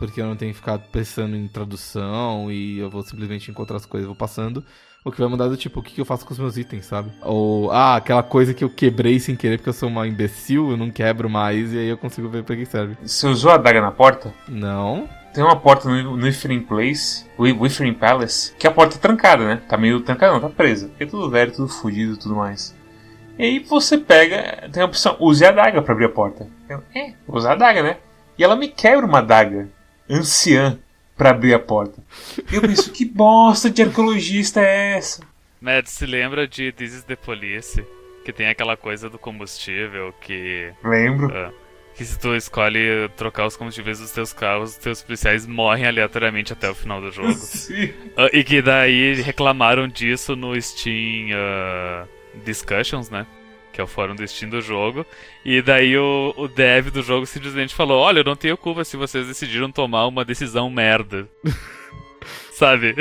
Porque 0.07 0.21
eu 0.21 0.25
não 0.25 0.35
tenho 0.35 0.51
que 0.51 0.57
ficar 0.57 0.77
pensando 0.79 1.35
em 1.35 1.47
tradução 1.47 2.51
e 2.51 2.79
eu 2.79 2.89
vou 2.89 3.03
simplesmente 3.03 3.49
encontrar 3.49 3.77
as 3.77 3.85
coisas, 3.85 4.07
vou 4.07 4.15
passando. 4.15 4.63
O 5.05 5.11
que 5.11 5.19
vai 5.19 5.27
mudar 5.27 5.47
do 5.47 5.57
tipo, 5.57 5.79
o 5.79 5.83
que 5.83 5.99
eu 5.99 6.05
faço 6.05 6.25
com 6.25 6.33
os 6.33 6.39
meus 6.39 6.55
itens, 6.55 6.85
sabe? 6.85 7.11
Ou, 7.21 7.71
ah, 7.71 7.97
aquela 7.97 8.23
coisa 8.23 8.53
que 8.53 8.63
eu 8.63 8.69
quebrei 8.69 9.19
sem 9.19 9.35
querer 9.35 9.57
porque 9.57 9.69
eu 9.69 9.73
sou 9.73 9.89
uma 9.89 10.07
imbecil, 10.07 10.71
eu 10.71 10.77
não 10.77 10.89
quebro 10.89 11.29
mais 11.29 11.73
e 11.73 11.77
aí 11.77 11.87
eu 11.87 11.97
consigo 11.97 12.29
ver 12.29 12.43
pra 12.43 12.55
que 12.55 12.65
serve. 12.65 12.97
Você 13.01 13.27
usou 13.27 13.51
a 13.51 13.57
daga 13.57 13.81
na 13.81 13.91
porta? 13.91 14.33
Não. 14.47 15.09
Tem 15.33 15.43
uma 15.43 15.55
porta 15.55 15.89
no, 15.89 16.15
no 16.15 16.27
Ifrin 16.27 16.61
Place, 16.61 17.25
o 17.37 17.47
Ifrin 17.65 17.93
Palace, 17.93 18.53
que 18.57 18.67
a 18.67 18.71
porta 18.71 18.95
é 18.95 18.99
trancada, 18.99 19.43
né? 19.43 19.61
Tá 19.67 19.77
meio 19.77 19.99
trancada, 19.99 20.33
não, 20.33 20.39
tá 20.39 20.49
presa. 20.49 20.87
Porque 20.89 21.03
é 21.03 21.07
tudo 21.07 21.29
velho, 21.29 21.51
tudo 21.51 21.67
fudido 21.67 22.13
e 22.13 22.17
tudo 22.17 22.35
mais. 22.35 22.73
E 23.37 23.43
aí 23.43 23.59
você 23.59 23.97
pega, 23.97 24.69
tem 24.71 24.83
a 24.83 24.85
opção, 24.85 25.17
use 25.19 25.43
a 25.43 25.51
daga 25.51 25.81
pra 25.81 25.93
abrir 25.93 26.05
a 26.05 26.09
porta. 26.09 26.47
Eu, 26.69 26.83
é, 26.95 27.13
usar 27.27 27.53
a 27.53 27.55
daga, 27.55 27.81
né? 27.81 27.97
E 28.37 28.43
ela 28.43 28.55
me 28.55 28.67
quebra 28.67 29.05
uma 29.05 29.21
daga 29.21 29.69
anciã 30.09 30.79
para 31.17 31.29
abrir 31.29 31.53
a 31.53 31.59
porta. 31.59 32.03
Eu 32.51 32.61
penso, 32.61 32.91
que 32.91 33.05
bosta 33.05 33.69
de 33.69 33.81
arqueologista 33.81 34.59
é 34.61 34.97
essa? 34.97 35.21
Mads, 35.61 35.91
se 35.91 36.05
lembra 36.05 36.47
de 36.47 36.71
This 36.71 36.93
is 36.93 37.03
the 37.03 37.15
Police? 37.15 37.85
Que 38.25 38.33
tem 38.33 38.47
aquela 38.47 38.75
coisa 38.75 39.09
do 39.09 39.17
combustível 39.17 40.13
que. 40.21 40.73
Lembro. 40.83 41.27
Uh, 41.27 41.53
que 41.95 42.03
se 42.03 42.17
tu 42.17 42.35
escolhe 42.35 43.07
trocar 43.15 43.45
os 43.45 43.55
combustíveis 43.55 43.99
dos 43.99 44.11
teus 44.11 44.33
carros, 44.33 44.71
os 44.71 44.77
teus 44.77 45.01
policiais 45.03 45.45
morrem 45.45 45.85
aleatoriamente 45.85 46.51
até 46.51 46.69
o 46.69 46.75
final 46.75 46.99
do 46.99 47.11
jogo. 47.11 47.33
Sim. 47.33 47.85
Uh, 48.17 48.29
e 48.33 48.43
que 48.43 48.61
daí 48.61 49.13
reclamaram 49.21 49.87
disso 49.87 50.35
no 50.35 50.59
Steam 50.59 51.29
uh, 51.29 52.07
Discussions, 52.43 53.09
né? 53.09 53.27
Que 53.73 53.81
é 53.81 53.83
o 53.83 53.87
fórum 53.87 54.15
do 54.15 54.25
Steam 54.25 54.49
do 54.49 54.61
jogo. 54.61 55.05
E 55.43 55.61
daí 55.61 55.97
o, 55.97 56.33
o 56.37 56.47
dev 56.47 56.89
do 56.89 57.01
jogo 57.01 57.25
simplesmente 57.25 57.73
falou: 57.73 57.99
Olha, 57.99 58.19
eu 58.19 58.23
não 58.23 58.35
tenho 58.35 58.55
culpa 58.55 58.85
se 58.85 58.95
vocês 58.95 59.27
decidiram 59.27 59.71
tomar 59.71 60.05
uma 60.05 60.23
decisão 60.23 60.69
merda. 60.69 61.27
Sabe? 62.53 62.95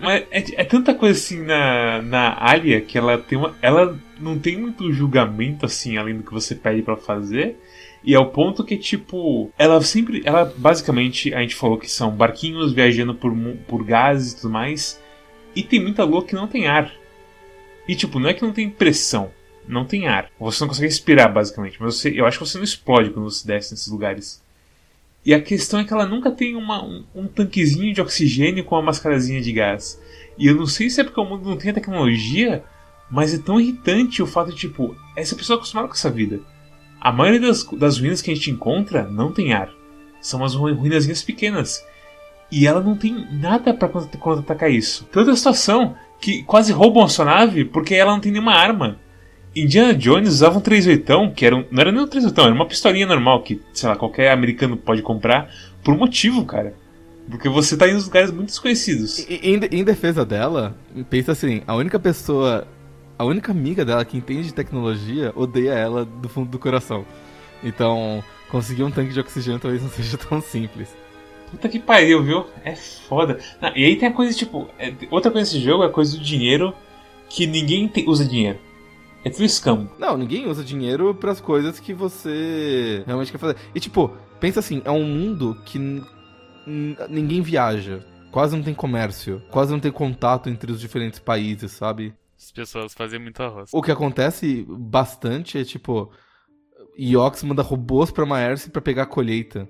Mas 0.00 0.20
é, 0.30 0.62
é, 0.62 0.64
tanta 0.64 0.94
coisa 0.94 1.18
assim 1.18 1.42
na, 1.42 2.00
na 2.00 2.36
Alia 2.40 2.80
que 2.80 2.96
ela 2.96 3.18
tem 3.18 3.38
uma. 3.38 3.54
Ela 3.60 3.98
não 4.18 4.38
tem 4.38 4.56
muito 4.56 4.92
julgamento 4.92 5.66
assim, 5.66 5.96
além 5.96 6.16
do 6.16 6.22
que 6.22 6.32
você 6.32 6.54
pede 6.54 6.82
para 6.82 6.96
fazer. 6.96 7.56
E 8.04 8.14
é 8.14 8.18
o 8.18 8.26
ponto 8.26 8.64
que, 8.64 8.76
tipo, 8.76 9.50
ela 9.58 9.80
sempre. 9.82 10.22
Ela 10.24 10.52
basicamente, 10.56 11.32
a 11.34 11.40
gente 11.40 11.54
falou 11.54 11.78
que 11.78 11.90
são 11.90 12.10
barquinhos 12.10 12.72
viajando 12.72 13.14
por, 13.14 13.32
por 13.68 13.84
gases 13.84 14.32
e 14.32 14.36
tudo 14.36 14.50
mais. 14.52 15.00
E 15.54 15.62
tem 15.62 15.80
muita 15.80 16.04
lua 16.04 16.24
que 16.24 16.34
não 16.34 16.48
tem 16.48 16.66
ar. 16.66 16.92
E 17.88 17.96
tipo, 17.96 18.18
não 18.18 18.28
é 18.28 18.34
que 18.34 18.42
não 18.42 18.52
tem 18.52 18.70
pressão, 18.70 19.30
não 19.66 19.84
tem 19.84 20.06
ar. 20.06 20.30
Você 20.38 20.62
não 20.62 20.68
consegue 20.68 20.88
respirar, 20.88 21.32
basicamente. 21.32 21.76
Mas 21.80 21.96
você, 21.96 22.12
eu 22.14 22.26
acho 22.26 22.38
que 22.38 22.46
você 22.46 22.58
não 22.58 22.64
explode 22.64 23.10
quando 23.10 23.30
você 23.30 23.46
desce 23.46 23.72
nesses 23.72 23.88
lugares. 23.88 24.42
E 25.24 25.32
a 25.32 25.40
questão 25.40 25.80
é 25.80 25.84
que 25.84 25.92
ela 25.92 26.06
nunca 26.06 26.30
tem 26.30 26.56
uma, 26.56 26.84
um, 26.84 27.04
um, 27.14 27.26
tanquezinho 27.28 27.94
de 27.94 28.00
oxigênio 28.00 28.64
com 28.64 28.74
uma 28.74 28.82
mascarazinha 28.82 29.40
de 29.40 29.52
gás. 29.52 30.00
E 30.36 30.46
eu 30.48 30.56
não 30.56 30.66
sei 30.66 30.90
se 30.90 31.00
é 31.00 31.04
porque 31.04 31.20
o 31.20 31.24
mundo 31.24 31.48
não 31.48 31.56
tem 31.56 31.70
a 31.70 31.74
tecnologia, 31.74 32.64
mas 33.10 33.32
é 33.32 33.38
tão 33.38 33.60
irritante 33.60 34.22
o 34.22 34.26
fato 34.26 34.50
de, 34.50 34.56
tipo, 34.56 34.96
essa 35.14 35.36
pessoa 35.36 35.56
é 35.56 35.58
acostumada 35.58 35.88
com 35.88 35.94
essa 35.94 36.10
vida. 36.10 36.40
A 37.00 37.12
maioria 37.12 37.40
das, 37.40 37.62
das 37.64 37.98
ruínas 37.98 38.20
que 38.20 38.30
a 38.30 38.34
gente 38.34 38.50
encontra 38.50 39.04
não 39.04 39.32
tem 39.32 39.52
ar. 39.52 39.70
São 40.20 40.40
umas 40.40 40.54
ruínas 40.54 41.22
pequenas. 41.22 41.84
E 42.50 42.66
ela 42.66 42.80
não 42.80 42.96
tem 42.96 43.26
nada 43.32 43.72
para 43.72 43.88
contra-atacar 43.88 44.70
isso. 44.70 45.04
Tanta 45.10 45.34
situação 45.34 45.96
que 46.22 46.44
quase 46.44 46.72
roubam 46.72 47.02
a 47.02 47.08
sua 47.08 47.24
nave 47.24 47.64
porque 47.64 47.96
ela 47.96 48.12
não 48.12 48.20
tem 48.20 48.30
nenhuma 48.30 48.54
arma. 48.54 48.96
Indiana 49.54 49.92
Jones 49.92 50.30
usava 50.30 50.56
um 50.56 50.60
38, 50.62 51.34
que 51.34 51.44
era 51.44 51.56
um, 51.56 51.64
não 51.70 51.80
era 51.80 51.92
nem 51.92 52.00
um 52.00 52.06
38, 52.06 52.40
era 52.40 52.54
uma 52.54 52.66
pistolinha 52.66 53.06
normal 53.06 53.42
que, 53.42 53.60
sei 53.74 53.88
lá, 53.88 53.96
qualquer 53.96 54.30
americano 54.30 54.76
pode 54.76 55.02
comprar, 55.02 55.50
por 55.84 55.92
um 55.92 55.98
motivo, 55.98 56.46
cara. 56.46 56.74
Porque 57.28 57.48
você 57.48 57.76
tá 57.76 57.88
em 57.88 57.94
lugares 57.94 58.30
muito 58.30 58.46
desconhecidos. 58.46 59.26
Em, 59.28 59.60
em 59.70 59.84
defesa 59.84 60.24
dela, 60.24 60.74
pensa 61.10 61.32
assim, 61.32 61.60
a 61.66 61.74
única 61.74 61.98
pessoa, 61.98 62.66
a 63.18 63.24
única 63.24 63.52
amiga 63.52 63.84
dela 63.84 64.04
que 64.04 64.16
entende 64.16 64.44
de 64.44 64.54
tecnologia 64.54 65.32
odeia 65.34 65.72
ela 65.72 66.04
do 66.04 66.28
fundo 66.28 66.48
do 66.48 66.58
coração. 66.58 67.04
Então, 67.62 68.24
conseguir 68.48 68.84
um 68.84 68.90
tanque 68.90 69.12
de 69.12 69.20
oxigênio 69.20 69.60
talvez 69.60 69.82
não 69.82 69.90
seja 69.90 70.16
tão 70.16 70.40
simples. 70.40 70.88
Puta 71.52 71.68
que 71.68 71.78
pariu, 71.78 72.22
viu? 72.24 72.46
É 72.64 72.74
foda. 72.74 73.38
Não, 73.60 73.68
e 73.76 73.84
aí 73.84 73.96
tem 73.96 74.08
a 74.08 74.12
coisa, 74.12 74.36
tipo, 74.36 74.68
é- 74.78 74.92
outra 75.10 75.30
coisa 75.30 75.48
desse 75.52 75.62
jogo 75.62 75.84
é 75.84 75.86
a 75.86 75.90
coisa 75.90 76.16
do 76.18 76.24
dinheiro, 76.24 76.74
que 77.28 77.46
ninguém 77.46 77.86
te- 77.86 78.04
usa 78.08 78.24
dinheiro. 78.24 78.58
É 79.24 79.30
tudo 79.30 79.44
escambo. 79.44 79.88
Não, 79.98 80.16
ninguém 80.16 80.48
usa 80.48 80.64
dinheiro 80.64 81.14
pras 81.14 81.40
coisas 81.40 81.78
que 81.78 81.94
você 81.94 83.04
realmente 83.06 83.30
quer 83.30 83.38
fazer. 83.38 83.56
E 83.74 83.78
tipo, 83.78 84.10
pensa 84.40 84.58
assim, 84.58 84.82
é 84.84 84.90
um 84.90 85.04
mundo 85.04 85.56
que 85.64 85.78
ninguém 87.08 87.40
viaja. 87.42 88.04
Quase 88.32 88.56
não 88.56 88.62
tem 88.64 88.74
comércio, 88.74 89.42
quase 89.50 89.70
não 89.72 89.78
tem 89.78 89.92
contato 89.92 90.48
entre 90.48 90.72
os 90.72 90.80
diferentes 90.80 91.20
países, 91.20 91.70
sabe? 91.72 92.14
As 92.36 92.50
pessoas 92.50 92.94
fazem 92.94 93.20
muito 93.20 93.42
arroz. 93.42 93.70
O 93.72 93.82
que 93.82 93.92
acontece 93.92 94.66
bastante 94.68 95.58
é 95.58 95.64
tipo. 95.64 96.10
Iox 96.98 97.42
manda 97.42 97.62
robôs 97.62 98.10
pra 98.10 98.26
Maersk 98.26 98.70
pra 98.70 98.82
pegar 98.82 99.04
a 99.04 99.06
colheita. 99.06 99.68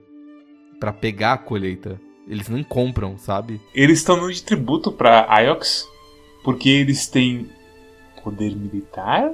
Pra 0.82 0.92
pegar 0.92 1.34
a 1.34 1.38
colheita. 1.38 2.00
Eles 2.26 2.48
nem 2.48 2.64
compram, 2.64 3.16
sabe? 3.16 3.60
Eles 3.72 4.00
estão 4.00 4.16
dando 4.18 4.32
de 4.32 4.42
tributo 4.42 4.90
pra 4.90 5.28
Iox, 5.40 5.86
porque 6.42 6.68
eles 6.68 7.06
têm 7.06 7.48
poder 8.20 8.56
militar? 8.56 9.30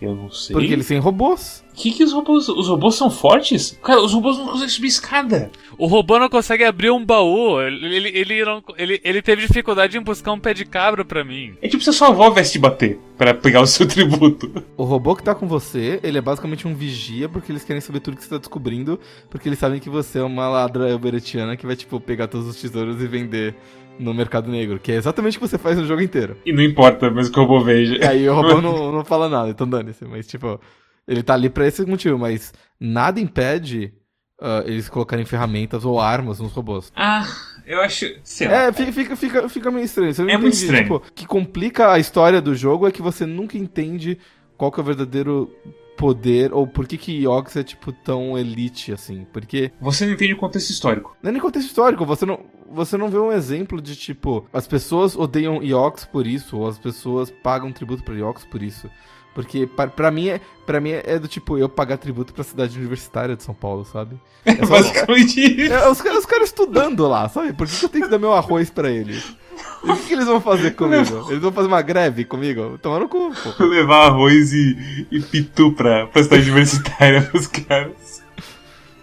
Eu 0.00 0.14
não 0.14 0.30
sei. 0.30 0.52
Porque 0.52 0.72
eles 0.72 0.86
têm 0.86 0.98
robôs. 0.98 1.64
Que 1.74 1.90
que 1.90 2.04
os 2.04 2.12
robôs... 2.12 2.48
Os 2.48 2.68
robôs 2.68 2.94
são 2.94 3.10
fortes? 3.10 3.78
Cara, 3.82 4.00
os 4.02 4.12
robôs 4.12 4.36
não 4.36 4.46
conseguem 4.46 4.68
subir 4.68 4.88
escada. 4.88 5.50
O 5.78 5.86
robô 5.86 6.18
não 6.18 6.28
consegue 6.28 6.64
abrir 6.64 6.90
um 6.90 7.02
baú. 7.04 7.60
Ele, 7.62 7.96
ele, 7.96 8.08
ele, 8.18 8.44
não- 8.44 8.62
ele, 8.76 9.00
ele 9.02 9.22
teve 9.22 9.46
dificuldade 9.46 9.96
em 9.96 10.02
buscar 10.02 10.32
um 10.32 10.38
pé 10.40 10.52
de 10.52 10.64
cabra 10.66 11.02
pra 11.04 11.24
mim. 11.24 11.54
É 11.62 11.68
tipo 11.68 11.82
se 11.82 11.90
a 11.90 11.92
sua 11.94 12.08
avó 12.08 12.28
viesse 12.30 12.52
te 12.52 12.58
bater 12.58 12.98
pra 13.16 13.32
pegar 13.32 13.62
o 13.62 13.66
seu 13.66 13.86
tributo. 13.88 14.62
O 14.76 14.84
robô 14.84 15.16
que 15.16 15.22
tá 15.22 15.34
com 15.34 15.46
você, 15.46 15.98
ele 16.02 16.18
é 16.18 16.22
basicamente 16.22 16.68
um 16.68 16.74
vigia, 16.74 17.28
porque 17.28 17.50
eles 17.50 17.64
querem 17.64 17.80
saber 17.80 18.00
tudo 18.00 18.16
que 18.18 18.22
você 18.22 18.30
tá 18.30 18.38
descobrindo, 18.38 19.00
porque 19.30 19.48
eles 19.48 19.58
sabem 19.58 19.80
que 19.80 19.88
você 19.90 20.18
é 20.18 20.22
uma 20.22 20.48
ladra 20.48 20.94
uberetiana 20.94 21.56
que 21.56 21.66
vai, 21.66 21.76
tipo, 21.76 21.98
pegar 22.00 22.26
todos 22.28 22.46
os 22.46 22.60
tesouros 22.60 23.02
e 23.02 23.06
vender 23.06 23.54
no 23.98 24.12
mercado 24.14 24.50
negro, 24.50 24.78
que 24.78 24.92
é 24.92 24.96
exatamente 24.96 25.36
o 25.36 25.40
que 25.40 25.48
você 25.48 25.58
faz 25.58 25.76
no 25.76 25.86
jogo 25.86 26.02
inteiro. 26.02 26.36
E 26.44 26.52
não 26.52 26.62
importa, 26.62 27.10
mas 27.10 27.28
que 27.28 27.38
o 27.38 27.42
robô 27.42 27.64
veja. 27.64 27.96
E 27.96 28.04
aí 28.04 28.28
o 28.28 28.34
robô 28.34 28.60
não, 28.62 28.92
não 28.92 29.04
fala 29.04 29.28
nada, 29.28 29.50
então 29.50 29.68
dane-se, 29.68 30.04
mas, 30.04 30.26
tipo, 30.26 30.60
ele 31.06 31.22
tá 31.22 31.34
ali 31.34 31.48
pra 31.48 31.66
esse 31.66 31.84
motivo, 31.84 32.18
mas 32.18 32.52
nada 32.80 33.20
impede 33.20 33.92
ah, 34.40 34.62
eles 34.66 34.88
colocarem 34.88 35.24
ferramentas 35.24 35.84
ou 35.84 35.98
armas 35.98 36.40
nos 36.40 36.52
robôs. 36.52 36.92
Ah, 36.94 37.26
eu 37.64 37.80
acho... 37.80 38.06
Sei 38.22 38.46
lá. 38.46 38.64
É, 38.64 38.72
fica, 38.72 39.16
fica, 39.16 39.48
fica, 39.48 39.70
meio 39.70 39.84
estranho. 39.84 40.12
Você 40.12 40.22
não 40.22 40.30
É 40.30 40.36
muito 40.36 40.48
entende, 40.48 40.64
estranho. 40.64 40.82
Tipo, 40.84 40.96
o 40.96 41.12
que 41.14 41.26
complica 41.26 41.92
a 41.92 41.98
história 41.98 42.40
do 42.40 42.54
jogo 42.54 42.86
é 42.86 42.92
que 42.92 43.00
você 43.00 43.24
nunca 43.24 43.56
entende 43.56 44.18
qual 44.56 44.70
que 44.70 44.78
é 44.78 44.82
o 44.82 44.86
verdadeiro 44.86 45.50
poder 45.96 46.52
ou 46.52 46.66
por 46.66 46.86
que 46.86 46.96
que 46.96 47.24
Yox 47.24 47.56
é, 47.56 47.62
tipo, 47.62 47.92
tão 47.92 48.36
elite, 48.36 48.92
assim. 48.92 49.26
Porque 49.32 49.72
Você 49.80 50.06
não 50.06 50.12
entende 50.12 50.34
o 50.34 50.36
contexto 50.36 50.70
histórico. 50.70 51.16
não 51.22 51.30
é 51.30 51.32
nem 51.32 51.40
contexto 51.40 51.68
histórico, 51.68 52.04
você 52.04 52.26
não, 52.26 52.40
você 52.70 52.96
não 52.96 53.08
vê 53.08 53.18
um 53.18 53.32
exemplo 53.32 53.80
de, 53.80 53.96
tipo, 53.96 54.46
as 54.52 54.66
pessoas 54.66 55.16
odeiam 55.16 55.62
Yox 55.62 56.04
por 56.04 56.26
isso, 56.26 56.58
ou 56.58 56.68
as 56.68 56.78
pessoas 56.78 57.30
pagam 57.30 57.72
tributo 57.72 58.04
pra 58.04 58.14
Yox 58.14 58.44
por 58.44 58.62
isso. 58.62 58.90
Porque 59.36 59.66
pra, 59.66 59.86
pra 59.86 60.10
mim, 60.10 60.28
é, 60.30 60.40
pra 60.64 60.80
mim 60.80 60.92
é 60.92 61.18
do 61.18 61.28
tipo 61.28 61.58
eu 61.58 61.68
pagar 61.68 61.98
tributo 61.98 62.32
pra 62.32 62.42
cidade 62.42 62.78
universitária 62.78 63.36
de 63.36 63.42
São 63.42 63.52
Paulo, 63.54 63.84
sabe? 63.84 64.18
É 64.46 64.54
só- 64.64 64.78
Basicamente 64.78 65.38
isso. 65.62 65.74
é, 65.74 65.90
os, 65.90 66.00
caras- 66.00 66.18
os 66.20 66.24
caras 66.26 66.48
estudando 66.48 67.06
lá, 67.06 67.28
sabe? 67.28 67.52
Por 67.52 67.66
que, 67.66 67.76
que 67.78 67.84
eu 67.84 67.88
tenho 67.90 68.04
que 68.06 68.10
dar 68.10 68.18
meu 68.18 68.32
arroz 68.32 68.70
pra 68.70 68.90
eles? 68.90 69.36
E 69.84 69.90
o 69.90 69.94
que, 69.96 70.06
que 70.06 70.12
eles 70.14 70.24
vão 70.24 70.40
fazer 70.40 70.70
comigo? 70.70 71.26
Eles 71.28 71.42
vão 71.42 71.52
fazer 71.52 71.68
uma 71.68 71.82
greve 71.82 72.24
comigo? 72.24 72.78
Tomar 72.78 72.98
no 73.00 73.08
cu, 73.10 73.30
pô. 73.58 73.64
Levar 73.66 74.06
arroz 74.06 74.54
e, 74.54 75.06
e 75.10 75.20
pitu 75.20 75.70
pra, 75.72 76.06
pra 76.06 76.22
cidade 76.22 76.50
universitária 76.50 77.20
pros 77.30 77.46
caras. 77.46 78.22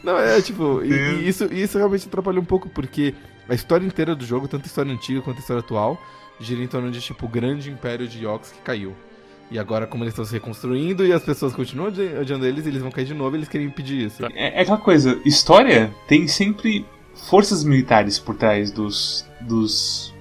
Não, 0.03 0.17
é 0.17 0.41
tipo, 0.41 0.83
e, 0.83 0.91
e 0.93 1.29
isso, 1.29 1.45
isso 1.45 1.77
realmente 1.77 2.07
atrapalha 2.07 2.39
um 2.39 2.43
pouco, 2.45 2.67
porque 2.69 3.13
a 3.47 3.53
história 3.53 3.85
inteira 3.85 4.15
do 4.15 4.25
jogo, 4.25 4.47
tanto 4.47 4.63
a 4.63 4.65
história 4.67 4.91
antiga 4.91 5.21
quanto 5.21 5.37
a 5.37 5.39
história 5.41 5.59
atual, 5.61 6.01
gira 6.39 6.61
em 6.63 6.67
torno 6.67 6.89
de, 6.91 6.99
tipo, 6.99 7.25
o 7.25 7.29
grande 7.29 7.69
império 7.69 8.07
de 8.07 8.25
Yox 8.25 8.51
que 8.51 8.59
caiu. 8.61 8.95
E 9.51 9.60
agora, 9.60 9.86
como 9.86 10.03
eles 10.03 10.13
estão 10.13 10.25
se 10.25 10.34
reconstruindo 10.34 11.06
e 11.06 11.13
as 11.13 11.23
pessoas 11.23 11.53
continuam 11.53 11.88
odi- 11.89 12.15
odiando 12.19 12.45
eles, 12.45 12.65
eles 12.65 12.82
vão 12.82 12.89
cair 12.91 13.06
de 13.06 13.13
novo 13.13 13.36
e 13.36 13.39
eles 13.39 13.49
querem 13.49 13.67
impedir 13.67 14.08
isso. 14.08 14.25
É, 14.34 14.60
é 14.60 14.62
aquela 14.62 14.77
coisa, 14.77 15.19
história 15.25 15.93
tem 16.08 16.27
sempre 16.27 16.86
forças 17.29 17.63
militares 17.63 18.17
por 18.17 18.36
trás 18.36 18.71
dos, 18.71 19.25
dos 19.41 20.12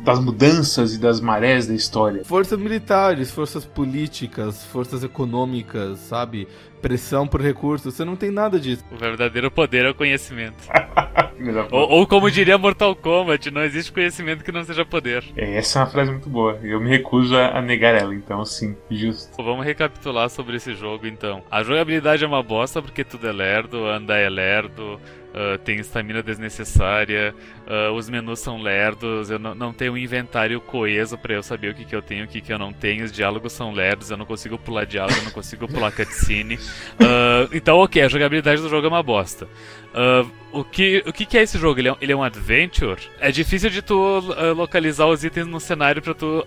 das 0.00 0.20
mudanças 0.20 0.94
e 0.94 0.98
das 0.98 1.20
marés 1.20 1.66
da 1.66 1.74
história. 1.74 2.24
Forças 2.24 2.58
militares, 2.58 3.30
forças 3.30 3.64
políticas, 3.64 4.64
forças 4.66 5.02
econômicas, 5.02 5.98
sabe? 6.00 6.46
Pressão 6.82 7.26
por 7.26 7.40
recursos, 7.40 7.94
você 7.94 8.04
não 8.04 8.14
tem 8.14 8.30
nada 8.30 8.60
disso. 8.60 8.84
O 8.92 8.96
verdadeiro 8.96 9.50
poder 9.50 9.86
é 9.86 9.90
o 9.90 9.94
conhecimento. 9.94 10.56
Ou, 11.70 11.90
ou 11.90 12.06
como 12.06 12.30
diria 12.30 12.56
Mortal 12.56 12.94
Kombat, 12.94 13.50
não 13.50 13.62
existe 13.62 13.92
conhecimento 13.92 14.44
que 14.44 14.52
não 14.52 14.64
seja 14.64 14.84
poder. 14.84 15.24
É, 15.36 15.56
essa 15.56 15.78
é 15.78 15.82
uma 15.82 15.90
frase 15.90 16.10
muito 16.12 16.28
boa. 16.28 16.58
Eu 16.62 16.80
me 16.80 16.88
recuso 16.88 17.36
a, 17.36 17.58
a 17.58 17.60
negar 17.60 17.94
ela, 17.94 18.14
então 18.14 18.44
sim, 18.44 18.76
justo. 18.88 19.42
Vamos 19.42 19.66
recapitular 19.66 20.30
sobre 20.30 20.56
esse 20.56 20.74
jogo 20.74 21.06
então. 21.06 21.42
A 21.50 21.62
jogabilidade 21.62 22.24
é 22.24 22.26
uma 22.26 22.42
bosta 22.42 22.80
porque 22.80 23.04
tudo 23.04 23.26
é 23.26 23.32
lerdo, 23.32 23.84
andar 23.84 24.18
é 24.18 24.28
lerdo, 24.28 25.00
ah, 25.34 25.58
tem 25.58 25.80
estamina 25.80 26.22
desnecessária, 26.22 27.34
ah, 27.66 27.92
os 27.92 28.08
menus 28.08 28.40
são 28.40 28.60
lerdos, 28.60 29.30
eu 29.30 29.38
não, 29.38 29.54
não 29.54 29.72
tenho 29.72 29.92
um 29.92 29.98
inventário 29.98 30.60
coeso 30.60 31.16
pra 31.18 31.34
eu 31.34 31.42
saber 31.42 31.70
o 31.70 31.74
que, 31.74 31.84
que 31.84 31.94
eu 31.94 32.02
tenho 32.02 32.22
e 32.22 32.24
o 32.24 32.28
que, 32.28 32.40
que 32.40 32.52
eu 32.52 32.58
não 32.58 32.72
tenho, 32.72 33.04
os 33.04 33.12
diálogos 33.12 33.52
são 33.52 33.72
lerdos, 33.72 34.10
eu 34.10 34.16
não 34.16 34.26
consigo 34.26 34.58
pular 34.58 34.84
diálogo, 34.86 35.18
eu 35.18 35.24
não 35.24 35.30
consigo 35.32 35.66
pular 35.68 35.90
cutscene. 35.92 36.58
Ah, 37.00 37.48
então, 37.52 37.76
ok, 37.78 38.02
a 38.02 38.08
jogabilidade 38.08 38.60
do 38.62 38.68
jogo 38.68 38.86
é 38.86 38.88
uma 38.88 39.02
bosta. 39.02 39.46
Ah, 39.94 40.24
o 40.52 40.62
que, 40.64 41.02
o 41.06 41.12
que, 41.12 41.26
que 41.26 41.36
é 41.36 41.42
esse 41.42 41.58
jogo? 41.58 41.80
Ele 41.80 41.88
é, 41.88 41.92
um- 41.92 41.96
ele 42.00 42.12
é 42.12 42.16
um 42.16 42.22
adventure? 42.22 43.00
É 43.20 43.30
difícil 43.32 43.68
de 43.70 43.82
tu 43.82 44.20
localizar 44.56 45.06
os 45.06 45.24
itens 45.24 45.46
no 45.46 45.58
cenário 45.58 46.00
pra 46.00 46.14
tu, 46.14 46.44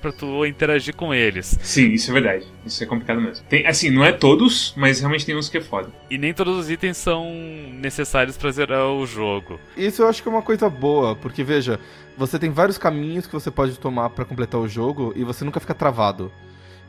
pra 0.00 0.12
tu 0.12 0.46
interagir 0.46 0.94
com 0.96 1.12
eles. 1.12 1.58
Sim, 1.62 1.88
isso 1.92 2.10
é 2.10 2.14
verdade. 2.14 2.46
Isso 2.64 2.82
é 2.82 2.86
complicado 2.86 3.20
mesmo. 3.20 3.44
Tem, 3.46 3.66
assim, 3.66 3.90
não 3.90 4.02
é 4.02 4.12
todos, 4.12 4.72
mas 4.76 4.98
realmente 5.00 5.26
tem 5.26 5.36
uns 5.36 5.50
que 5.50 5.58
é 5.58 5.60
foda. 5.60 5.90
E 6.10 6.16
nem 6.16 6.32
todos 6.32 6.56
os 6.58 6.70
itens 6.70 6.96
são 6.96 7.30
necessários 7.72 8.36
pra 8.38 8.50
zerar 8.50 8.86
o 8.88 9.06
jogo. 9.06 9.60
Isso 9.76 10.02
eu 10.02 10.08
acho 10.08 10.22
que 10.22 10.28
é 10.28 10.32
uma 10.32 10.42
coisa 10.44 10.70
boa, 10.70 11.16
porque 11.16 11.42
veja, 11.42 11.80
você 12.16 12.38
tem 12.38 12.50
vários 12.50 12.78
caminhos 12.78 13.26
que 13.26 13.32
você 13.32 13.50
pode 13.50 13.78
tomar 13.78 14.10
pra 14.10 14.24
completar 14.24 14.60
o 14.60 14.68
jogo 14.68 15.12
e 15.16 15.24
você 15.24 15.44
nunca 15.44 15.58
fica 15.60 15.74
travado. 15.74 16.30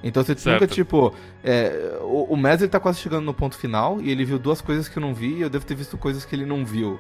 Então 0.04 0.24
você 0.24 0.36
Certo. 0.38 0.62
nunca, 0.62 0.68
tipo. 0.68 1.14
é, 1.44 1.98
o, 2.02 2.34
o 2.34 2.38
Mez 2.38 2.62
ele 2.62 2.70
tá 2.70 2.80
quase 2.80 3.00
chegando 3.00 3.26
no 3.26 3.34
ponto 3.34 3.58
final 3.58 4.00
e 4.02 4.12
ele 4.12 4.24
viu 4.26 4.38
duas 4.38 4.62
coisas 4.62 4.88
que 4.88 4.98
eu 4.98 5.02
não 5.02 5.14
vi 5.16 5.38
e 5.38 5.42
eu 5.42 5.50
devo 5.50 5.66
ter 5.66 5.76
visto 5.76 5.98
coisas 5.98 6.24
que 6.26 6.36
ele 6.36 6.46
não 6.46 6.66
viu. 6.66 7.00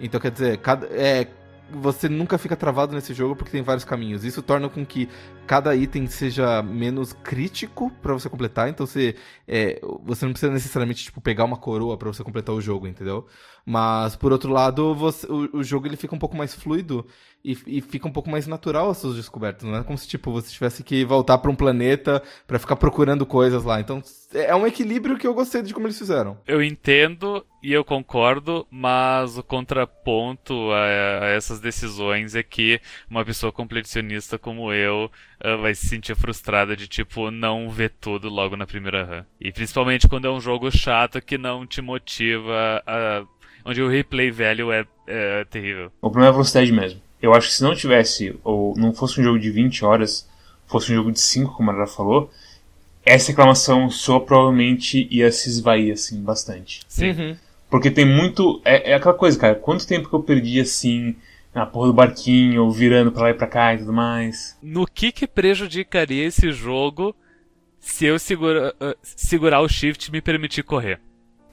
Então 0.00 0.20
quer 0.20 0.30
dizer, 0.30 0.58
cada, 0.58 0.86
é, 0.88 1.28
você 1.70 2.08
nunca 2.08 2.36
fica 2.36 2.54
travado 2.56 2.94
nesse 2.94 3.14
jogo 3.14 3.34
porque 3.36 3.50
tem 3.52 3.62
vários 3.62 3.84
caminhos. 3.84 4.24
Isso 4.24 4.42
torna 4.42 4.68
com 4.68 4.84
que 4.84 5.08
cada 5.46 5.74
item 5.74 6.06
seja 6.06 6.62
menos 6.62 7.12
crítico 7.14 7.90
pra 8.02 8.12
você 8.12 8.28
completar. 8.28 8.68
Então 8.68 8.86
você, 8.86 9.14
é, 9.48 9.80
você 10.04 10.26
não 10.26 10.32
precisa 10.32 10.52
necessariamente 10.52 11.04
tipo, 11.04 11.20
pegar 11.20 11.44
uma 11.44 11.56
coroa 11.56 11.96
pra 11.96 12.08
você 12.08 12.22
completar 12.22 12.54
o 12.54 12.60
jogo, 12.60 12.86
entendeu? 12.86 13.26
Mas 13.64 14.16
por 14.16 14.32
outro 14.32 14.50
lado, 14.52 14.94
você- 14.94 15.26
o, 15.30 15.58
o 15.58 15.64
jogo 15.64 15.86
ele 15.86 15.96
fica 15.96 16.14
um 16.14 16.18
pouco 16.18 16.36
mais 16.36 16.54
fluido 16.54 17.06
e, 17.44 17.56
e 17.66 17.80
fica 17.80 18.06
um 18.08 18.12
pouco 18.12 18.30
mais 18.30 18.46
natural 18.46 18.90
as 18.90 18.98
suas 18.98 19.16
descobertas. 19.16 19.64
Não 19.68 19.76
é 19.76 19.82
como 19.84 19.96
se 19.98 20.08
tipo 20.08 20.32
você 20.32 20.50
tivesse 20.50 20.82
que 20.82 21.04
voltar 21.04 21.38
pra 21.38 21.50
um 21.50 21.54
planeta 21.56 22.22
pra 22.46 22.58
ficar 22.58 22.76
procurando 22.76 23.24
coisas 23.26 23.64
lá. 23.64 23.80
Então 23.80 24.02
é 24.32 24.54
um 24.54 24.66
equilíbrio 24.66 25.16
que 25.18 25.26
eu 25.26 25.34
gostei 25.34 25.62
de 25.62 25.72
como 25.74 25.86
eles 25.86 25.98
fizeram. 25.98 26.38
Eu 26.46 26.62
entendo 26.62 27.44
e 27.62 27.72
eu 27.72 27.84
concordo, 27.84 28.66
mas 28.70 29.38
o 29.38 29.42
contraponto 29.42 30.70
a, 30.72 31.24
a 31.24 31.28
essas 31.28 31.60
decisões 31.60 32.34
é 32.34 32.42
que 32.42 32.80
uma 33.08 33.24
pessoa 33.24 33.52
completionista 33.52 34.38
como 34.38 34.72
eu 34.72 35.10
ah, 35.40 35.56
vai 35.56 35.74
se 35.74 35.86
sentir 35.86 36.14
frustrada 36.16 36.76
de, 36.76 36.88
tipo, 36.88 37.30
não 37.30 37.70
ver 37.70 37.90
tudo 38.00 38.28
logo 38.28 38.56
na 38.56 38.66
primeira 38.66 39.04
run. 39.04 39.24
E 39.40 39.52
principalmente 39.52 40.08
quando 40.08 40.26
é 40.26 40.30
um 40.30 40.40
jogo 40.40 40.70
chato 40.70 41.20
que 41.20 41.38
não 41.38 41.66
te 41.66 41.80
motiva 41.80 42.82
a. 42.86 43.24
onde 43.64 43.82
o 43.82 43.88
replay 43.88 44.30
value 44.30 44.72
é, 44.72 44.86
é 45.06 45.44
terrível. 45.44 45.92
O 46.00 46.10
problema 46.10 46.26
é 46.26 46.28
a 46.28 46.32
velocidade 46.32 46.72
mesmo. 46.72 47.00
Eu 47.20 47.34
acho 47.34 47.48
que 47.48 47.54
se 47.54 47.62
não 47.62 47.74
tivesse, 47.74 48.34
ou 48.42 48.76
não 48.76 48.92
fosse 48.92 49.20
um 49.20 49.24
jogo 49.24 49.38
de 49.38 49.50
20 49.50 49.84
horas, 49.84 50.28
fosse 50.66 50.92
um 50.92 50.96
jogo 50.96 51.12
de 51.12 51.20
5, 51.20 51.54
como 51.54 51.70
a 51.70 51.74
Lara 51.74 51.86
falou, 51.86 52.30
essa 53.04 53.28
reclamação 53.28 53.90
sua 53.90 54.20
provavelmente 54.20 55.06
ia 55.10 55.30
se 55.30 55.48
esvair, 55.48 55.92
assim, 55.92 56.22
bastante. 56.22 56.80
Sim. 56.88 57.36
Porque 57.70 57.90
tem 57.90 58.04
muito. 58.04 58.60
É, 58.64 58.92
é 58.92 58.94
aquela 58.94 59.14
coisa, 59.14 59.38
cara. 59.38 59.54
Quanto 59.54 59.86
tempo 59.86 60.08
que 60.08 60.14
eu 60.14 60.22
perdi 60.22 60.60
assim, 60.60 61.16
na 61.54 61.64
porra 61.66 61.88
do 61.88 61.94
barquinho, 61.94 62.70
virando 62.70 63.10
pra 63.10 63.22
lá 63.22 63.30
e 63.30 63.34
pra 63.34 63.46
cá 63.46 63.74
e 63.74 63.78
tudo 63.78 63.92
mais. 63.92 64.56
No 64.62 64.86
que 64.86 65.10
que 65.10 65.26
prejudicaria 65.26 66.26
esse 66.26 66.52
jogo 66.52 67.14
se 67.80 68.06
eu 68.06 68.18
segura, 68.18 68.74
uh, 68.80 68.96
segurar 69.02 69.60
o 69.60 69.68
shift 69.68 70.08
e 70.08 70.12
me 70.12 70.20
permitir 70.20 70.62
correr. 70.62 71.00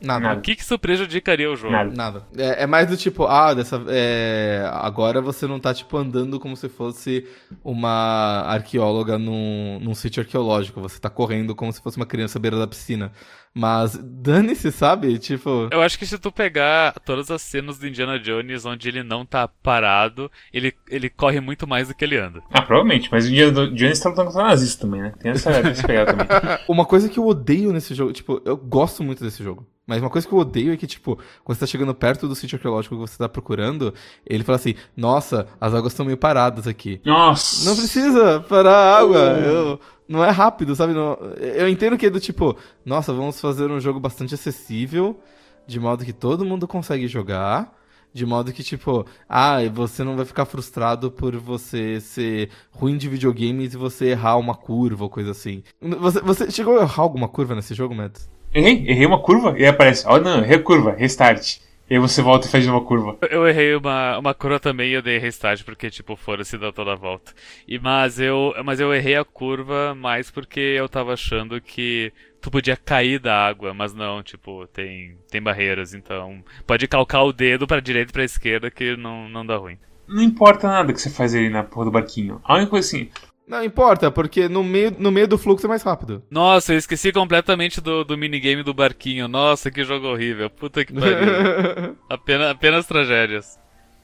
Nada. 0.01 0.19
Nada. 0.19 0.39
O 0.39 0.41
que, 0.41 0.55
que 0.55 0.61
isso 0.61 0.77
prejudicaria 0.79 1.51
o 1.51 1.55
jogo? 1.55 1.73
Nada. 1.73 1.93
Nada. 1.93 2.27
É, 2.37 2.63
é 2.63 2.67
mais 2.67 2.87
do 2.87 2.95
tipo, 2.95 3.25
ah, 3.25 3.53
dessa, 3.53 3.81
é, 3.87 4.69
agora 4.71 5.21
você 5.21 5.45
não 5.45 5.59
tá, 5.59 5.73
tipo, 5.73 5.97
andando 5.97 6.39
como 6.39 6.55
se 6.55 6.69
fosse 6.69 7.25
uma 7.63 8.43
arqueóloga 8.47 9.17
num, 9.17 9.79
num 9.81 9.93
sítio 9.93 10.21
arqueológico. 10.21 10.81
Você 10.81 10.99
tá 10.99 11.09
correndo 11.09 11.55
como 11.55 11.71
se 11.73 11.81
fosse 11.81 11.97
uma 11.97 12.05
criança 12.05 12.37
à 12.37 12.41
beira 12.41 12.57
da 12.57 12.67
piscina. 12.67 13.11
Mas 13.53 13.97
dane-se, 14.01 14.71
sabe? 14.71 15.17
Tipo. 15.17 15.69
Eu 15.71 15.81
acho 15.81 15.97
que 15.97 16.05
se 16.05 16.17
tu 16.17 16.31
pegar 16.31 16.93
todas 17.03 17.31
as 17.31 17.41
cenas 17.41 17.79
do 17.79 17.87
Indiana 17.87 18.19
Jones 18.19 18.65
onde 18.65 18.87
ele 18.87 19.03
não 19.03 19.25
tá 19.25 19.47
parado, 19.47 20.31
ele, 20.53 20.73
ele 20.89 21.09
corre 21.09 21.39
muito 21.39 21.67
mais 21.67 21.87
do 21.87 21.95
que 21.95 22.05
ele 22.05 22.17
anda. 22.17 22.41
Ah, 22.51 22.61
provavelmente, 22.61 23.09
mas 23.11 23.25
o 23.25 23.29
Indiana 23.29 23.67
Jones 23.71 23.99
tá 23.99 24.09
lutando 24.09 24.27
contra 24.27 24.47
nazista 24.47 24.85
também, 24.85 25.01
né? 25.01 25.13
Tem 25.19 25.31
essa, 25.31 25.51
pegada 25.85 26.13
também. 26.13 26.27
Uma 26.69 26.85
coisa 26.85 27.09
que 27.09 27.19
eu 27.19 27.27
odeio 27.27 27.73
nesse 27.73 27.95
jogo, 27.95 28.13
tipo, 28.13 28.41
eu 28.45 28.55
gosto 28.55 29.03
muito 29.03 29.23
desse 29.23 29.43
jogo. 29.43 29.67
Mas 29.89 30.03
uma 30.03 30.09
coisa 30.11 30.27
que 30.27 30.31
eu 30.31 30.37
odeio 30.37 30.71
é 30.71 30.77
que, 30.77 30.85
tipo, 30.85 31.17
quando 31.43 31.55
você 31.57 31.61
tá 31.61 31.65
chegando 31.65 31.95
perto 31.95 32.27
do 32.27 32.35
sítio 32.35 32.57
arqueológico 32.57 32.93
que 32.93 33.01
você 33.01 33.17
tá 33.17 33.27
procurando, 33.27 33.91
ele 34.23 34.43
fala 34.43 34.57
assim, 34.57 34.75
nossa, 34.95 35.47
as 35.59 35.73
águas 35.73 35.93
estão 35.93 36.05
meio 36.05 36.15
paradas 36.15 36.67
aqui. 36.67 37.01
Nossa! 37.03 37.67
Não 37.67 37.75
precisa 37.75 38.39
parar 38.41 38.75
a 38.75 38.99
água. 38.99 39.17
Eu, 39.17 39.79
não 40.07 40.23
é 40.23 40.29
rápido, 40.29 40.75
sabe? 40.75 40.93
Não- 40.93 41.17
eu 41.39 41.67
entendo 41.67 41.97
que 41.97 42.05
é 42.05 42.09
do 42.11 42.19
tipo, 42.19 42.55
nossa, 42.85 43.11
vamos 43.11 43.41
fazer 43.41 43.71
um 43.71 43.79
jogo 43.79 43.99
bastante 43.99 44.35
acessível, 44.35 45.19
de 45.65 45.79
modo 45.79 46.05
que 46.05 46.13
todo 46.13 46.45
mundo 46.45 46.67
consegue 46.67 47.07
jogar. 47.07 47.75
De 48.13 48.27
modo 48.27 48.53
que, 48.53 48.63
tipo, 48.63 49.07
ah, 49.27 49.57
você 49.73 50.03
não 50.03 50.15
vai 50.15 50.25
ficar 50.25 50.45
frustrado 50.45 51.09
por 51.09 51.35
você 51.35 51.99
ser 51.99 52.49
ruim 52.71 52.95
de 52.95 53.09
videogames 53.09 53.73
e 53.73 53.77
você 53.77 54.09
errar 54.09 54.37
uma 54.37 54.53
curva 54.53 55.03
ou 55.05 55.09
coisa 55.09 55.31
assim. 55.31 55.63
Você, 55.81 56.19
você 56.21 56.51
chegou 56.51 56.77
a 56.77 56.83
errar 56.83 57.01
alguma 57.01 57.27
curva 57.27 57.55
nesse 57.55 57.73
jogo, 57.73 57.95
Mads? 57.95 58.29
Errei, 58.53 58.85
errei 58.87 59.05
uma 59.05 59.19
curva 59.21 59.53
e 59.57 59.63
aí 59.63 59.67
aparece, 59.67 60.05
ó, 60.07 60.19
não, 60.19 60.39
errei 60.43 60.57
a 60.57 60.63
curva, 60.63 60.91
restart. 60.93 61.57
E 61.89 61.95
aí 61.95 61.99
você 61.99 62.21
volta 62.21 62.47
e 62.47 62.51
faz 62.51 62.67
uma 62.67 62.83
curva. 62.83 63.17
Eu- 63.21 63.29
Eu 63.41 63.47
errei 63.47 63.75
uma, 63.75 64.17
uma 64.19 64.33
curva 64.33 64.59
também 64.59 64.89
e 64.91 64.93
eu 64.93 65.01
dei 65.01 65.17
restart 65.17 65.63
porque, 65.63 65.89
tipo, 65.89 66.15
foda-se 66.15 66.57
dá 66.57 66.71
toda 66.71 66.93
a 66.93 66.95
volta. 66.95 67.33
E, 67.67 67.79
mas, 67.79 68.19
eu, 68.19 68.53
mas 68.63 68.79
eu 68.79 68.93
errei 68.93 69.15
a 69.15 69.25
curva 69.25 69.95
mais 69.95 70.29
porque 70.29 70.59
eu 70.59 70.87
tava 70.87 71.13
achando 71.13 71.59
que 71.59 72.11
tu 72.41 72.51
podia 72.51 72.77
cair 72.77 73.19
da 73.19 73.35
água, 73.47 73.73
mas 73.73 73.93
não, 73.93 74.21
tipo, 74.21 74.67
tem, 74.67 75.17
tem 75.31 75.41
barreiras, 75.41 75.93
então 75.95 76.43
pode 76.65 76.87
calcar 76.87 77.23
o 77.23 77.33
dedo 77.33 77.65
pra 77.67 77.79
direita 77.79 78.11
e 78.11 78.13
pra 78.13 78.23
esquerda 78.23 78.69
que 78.71 78.95
não, 78.95 79.27
não 79.27 79.43
dá 79.45 79.57
ruim. 79.57 79.77
Não 80.07 80.21
importa 80.23 80.67
nada 80.67 80.93
que 80.93 81.01
você 81.01 81.09
faz 81.09 81.33
ali 81.35 81.49
na 81.49 81.63
porra 81.63 81.85
do 81.85 81.91
barquinho. 81.91 82.39
A 82.43 82.55
única 82.55 82.69
coisa 82.71 82.87
assim, 82.87 83.09
Não 83.49 83.63
importa, 83.63 84.11
porque 84.11 84.47
no 84.47 84.63
meio, 84.63 84.95
no 84.99 85.11
meio 85.11 85.27
do 85.27 85.35
fluxo 85.35 85.65
é 85.65 85.69
mais 85.69 85.81
rápido. 85.81 86.21
Nossa, 86.29 86.71
eu 86.71 86.77
esqueci 86.77 87.11
completamente 87.11 87.81
do, 87.81 88.03
do 88.03 88.15
minigame 88.15 88.61
do 88.61 88.75
barquinho. 88.75 89.27
Nossa, 89.27 89.71
que 89.71 89.83
jogo 89.83 90.05
horrível. 90.05 90.51
Puta 90.51 90.85
que 90.85 90.93
pariu. 90.93 91.97
apenas, 92.07 92.51
apenas 92.51 92.85
tragédias. 92.85 93.57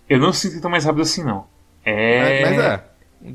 eu 0.09 0.17
não 0.17 0.33
sinto 0.33 0.59
tô 0.59 0.67
mais 0.67 0.83
rápido 0.83 1.03
assim, 1.03 1.23
não. 1.23 1.45
É. 1.85 2.41
Mas, 2.41 2.55
mas 2.57 2.65
é. 2.65 2.83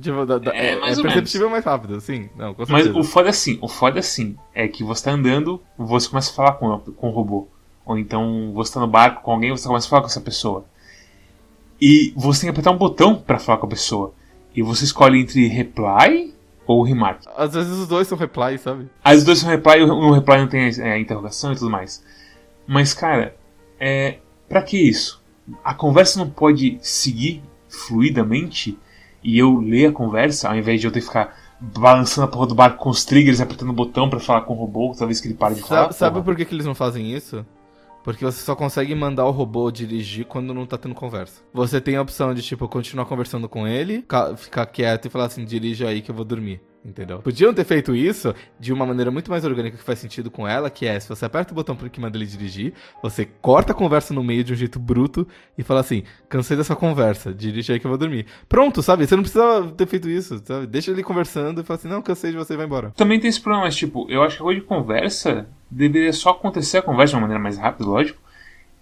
Tipo, 0.03 0.27
da- 0.27 0.39
da- 0.39 0.53
É, 0.53 0.73
é, 0.73 0.81
mais 0.81 0.99
ou 0.99 1.05
perceptível 1.05 1.49
mais 1.49 1.65
rápido, 1.65 2.01
sim. 2.01 2.29
Não, 2.37 2.55
com 2.55 2.65
Mas 2.69 2.89
o 2.89 3.05
foda 3.05 3.29
é 3.29 3.31
assim, 3.31 3.57
o 3.63 3.69
foda 3.69 3.99
é 3.99 4.01
assim, 4.01 4.37
é 4.53 4.67
que 4.67 4.83
você 4.83 5.05
tá 5.05 5.13
andando, 5.13 5.63
você 5.79 6.09
começa 6.09 6.33
a 6.33 6.35
falar 6.35 6.53
com, 6.55 6.77
com 6.79 7.09
o 7.09 7.13
robô. 7.13 7.47
Ou 7.87 7.97
então 7.97 8.51
você 8.53 8.75
tá 8.75 8.81
no 8.81 8.89
barco 8.89 9.23
com 9.23 9.31
alguém, 9.31 9.51
você 9.53 9.67
começa 9.69 9.87
a 9.87 9.91
falar 9.91 10.03
com 10.03 10.09
essa 10.09 10.21
pessoa. 10.21 10.65
E 11.81 12.13
você 12.17 12.41
tem 12.41 12.49
que 12.49 12.51
apertar 12.59 12.73
um 12.73 12.79
botão 12.79 13.15
pra 13.17 13.39
falar 13.39 13.59
com 13.59 13.67
a 13.67 13.71
pessoa. 13.71 14.13
E 14.55 14.63
você 14.63 14.85
escolhe 14.85 15.21
entre 15.21 15.47
reply 15.47 16.35
ou 16.67 16.83
remark. 16.83 17.23
Às 17.37 17.55
vezes 17.55 17.73
os 17.73 17.89
dois 17.89 18.07
são 18.07 18.17
reply, 18.17 18.59
sabe? 18.59 18.89
As 19.03 19.25
duas 19.25 19.39
são 19.39 19.51
reply 19.51 19.79
e 19.79 19.83
o 19.83 20.13
reply 20.13 20.39
não 20.39 20.49
tem 20.49 20.71
é, 20.81 20.99
interrogação 20.99 21.53
e 21.53 21.57
tudo 21.57 21.71
mais. 21.71 22.05
Mas, 22.67 22.95
cara, 22.95 23.35
é. 23.79 24.19
Pra 24.49 24.63
que 24.63 24.77
isso? 24.77 25.23
A 25.65 25.75
conversa 25.75 26.19
não 26.19 26.29
pode 26.29 26.79
seguir 26.81 27.43
fluidamente 27.69 28.77
e 29.23 29.39
eu 29.39 29.59
ler 29.59 29.87
a 29.87 29.93
conversa 29.93 30.49
ao 30.49 30.57
invés 30.57 30.81
de 30.81 30.87
eu 30.87 30.93
ter 30.93 31.01
que 31.01 31.07
ficar 31.07 31.37
balançando 31.61 32.27
a 32.27 32.31
porra 32.31 32.47
do 32.47 32.55
barco 32.55 32.79
com 32.79 32.91
os 32.91 33.05
triggers 33.05 33.39
e 33.39 33.43
apertando 33.43 33.69
o 33.69 33.75
botão 33.75 34.09
pra 34.09 34.19
falar 34.19 34.43
com 34.43 34.55
o 34.55 34.57
robô, 34.57 34.93
toda 34.93 35.07
vez 35.07 35.21
que 35.21 35.29
ele 35.29 35.35
para 35.35 35.55
de 35.55 35.61
falar. 35.61 35.83
Sabe, 35.83 35.95
sabe 35.95 36.23
por 36.23 36.35
que, 36.35 36.45
que 36.45 36.55
eles 36.55 36.67
não 36.67 36.75
fazem 36.75 37.13
isso? 37.13 37.45
Porque 38.03 38.25
você 38.25 38.43
só 38.43 38.55
consegue 38.57 38.95
mandar 38.95 39.27
o 39.27 39.31
robô 39.31 39.71
dirigir 39.71 40.25
quando 40.25 40.55
não 40.55 40.65
tá 40.67 40.79
tendo 40.79 40.95
conversa. 40.95 41.43
Você 41.53 41.81
tem 41.81 41.97
a 41.97 42.03
opção 42.03 42.33
de, 42.35 42.43
tipo, 42.43 42.67
continuar 42.69 43.05
conversando 43.05 43.49
com 43.49 43.67
ele, 43.69 44.03
ca- 44.03 44.35
ficar 44.37 44.67
quieto 44.67 45.07
e 45.07 45.11
falar 45.11 45.27
assim, 45.27 45.45
dirige 45.45 45.85
aí 45.87 46.01
que 46.01 46.11
eu 46.11 46.15
vou 46.15 46.25
dormir. 46.25 46.61
Entendeu? 46.83 47.19
Podiam 47.19 47.53
ter 47.53 47.65
feito 47.65 47.95
isso 47.95 48.35
de 48.59 48.73
uma 48.73 48.87
maneira 48.87 49.11
muito 49.11 49.31
mais 49.31 49.45
orgânica 49.45 49.77
que 49.77 49.83
faz 49.83 49.99
sentido 49.99 50.31
com 50.31 50.49
ela, 50.49 50.71
que 50.71 50.87
é, 50.87 50.99
se 50.99 51.09
você 51.09 51.27
aperta 51.27 51.53
o 51.53 51.55
botão 51.55 51.77
que 51.77 52.01
manda 52.01 52.17
ele 52.17 52.25
dirigir, 52.25 52.73
você 53.03 53.27
corta 53.27 53.73
a 53.73 53.75
conversa 53.75 54.15
no 54.15 54.25
meio 54.25 54.43
de 54.43 54.55
um 54.55 54.57
jeito 54.57 54.79
bruto 54.79 55.29
e 55.59 55.63
fala 55.63 55.81
assim, 55.81 56.05
cansei 56.27 56.57
dessa 56.57 56.75
conversa, 56.75 57.35
dirige 57.35 57.73
aí 57.73 57.79
que 57.79 57.87
eu 57.87 57.91
vou 57.91 57.99
dormir. 57.99 58.25
Pronto, 58.49 58.83
sabe? 58.83 59.07
Você 59.07 59.15
não 59.15 59.23
precisa 59.23 59.71
ter 59.77 59.87
feito 59.87 60.09
isso, 60.09 60.41
sabe? 60.43 60.67
Deixa 60.67 60.91
ele 60.91 61.03
conversando 61.03 61.61
e 61.61 61.65
fala 61.65 61.79
assim, 61.79 61.89
não, 61.89 62.01
cansei 62.01 62.31
de 62.31 62.39
você 62.39 62.55
e 62.55 62.57
vai 62.57 62.65
embora. 62.65 62.93
Também 62.97 63.21
tem 63.21 63.29
esse 63.29 63.41
problema, 63.41 63.67
mas 63.67 63.77
tipo, 63.77 64.07
eu 64.09 64.23
acho 64.23 64.37
que 64.37 64.43
a 64.43 64.45
coisa 64.45 64.61
de 64.61 64.67
conversa 64.67 65.47
deveria 65.71 66.15
só 66.15 66.31
acontecer 66.31 66.79
a 66.79 66.83
conversa 66.83 67.11
de 67.11 67.17
uma 67.17 67.23
maneira 67.23 67.43
mais 67.43 67.59
rápida, 67.59 67.85
lógico. 67.89 68.19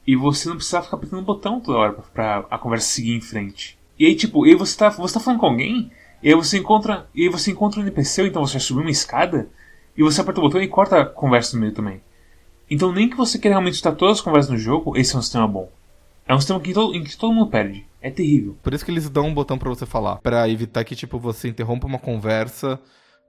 E 0.06 0.14
você 0.14 0.48
não 0.48 0.56
precisava 0.56 0.84
ficar 0.84 0.96
apertando 0.96 1.20
o 1.20 1.24
botão 1.24 1.60
toda 1.60 1.78
hora 1.78 1.92
pra, 1.92 2.04
pra 2.14 2.46
a 2.48 2.58
conversa 2.58 2.86
seguir 2.86 3.14
em 3.14 3.20
frente. 3.20 3.76
E 3.98 4.06
aí, 4.06 4.14
tipo, 4.14 4.46
e 4.46 4.50
aí 4.50 4.54
você 4.54 4.78
tá, 4.78 4.88
você 4.88 5.14
tá 5.14 5.20
falando 5.20 5.40
com 5.40 5.46
alguém, 5.46 5.90
e 6.22 6.28
aí 6.28 6.34
você 6.34 6.58
encontra. 6.58 7.06
E 7.14 7.22
aí 7.22 7.28
você 7.28 7.50
encontra 7.50 7.80
um 7.80 7.82
NPC, 7.82 8.26
então 8.26 8.46
você 8.46 8.58
subir 8.60 8.80
uma 8.80 8.90
escada, 8.90 9.48
e 9.96 10.02
você 10.02 10.20
aperta 10.20 10.40
o 10.40 10.44
botão 10.44 10.62
e 10.62 10.68
corta 10.68 11.00
a 11.00 11.06
conversa 11.06 11.56
no 11.56 11.60
meio 11.60 11.72
também. 11.72 12.00
Então 12.70 12.92
nem 12.92 13.08
que 13.08 13.16
você 13.16 13.38
queira 13.38 13.54
realmente 13.54 13.74
escutar 13.74 13.96
todas 13.96 14.18
as 14.18 14.20
conversas 14.20 14.50
no 14.50 14.58
jogo, 14.58 14.96
esse 14.96 15.14
é 15.14 15.18
um 15.18 15.22
sistema 15.22 15.48
bom. 15.48 15.70
É 16.26 16.34
um 16.34 16.38
sistema 16.38 16.60
que 16.60 16.74
todo, 16.74 16.94
em 16.94 17.02
que 17.02 17.16
todo 17.16 17.32
mundo 17.32 17.50
perde. 17.50 17.86
É 18.00 18.10
terrível. 18.10 18.56
Por 18.62 18.74
isso 18.74 18.84
que 18.84 18.90
eles 18.90 19.08
dão 19.08 19.26
um 19.26 19.34
botão 19.34 19.58
pra 19.58 19.68
você 19.70 19.86
falar. 19.86 20.16
Pra 20.16 20.48
evitar 20.48 20.84
que, 20.84 20.94
tipo, 20.94 21.18
você 21.18 21.48
interrompa 21.48 21.86
uma 21.86 21.98
conversa 21.98 22.78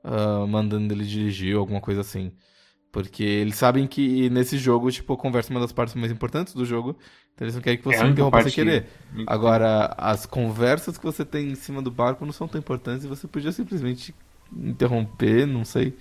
ah, 0.03 0.45
mandando 0.47 0.93
ele 0.93 1.05
dirigir 1.05 1.55
ou 1.55 1.61
alguma 1.61 1.81
coisa 1.81 2.01
assim. 2.01 2.31
Porque 2.91 3.23
eles 3.23 3.55
sabem 3.55 3.87
que 3.87 4.29
nesse 4.29 4.57
jogo, 4.57 4.91
tipo, 4.91 5.13
a 5.13 5.17
conversa 5.17 5.51
é 5.51 5.55
uma 5.55 5.61
das 5.61 5.71
partes 5.71 5.95
mais 5.95 6.11
importantes 6.11 6.53
do 6.53 6.65
jogo. 6.65 6.97
Então 7.35 7.45
eles 7.45 7.55
não 7.55 7.61
querem 7.61 7.77
que 7.79 7.87
É 7.89 7.97
você 7.97 8.13
sem 8.15 8.29
parte 8.29 8.45
que- 8.49 8.55
querer. 8.55 8.85
Agora, 9.25 9.93
as 9.97 10.25
conversas 10.25 10.97
que 10.97 11.05
você 11.05 11.23
tem 11.23 11.49
em 11.51 11.55
cima 11.55 11.81
do 11.81 11.89
barco 11.89 12.25
não 12.25 12.33
são 12.33 12.47
tão 12.47 12.59
importantes 12.59 13.05
e 13.05 13.07
você 13.07 13.27
podia 13.27 13.51
simplesmente 13.51 14.13
interromper, 14.55 15.45
não 15.45 15.63
sei. 15.63 15.97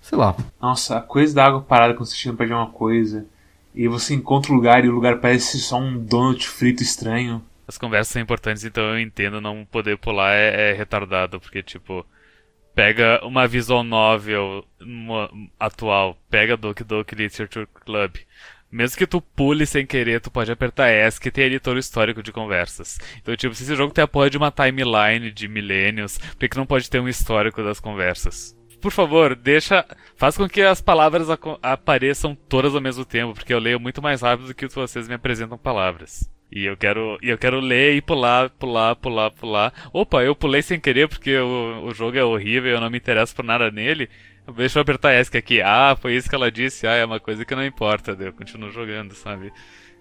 Sei 0.00 0.16
lá. 0.16 0.36
Nossa, 0.60 0.98
a 0.98 1.00
coisa 1.00 1.34
da 1.34 1.44
água 1.46 1.62
parada 1.62 1.94
quando 1.94 2.06
você 2.06 2.14
chega 2.16 2.36
perto 2.36 2.48
de 2.50 2.54
uma 2.54 2.70
coisa. 2.70 3.26
E 3.74 3.88
você 3.88 4.14
encontra 4.14 4.52
o 4.52 4.54
lugar 4.54 4.84
e 4.84 4.88
o 4.88 4.92
lugar 4.92 5.18
parece 5.20 5.58
só 5.60 5.78
um 5.78 5.98
donut 5.98 6.48
frito 6.48 6.82
estranho. 6.82 7.42
As 7.68 7.76
conversas 7.76 8.12
são 8.12 8.22
importantes, 8.22 8.64
então 8.64 8.84
eu 8.84 9.00
entendo 9.00 9.40
não 9.40 9.64
poder 9.64 9.98
pular 9.98 10.32
é, 10.34 10.70
é 10.70 10.72
retardado, 10.72 11.40
porque, 11.40 11.62
tipo, 11.62 12.06
pega 12.74 13.20
uma 13.24 13.46
visual 13.48 13.82
novel 13.82 14.64
uma- 14.80 15.28
atual, 15.58 16.16
pega 16.30 16.56
Doki 16.56 16.84
Doki 16.84 17.14
Literature 17.16 17.66
Club. 17.84 18.16
Mesmo 18.70 18.98
que 18.98 19.06
tu 19.06 19.20
pule 19.20 19.64
sem 19.64 19.86
querer, 19.86 20.20
tu 20.20 20.30
pode 20.30 20.50
apertar 20.50 20.88
S, 20.88 21.20
que 21.20 21.30
tem 21.30 21.44
ali 21.44 21.60
todo 21.60 21.76
o 21.76 21.80
histórico 21.80 22.22
de 22.22 22.32
conversas. 22.32 22.98
Então, 23.18 23.36
tipo, 23.36 23.54
se 23.54 23.62
esse 23.62 23.76
jogo 23.76 23.92
tem 23.92 24.04
a 24.04 24.08
porra 24.08 24.28
de 24.28 24.36
uma 24.36 24.50
timeline 24.50 25.30
de 25.30 25.48
milênios, 25.48 26.18
por 26.18 26.38
que 26.38 26.48
que 26.48 26.56
não 26.56 26.66
pode 26.66 26.90
ter 26.90 27.00
um 27.00 27.08
histórico 27.08 27.62
das 27.62 27.80
conversas? 27.80 28.56
Por 28.80 28.92
favor, 28.92 29.34
deixa. 29.34 29.84
Faz 30.16 30.36
com 30.36 30.48
que 30.48 30.62
as 30.62 30.80
palavras 30.80 31.28
apareçam 31.62 32.34
todas 32.34 32.74
ao 32.74 32.80
mesmo 32.80 33.04
tempo, 33.04 33.34
porque 33.34 33.52
eu 33.52 33.58
leio 33.58 33.80
muito 33.80 34.02
mais 34.02 34.20
rápido 34.20 34.48
do 34.48 34.54
que 34.54 34.68
vocês 34.68 35.08
me 35.08 35.14
apresentam 35.14 35.56
palavras. 35.56 36.30
E 36.50 36.64
eu 36.64 36.76
quero, 36.76 37.18
e 37.20 37.28
eu 37.28 37.38
quero 37.38 37.58
ler 37.58 37.96
e 37.96 38.00
pular, 38.00 38.50
pular, 38.50 38.94
pular, 38.94 39.30
pular. 39.30 39.72
Opa, 39.92 40.22
eu 40.22 40.34
pulei 40.34 40.62
sem 40.62 40.78
querer 40.78 41.08
porque 41.08 41.36
o, 41.36 41.86
o 41.86 41.94
jogo 41.94 42.16
é 42.16 42.24
horrível, 42.24 42.72
eu 42.72 42.80
não 42.80 42.90
me 42.90 42.98
interesso 42.98 43.34
por 43.34 43.44
nada 43.44 43.70
nele. 43.70 44.08
Deixa 44.54 44.78
eu 44.78 44.82
apertar 44.82 45.18
ESC 45.18 45.36
aqui. 45.36 45.60
Ah, 45.60 45.96
foi 46.00 46.14
isso 46.14 46.28
que 46.28 46.34
ela 46.34 46.50
disse. 46.50 46.86
Ah, 46.86 46.94
é 46.94 47.04
uma 47.04 47.18
coisa 47.18 47.44
que 47.44 47.54
não 47.54 47.64
importa. 47.64 48.14
daí 48.14 48.28
Eu 48.28 48.32
continuo 48.32 48.70
jogando, 48.70 49.14
sabe? 49.14 49.52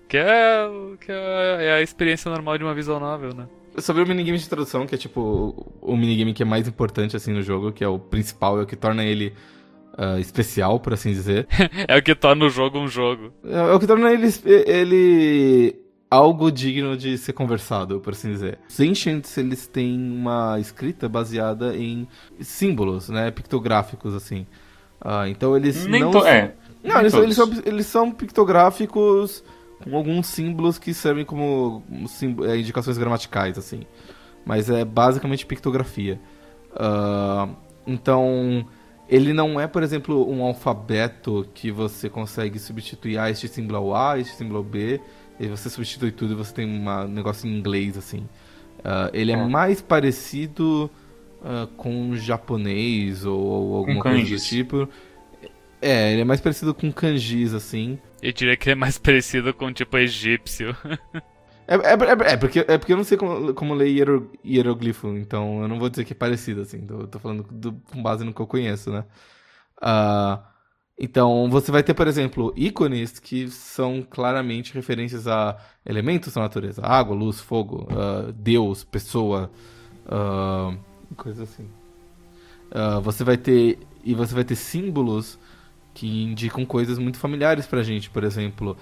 Que 0.07 0.17
é, 0.17 0.67
que 0.99 1.11
é, 1.11 1.65
é 1.65 1.71
a 1.73 1.81
experiência 1.81 2.29
normal 2.29 2.57
de 2.57 2.63
uma 2.63 2.73
visual 2.73 2.99
novel, 2.99 3.33
né? 3.33 3.47
Sobre 3.79 4.03
o 4.03 4.07
minigame 4.07 4.37
de 4.37 4.47
tradução, 4.47 4.85
que 4.85 4.95
é 4.95 4.97
tipo 4.97 5.75
o 5.81 5.97
minigame 5.97 6.33
que 6.33 6.43
é 6.43 6.45
mais 6.45 6.67
importante 6.67 7.15
assim 7.15 7.33
no 7.33 7.41
jogo, 7.41 7.73
que 7.73 7.83
é 7.83 7.87
o 7.87 7.99
principal, 7.99 8.59
é 8.59 8.63
o 8.63 8.65
que 8.65 8.75
torna 8.75 9.03
ele 9.03 9.33
ah, 9.97 10.19
especial, 10.19 10.79
por 10.79 10.93
assim 10.93 11.11
dizer. 11.11 11.47
É 11.87 11.97
o 11.97 12.03
que 12.03 12.13
torna 12.15 12.45
o 12.45 12.49
jogo 12.49 12.79
um 12.79 12.87
jogo. 12.87 13.33
É 13.43 13.55
é 13.57 13.73
o 13.73 13.79
que 13.79 13.87
torna 13.87 14.11
ele, 14.11 14.27
ele 14.45 15.84
algo 16.15 16.51
digno 16.51 16.95
de 16.97 17.17
ser 17.17 17.33
conversado, 17.33 17.99
por 17.99 18.13
assim 18.13 18.31
dizer. 18.31 18.59
Os 18.67 18.79
Ancients, 18.79 19.37
eles 19.37 19.67
têm 19.67 19.95
uma 19.99 20.59
escrita 20.59 21.07
baseada 21.07 21.75
em 21.75 22.07
símbolos, 22.39 23.09
né, 23.09 23.31
pictográficos, 23.31 24.13
assim. 24.13 24.45
Ah, 24.99 25.27
então 25.29 25.55
eles 25.55 25.85
Nem 25.85 26.01
não... 26.01 26.11
to 26.11 26.25
é. 26.25 26.55
Não, 26.83 26.99
eles, 26.99 27.13
eles, 27.13 27.35
são, 27.35 27.51
eles 27.65 27.85
são 27.87 28.11
pictográficos 28.11 29.43
com 29.83 29.95
alguns 29.95 30.27
símbolos 30.27 30.77
que 30.77 30.93
servem 30.93 31.25
como 31.25 31.83
símbo- 32.07 32.45
é, 32.45 32.57
indicações 32.57 32.97
gramaticais, 32.97 33.57
assim. 33.57 33.81
Mas 34.45 34.69
é 34.69 34.85
basicamente 34.85 35.45
pictografia. 35.45 36.19
Ah, 36.75 37.49
então, 37.87 38.65
ele 39.09 39.33
não 39.33 39.59
é, 39.59 39.67
por 39.67 39.83
exemplo, 39.83 40.29
um 40.29 40.43
alfabeto 40.43 41.47
que 41.53 41.71
você 41.71 42.09
consegue 42.09 42.59
substituir 42.59 43.17
ah, 43.17 43.29
este 43.29 43.47
símbolo 43.47 43.77
ao 43.77 43.95
A, 43.95 44.19
este 44.19 44.35
símbolo 44.35 44.57
ao 44.59 44.63
B, 44.63 44.99
e 45.39 45.47
você 45.47 45.69
substitui 45.69 46.11
tudo 46.11 46.33
e 46.33 46.35
você 46.35 46.53
tem 46.53 46.65
um 46.67 47.07
negócio 47.07 47.47
em 47.47 47.57
inglês, 47.57 47.97
assim. 47.97 48.27
Uh, 48.79 49.09
ele 49.13 49.31
é. 49.31 49.35
é. 49.35 49.47
mais 49.47 49.81
parecido 49.81 50.89
uh, 51.41 51.67
com 51.75 52.15
japonês 52.15 53.25
ou, 53.25 53.39
ou 53.39 53.75
alguma 53.77 54.01
coisa 54.01 54.29
do 54.29 54.39
tipo. 54.39 54.89
É, 55.81 56.13
ele 56.13 56.21
é 56.21 56.25
mais 56.25 56.41
parecido 56.41 56.73
com 56.73 56.91
kanjis, 56.91 57.53
assim. 57.53 57.99
Eu 58.21 58.31
diria 58.31 58.55
que 58.55 58.69
ele 58.69 58.73
é 58.73 58.75
mais 58.75 58.97
parecido 58.99 59.53
com, 59.53 59.71
tipo, 59.71 59.97
egípcio. 59.97 60.75
É, 61.67 61.73
é, 61.77 61.93
é, 61.93 62.33
é, 62.33 62.37
porque, 62.37 62.59
é 62.59 62.77
porque 62.77 62.93
eu 62.93 62.97
não 62.97 63.03
sei 63.03 63.17
como, 63.17 63.51
como 63.55 63.73
ler 63.73 63.87
hiero, 63.87 64.31
hieroglifo, 64.45 65.17
então 65.17 65.63
eu 65.63 65.67
não 65.67 65.79
vou 65.79 65.89
dizer 65.89 66.05
que 66.05 66.13
é 66.13 66.15
parecido, 66.15 66.61
assim. 66.61 66.85
Tô, 66.85 67.07
tô 67.07 67.17
falando 67.17 67.43
do, 67.49 67.73
com 67.91 68.03
base 68.03 68.23
no 68.23 68.31
que 68.31 68.39
eu 68.39 68.45
conheço, 68.45 68.91
né? 68.91 69.03
Uh, 69.81 70.39
então, 70.97 71.49
você 71.49 71.71
vai 71.71 71.83
ter, 71.83 71.93
por 71.93 72.07
exemplo, 72.07 72.53
ícones 72.55 73.19
que 73.19 73.49
são 73.49 74.01
claramente 74.01 74.73
referências 74.73 75.27
a 75.27 75.57
elementos 75.85 76.33
da 76.33 76.41
natureza. 76.41 76.81
Água, 76.83 77.15
luz, 77.15 77.39
fogo, 77.39 77.87
uh, 77.91 78.31
Deus, 78.31 78.83
pessoa, 78.83 79.51
uh, 80.05 80.77
coisas 81.15 81.49
assim. 81.49 81.67
Uh, 82.71 83.01
você 83.01 83.23
vai 83.23 83.37
ter... 83.37 83.79
E 84.03 84.13
você 84.13 84.33
vai 84.33 84.43
ter 84.43 84.55
símbolos 84.55 85.37
que 85.93 86.07
indicam 86.07 86.65
coisas 86.65 86.99
muito 86.99 87.17
familiares 87.17 87.65
pra 87.65 87.81
gente. 87.81 88.09
Por 88.09 88.23
exemplo, 88.23 88.77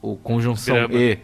o 0.00 0.16
conjunção 0.16 0.76
E 0.92 1.18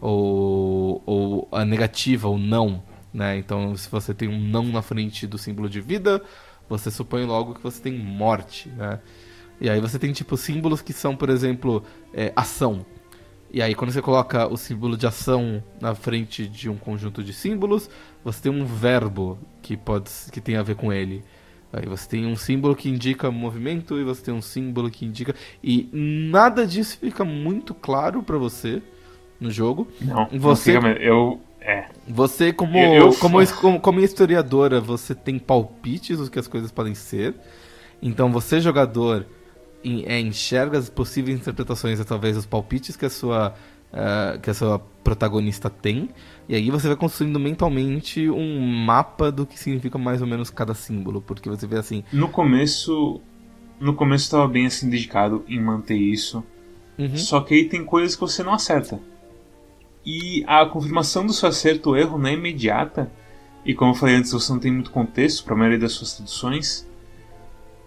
ou, 0.00 1.02
ou 1.04 1.48
a 1.52 1.64
negativa, 1.64 2.28
o 2.28 2.38
não. 2.38 2.82
Né? 3.12 3.36
Então, 3.36 3.76
se 3.76 3.90
você 3.90 4.14
tem 4.14 4.28
um 4.28 4.40
não 4.40 4.64
na 4.64 4.80
frente 4.80 5.26
do 5.26 5.36
símbolo 5.36 5.68
de 5.68 5.80
vida, 5.80 6.22
você 6.68 6.90
supõe 6.90 7.24
logo 7.24 7.54
que 7.54 7.62
você 7.62 7.80
tem 7.80 7.92
morte. 7.92 8.68
Né? 8.70 9.00
E 9.60 9.68
aí 9.68 9.80
você 9.80 9.98
tem 9.98 10.12
tipo 10.12 10.36
símbolos 10.36 10.82
que 10.82 10.92
são, 10.92 11.16
por 11.16 11.30
exemplo, 11.30 11.82
é, 12.12 12.32
ação. 12.36 12.84
E 13.50 13.62
aí 13.62 13.74
quando 13.74 13.92
você 13.92 14.02
coloca 14.02 14.46
o 14.46 14.56
símbolo 14.56 14.96
de 14.96 15.06
ação 15.06 15.62
na 15.80 15.94
frente 15.94 16.46
de 16.46 16.68
um 16.68 16.76
conjunto 16.76 17.24
de 17.24 17.32
símbolos, 17.32 17.88
você 18.22 18.42
tem 18.42 18.52
um 18.52 18.64
verbo 18.64 19.38
que 19.62 19.76
pode 19.76 20.10
que 20.30 20.40
tem 20.40 20.56
a 20.56 20.62
ver 20.62 20.76
com 20.76 20.92
ele. 20.92 21.24
Aí 21.72 21.86
você 21.86 22.08
tem 22.08 22.26
um 22.26 22.36
símbolo 22.36 22.74
que 22.74 22.88
indica 22.88 23.30
movimento 23.30 23.98
e 23.98 24.04
você 24.04 24.22
tem 24.22 24.34
um 24.34 24.40
símbolo 24.42 24.90
que 24.90 25.04
indica 25.04 25.34
e 25.62 25.88
nada 25.92 26.66
disso 26.66 26.98
fica 26.98 27.24
muito 27.24 27.74
claro 27.74 28.22
para 28.22 28.38
você 28.38 28.82
no 29.40 29.50
jogo. 29.50 29.88
Não, 30.00 30.26
você, 30.32 30.74
não 30.74 30.82
fica, 30.82 31.02
eu 31.02 31.40
é. 31.60 31.86
Você 32.06 32.52
como, 32.52 32.78
eu, 32.78 33.06
eu... 33.08 33.14
como 33.14 33.46
como 33.54 33.80
como 33.80 34.00
historiadora, 34.00 34.80
você 34.80 35.14
tem 35.14 35.38
palpites 35.38 36.18
do 36.18 36.30
que 36.30 36.38
as 36.38 36.48
coisas 36.48 36.70
podem 36.70 36.94
ser. 36.94 37.34
Então 38.00 38.30
você 38.32 38.60
jogador 38.60 39.26
é, 39.84 40.20
enxerga 40.20 40.78
as 40.78 40.88
possíveis 40.88 41.38
interpretações 41.38 42.00
através 42.00 42.36
dos 42.36 42.46
palpites 42.46 42.96
que 42.96 43.06
a 43.06 43.10
sua 43.10 43.54
uh, 43.92 44.40
que 44.40 44.50
a 44.50 44.54
sua 44.54 44.78
protagonista 45.02 45.68
tem. 45.68 46.10
E 46.48 46.54
aí 46.54 46.70
você 46.70 46.86
vai 46.88 46.96
construindo 46.96 47.38
mentalmente 47.38 48.28
um 48.30 48.60
mapa 48.60 49.30
do 49.30 49.46
que 49.46 49.58
significa 49.58 49.98
mais 49.98 50.20
ou 50.20 50.26
menos 50.26 50.50
cada 50.50 50.74
símbolo, 50.74 51.20
porque 51.20 51.48
você 51.48 51.66
vê 51.66 51.78
assim. 51.78 52.04
No 52.12 52.28
começo, 52.28 53.20
no 53.80 53.94
começo 53.94 54.24
estava 54.24 54.48
bem 54.48 54.66
assim 54.66 54.88
dedicado 54.88 55.44
em 55.48 55.60
manter 55.60 55.96
isso. 55.96 56.44
Uhum. 56.98 57.16
Só 57.16 57.40
que 57.40 57.54
aí 57.54 57.68
tem 57.68 57.84
coisas 57.84 58.14
que 58.14 58.20
você 58.20 58.42
não 58.42 58.52
acerta. 58.52 58.98
E 60.10 60.42
a 60.46 60.64
confirmação 60.64 61.26
do 61.26 61.34
seu 61.34 61.50
acerto 61.50 61.90
ou 61.90 61.96
erro 61.98 62.16
não 62.16 62.30
é 62.30 62.32
imediata. 62.32 63.12
E 63.62 63.74
como 63.74 63.90
eu 63.90 63.94
falei 63.94 64.14
antes, 64.14 64.32
você 64.32 64.50
não 64.50 64.58
tem 64.58 64.72
muito 64.72 64.90
contexto 64.90 65.44
para 65.44 65.52
a 65.52 65.56
maioria 65.58 65.78
das 65.78 65.92
suas 65.92 66.14
traduções. 66.14 66.88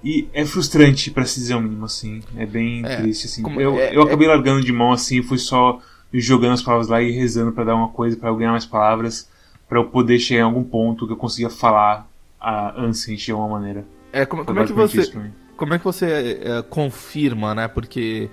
E 0.04 0.28
é 0.32 0.46
frustrante, 0.46 1.10
para 1.10 1.26
se 1.26 1.40
dizer 1.40 1.56
o 1.56 1.60
mínimo, 1.60 1.86
assim. 1.86 2.22
É 2.38 2.46
bem 2.46 2.86
é, 2.86 2.98
triste, 2.98 3.26
assim. 3.26 3.44
Eu, 3.60 3.80
é, 3.80 3.96
eu 3.96 4.04
acabei 4.04 4.28
é... 4.28 4.30
largando 4.30 4.64
de 4.64 4.72
mão, 4.72 4.92
assim, 4.92 5.24
fui 5.24 5.40
só 5.40 5.82
jogando 6.14 6.54
as 6.54 6.62
palavras 6.62 6.90
lá 6.90 7.02
e 7.02 7.10
rezando 7.10 7.54
para 7.54 7.64
dar 7.64 7.76
uma 7.76 7.88
coisa, 7.88 8.16
para 8.16 8.30
eu 8.30 8.36
ganhar 8.36 8.52
mais 8.52 8.68
palavras, 8.68 9.28
para 9.68 9.80
eu 9.80 9.86
poder 9.86 10.20
chegar 10.20 10.42
em 10.42 10.44
algum 10.44 10.64
ponto 10.64 11.08
que 11.08 11.14
eu 11.14 11.18
consiga 11.18 11.50
falar 11.50 12.08
a 12.40 12.76
de 13.18 13.32
alguma 13.32 13.60
maneira. 13.60 13.84
É, 14.14 14.28
como, 14.28 14.46
como 14.46 14.60
é 14.60 14.68
que 14.68 14.74
você. 14.74 15.12
Como 15.58 15.74
é 15.74 15.80
que 15.80 15.86
você 15.86 16.40
é, 16.44 16.62
confirma, 16.70 17.56
né? 17.56 17.68
Porque 17.68 18.30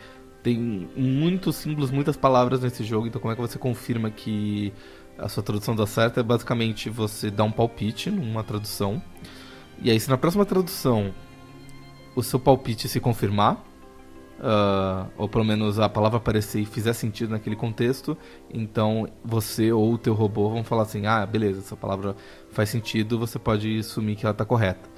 tem 0.48 0.88
muitos 0.96 1.56
símbolos, 1.56 1.90
muitas 1.90 2.16
palavras 2.16 2.62
nesse 2.62 2.82
jogo, 2.82 3.06
então 3.06 3.20
como 3.20 3.32
é 3.32 3.34
que 3.34 3.42
você 3.42 3.58
confirma 3.58 4.10
que 4.10 4.72
a 5.18 5.28
sua 5.28 5.42
tradução 5.42 5.76
dá 5.76 5.86
certo? 5.86 6.20
É 6.20 6.22
basicamente 6.22 6.88
você 6.88 7.30
dá 7.30 7.44
um 7.44 7.52
palpite 7.52 8.10
numa 8.10 8.42
tradução. 8.42 9.02
E 9.82 9.90
aí, 9.90 10.00
se 10.00 10.08
na 10.08 10.16
próxima 10.16 10.46
tradução 10.46 11.14
o 12.16 12.22
seu 12.22 12.40
palpite 12.40 12.88
se 12.88 12.98
confirmar, 12.98 13.62
uh, 14.38 15.10
ou 15.18 15.28
pelo 15.28 15.44
menos 15.44 15.78
a 15.78 15.86
palavra 15.86 16.16
aparecer 16.16 16.62
e 16.62 16.64
fizer 16.64 16.94
sentido 16.94 17.30
naquele 17.30 17.54
contexto, 17.54 18.16
então 18.52 19.06
você 19.22 19.70
ou 19.70 19.92
o 19.92 19.98
teu 19.98 20.14
robô 20.14 20.48
vão 20.48 20.64
falar 20.64 20.84
assim, 20.84 21.04
ah, 21.04 21.26
beleza, 21.26 21.58
essa 21.58 21.76
palavra 21.76 22.16
faz 22.52 22.70
sentido, 22.70 23.18
você 23.18 23.38
pode 23.38 23.80
assumir 23.80 24.16
que 24.16 24.24
ela 24.24 24.32
está 24.32 24.46
correta. 24.46 24.88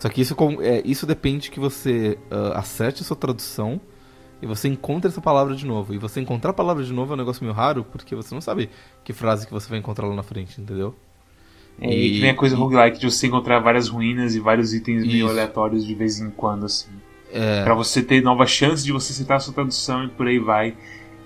Só 0.00 0.08
que 0.08 0.20
isso, 0.20 0.34
é, 0.60 0.82
isso 0.84 1.06
depende 1.06 1.52
que 1.52 1.60
você 1.60 2.18
uh, 2.32 2.58
acerte 2.58 3.02
a 3.02 3.04
sua 3.04 3.16
tradução 3.16 3.80
e 4.42 4.46
você 4.46 4.66
encontra 4.66 5.08
essa 5.08 5.20
palavra 5.20 5.54
de 5.54 5.64
novo. 5.64 5.94
E 5.94 5.98
você 5.98 6.20
encontrar 6.20 6.50
a 6.50 6.52
palavra 6.54 6.82
de 6.82 6.92
novo 6.92 7.12
é 7.12 7.14
um 7.14 7.18
negócio 7.18 7.44
meio 7.44 7.54
raro, 7.54 7.84
porque 7.84 8.14
você 8.14 8.34
não 8.34 8.40
sabe 8.40 8.68
que 9.04 9.12
frase 9.12 9.46
que 9.46 9.52
você 9.52 9.68
vai 9.70 9.78
encontrar 9.78 10.08
lá 10.08 10.16
na 10.16 10.24
frente, 10.24 10.60
entendeu? 10.60 10.94
É, 11.80 11.94
e, 11.94 12.20
e 12.20 12.28
a 12.28 12.34
coisa 12.34 12.56
roguelike 12.56 12.98
de 12.98 13.10
você 13.10 13.28
encontrar 13.28 13.60
várias 13.60 13.88
ruínas 13.88 14.34
e 14.34 14.40
vários 14.40 14.74
itens 14.74 15.06
meio 15.06 15.28
aleatórios 15.28 15.86
de 15.86 15.94
vez 15.94 16.20
em 16.20 16.28
quando, 16.28 16.66
assim. 16.66 16.90
É. 17.32 17.62
Pra 17.62 17.72
você 17.72 18.02
ter 18.02 18.20
novas 18.20 18.50
chances 18.50 18.84
de 18.84 18.92
você 18.92 19.12
citar 19.12 19.36
a 19.36 19.40
sua 19.40 19.54
tradução 19.54 20.04
e 20.04 20.08
por 20.08 20.26
aí 20.26 20.40
vai. 20.40 20.74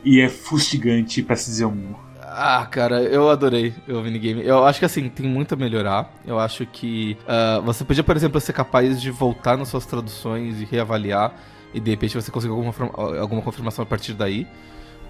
E 0.05 0.21
é 0.21 0.29
fustigante, 0.29 1.23
pra 1.23 1.35
se 1.35 1.51
dizer 1.51 1.65
o 1.65 1.71
mínimo. 1.71 1.99
Ah, 2.39 2.67
cara, 2.71 3.03
eu 3.03 3.31
adorei 3.31 3.73
o 3.89 4.03
minigame. 4.03 4.47
Eu 4.47 4.65
acho 4.67 4.79
que 4.79 4.85
assim, 4.85 5.09
tem 5.09 5.27
muito 5.27 5.55
a 5.55 5.57
melhorar. 5.57 6.13
Eu 6.25 6.39
acho 6.39 6.67
que 6.67 7.17
uh, 7.23 7.63
você 7.63 7.83
podia, 7.83 8.05
por 8.05 8.15
exemplo, 8.15 8.39
ser 8.41 8.53
capaz 8.53 9.01
de 9.01 9.11
voltar 9.11 9.57
nas 9.57 9.69
suas 9.69 9.87
traduções 9.87 10.61
e 10.61 10.65
reavaliar 10.67 11.35
e 11.77 11.81
de 11.81 11.91
repente 11.91 12.15
você 12.15 12.31
conseguir 12.31 12.55
alguma, 12.55 12.73
alguma 13.21 13.43
confirmação 13.43 13.83
a 13.83 13.87
partir 13.87 14.15
daí. 14.15 14.47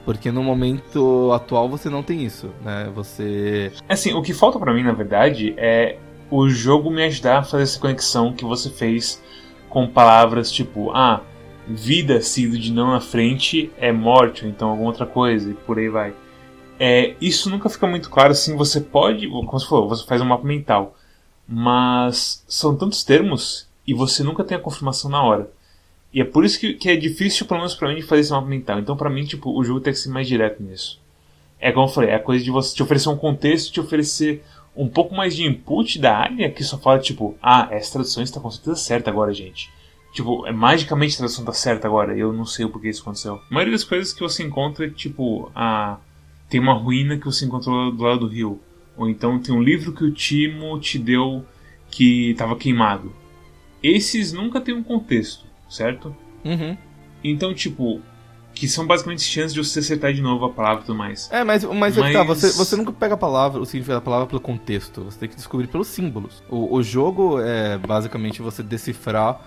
Porque 0.05 0.31
no 0.31 0.43
momento 0.43 1.33
atual 1.33 1.69
você 1.69 1.89
não 1.89 2.03
tem 2.03 2.25
isso, 2.25 2.51
né? 2.65 2.91
Você. 2.95 3.73
Assim, 3.89 4.13
o 4.13 4.23
que 4.23 4.33
falta 4.33 4.59
para 4.59 4.73
mim, 4.73 4.83
na 4.83 4.93
verdade, 4.93 5.55
é 5.57 5.99
o 6.31 6.49
jogo 6.49 6.91
me 6.91 7.05
ajudar 7.05 7.39
a 7.39 7.43
fazer 7.43 7.63
essa 7.63 7.79
conexão 7.79 8.33
que 8.33 8.45
você 8.45 8.69
fez 8.69 9.23
com 9.69 9.87
palavras 9.89 10.51
tipo, 10.51 10.91
ah, 10.93 11.23
vida 11.67 12.21
seguido 12.21 12.59
de 12.59 12.73
não 12.73 12.93
na 12.93 13.01
frente 13.01 13.71
é 13.79 13.93
morte, 13.93 14.45
ou 14.45 14.51
então 14.51 14.71
alguma 14.71 14.89
outra 14.89 15.07
coisa, 15.07 15.51
e 15.51 15.55
por 15.55 15.79
aí 15.79 15.89
vai. 15.89 16.15
É, 16.79 17.15
isso 17.21 17.51
nunca 17.51 17.69
fica 17.69 17.87
muito 17.87 18.11
claro 18.11 18.33
assim, 18.33 18.57
você 18.57 18.81
pode, 18.81 19.29
como 19.29 19.59
você 19.59 19.67
falou, 19.67 19.89
você 19.89 20.05
faz 20.05 20.21
um 20.21 20.27
mapa 20.27 20.47
mental, 20.47 20.97
mas 21.49 22.45
são 22.47 22.77
tantos 22.77 23.03
termos 23.03 23.69
e 23.87 23.95
você 23.95 24.23
nunca 24.23 24.45
tem 24.45 24.57
a 24.57 24.61
confirmação 24.61 25.11
na 25.11 25.23
hora. 25.23 25.51
E 26.17 26.23
é 26.23 26.25
por 26.25 26.47
isso 26.47 26.59
que, 26.59 26.73
que 26.73 26.89
é 26.89 26.97
difícil, 26.97 27.45
pelo 27.45 27.61
menos 27.61 27.75
pra 27.75 27.91
mim, 27.91 27.97
de 27.97 28.03
fazer 28.03 28.23
esse 28.23 28.31
mapa 28.31 28.47
mental. 28.49 28.79
Então, 28.79 28.97
pra 28.97 29.11
mim, 29.11 29.27
tipo, 29.27 29.51
o 29.51 29.63
jogo 29.63 29.81
tem 29.81 29.93
que 29.93 29.99
ser 29.99 30.09
mais 30.09 30.27
direto 30.27 30.63
nisso. 30.63 30.99
É 31.61 31.71
como 31.71 31.85
eu 31.85 31.93
falei, 31.93 32.09
é 32.09 32.15
a 32.15 32.19
coisa 32.19 32.43
de 32.43 32.51
você 32.51 32.75
te 32.75 32.83
oferecer 32.83 33.11
um 33.11 33.19
contexto, 33.19 33.71
te 33.71 33.81
oferecer 33.81 34.43
um 34.75 34.89
pouco 34.89 35.15
mais 35.15 35.37
de 35.37 35.45
input 35.45 35.99
da 35.99 36.17
área, 36.17 36.51
que 36.51 36.65
só 36.65 36.79
fala, 36.79 37.01
tipo, 37.01 37.37
ah, 37.43 37.69
essa 37.71 37.93
tradução 37.93 38.23
está 38.23 38.41
com 38.41 38.51
certeza 38.51 38.77
certa 38.77 39.11
agora, 39.11 39.31
gente. 39.35 39.71
Tipo, 40.15 40.47
é, 40.47 40.53
magicamente 40.53 41.17
a 41.17 41.19
tradução 41.19 41.43
está 41.43 41.53
certa 41.53 41.87
agora, 41.87 42.17
eu 42.17 42.33
não 42.33 42.47
sei 42.47 42.65
o 42.65 42.71
porquê 42.71 42.89
isso 42.89 43.03
aconteceu. 43.03 43.35
A 43.35 43.55
maioria 43.55 43.75
das 43.75 43.85
coisas 43.85 44.15
que 44.15 44.21
você 44.21 44.43
encontra 44.43 44.87
é, 44.87 44.89
tipo, 44.89 45.53
ah, 45.55 45.99
tem 46.49 46.59
uma 46.59 46.73
ruína 46.73 47.19
que 47.19 47.27
você 47.27 47.45
encontrou 47.45 47.93
do 47.93 48.03
lado 48.03 48.21
do 48.21 48.27
rio. 48.27 48.59
Ou 48.97 49.07
então 49.07 49.39
tem 49.39 49.55
um 49.55 49.63
livro 49.63 49.93
que 49.93 50.05
o 50.05 50.11
Timo 50.11 50.81
te 50.81 50.99
deu 50.99 51.45
que 51.91 52.31
estava 52.31 52.57
queimado. 52.57 53.13
Esses 53.83 54.33
nunca 54.33 54.63
tem 54.63 54.75
um 54.75 54.83
contexto 54.83 55.46
certo? 55.69 56.15
Uhum. 56.45 56.77
Então, 57.23 57.53
tipo, 57.55 58.01
que 58.55 58.67
são 58.67 58.87
basicamente 58.87 59.23
chances 59.23 59.53
de 59.53 59.63
você 59.63 59.81
acertar 59.81 60.13
de 60.13 60.23
novo 60.23 60.47
a 60.47 60.51
palavra 60.51 60.83
e 60.83 60.87
tudo 60.87 60.97
mais. 60.97 61.31
É, 61.31 61.45
mas, 61.45 61.63
mas, 61.65 61.97
mas... 61.97 62.11
É 62.11 62.13
tá, 62.13 62.23
você, 62.23 62.51
você 62.53 62.75
nunca 62.75 62.91
pega 62.93 63.15
a 63.15 63.19
palavra, 63.19 63.61
o 63.61 63.67
significado 63.67 64.01
da 64.01 64.05
palavra 64.05 64.27
pelo 64.27 64.41
contexto, 64.41 65.05
você 65.05 65.19
tem 65.19 65.29
que 65.29 65.37
descobrir 65.37 65.67
pelos 65.67 65.89
símbolos. 65.89 66.43
O, 66.49 66.75
o 66.75 66.83
jogo 66.83 67.41
é 67.41 67.77
basicamente 67.77 68.41
você 68.41 68.63
decifrar 68.63 69.41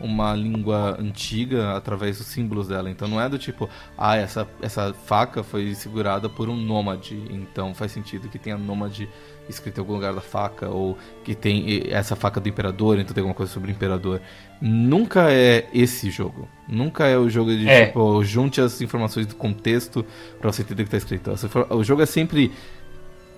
uma 0.00 0.34
língua 0.34 0.96
antiga 0.98 1.76
através 1.76 2.18
dos 2.18 2.26
símbolos 2.26 2.68
dela. 2.68 2.90
Então 2.90 3.08
não 3.08 3.20
é 3.20 3.28
do 3.28 3.38
tipo, 3.38 3.68
ah, 3.96 4.16
essa, 4.16 4.46
essa 4.60 4.92
faca 4.92 5.42
foi 5.42 5.74
segurada 5.74 6.28
por 6.28 6.48
um 6.48 6.56
nômade, 6.56 7.20
então 7.30 7.74
faz 7.74 7.92
sentido 7.92 8.28
que 8.28 8.38
tenha 8.38 8.56
nômade 8.56 9.08
escrito 9.48 9.78
em 9.78 9.80
algum 9.80 9.94
lugar 9.94 10.14
da 10.14 10.20
faca, 10.20 10.68
ou 10.68 10.96
que 11.24 11.34
tem 11.34 11.84
essa 11.90 12.16
faca 12.16 12.40
do 12.40 12.48
imperador, 12.48 12.98
então 12.98 13.12
tem 13.12 13.22
alguma 13.22 13.34
coisa 13.34 13.52
sobre 13.52 13.70
o 13.70 13.72
imperador. 13.72 14.20
Nunca 14.60 15.30
é 15.30 15.68
esse 15.74 16.10
jogo. 16.10 16.48
Nunca 16.68 17.06
é 17.06 17.16
o 17.16 17.28
jogo 17.28 17.54
de 17.54 17.68
é. 17.68 17.86
tipo, 17.86 18.22
junte 18.24 18.60
as 18.60 18.80
informações 18.80 19.26
do 19.26 19.34
contexto 19.34 20.04
para 20.40 20.50
você 20.50 20.62
entender 20.62 20.82
o 20.82 20.86
que 20.86 20.96
está 20.96 21.16
escrito. 21.16 21.30
O 21.70 21.82
jogo 21.84 22.02
é 22.02 22.06
sempre. 22.06 22.52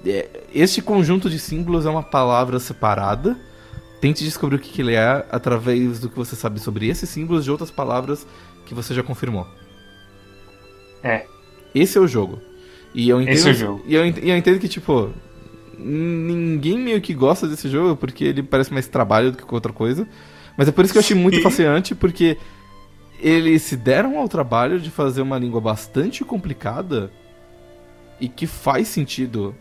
É, 0.07 0.29
este 0.55 0.83
conjunto 0.83 1.31
de 1.31 1.39
símbolos 1.39 1.87
é 1.87 1.91
uma 1.91 2.03
palavra 2.03 2.61
separada 2.61 3.37
Tente 4.05 4.23
descobrir 4.23 4.57
o 4.57 4.59
que, 4.59 4.69
que 4.69 4.83
ele 4.83 4.93
é 4.93 5.27
através 5.31 5.99
do 5.99 6.11
que 6.11 6.17
você 6.17 6.37
sabe 6.37 6.61
sobre 6.61 6.87
esses 6.89 7.09
símbolos 7.09 7.43
de 7.43 7.51
outras 7.51 7.71
palavras 7.71 8.27
que 8.67 8.75
você 8.75 8.93
já 8.93 9.03
confirmou. 9.03 9.47
É. 11.03 11.25
Esse 11.75 11.97
é 11.97 12.01
o 12.03 12.07
jogo. 12.07 12.39
E 12.95 13.09
eu 13.09 13.19
entendo, 13.19 13.35
Esse 13.35 13.49
é 13.49 13.53
o 13.53 13.55
jogo. 13.55 13.83
E 13.87 13.95
eu, 13.95 14.05
e 14.05 14.29
eu 14.29 14.37
entendo 14.37 14.59
que, 14.59 14.69
tipo, 14.69 15.11
ninguém 15.79 16.79
meio 16.79 17.01
que 17.01 17.15
gosta 17.15 17.47
desse 17.47 17.69
jogo 17.69 17.97
porque 17.97 18.25
ele 18.25 18.43
parece 18.43 18.73
mais 18.73 18.87
trabalho 18.87 19.33
do 19.33 19.39
que 19.39 19.55
outra 19.55 19.73
coisa. 19.73 20.07
Mas 20.57 20.69
é 20.69 20.73
por 20.73 20.85
isso 20.85 20.93
que 20.93 20.99
eu 20.99 21.03
achei 21.03 21.17
muito 21.17 21.43
fascinante, 21.43 21.95
porque 21.95 22.37
eles 23.21 23.63
se 23.63 23.77
deram 23.77 24.19
ao 24.19 24.29
trabalho 24.29 24.79
de 24.79 24.91
fazer 24.91 25.23
uma 25.23 25.39
língua 25.39 25.61
bastante 25.61 26.25
complicada 26.25 27.11
e 28.21 28.29
que 28.29 28.47
faz 28.47 28.89
sentido. 28.89 29.55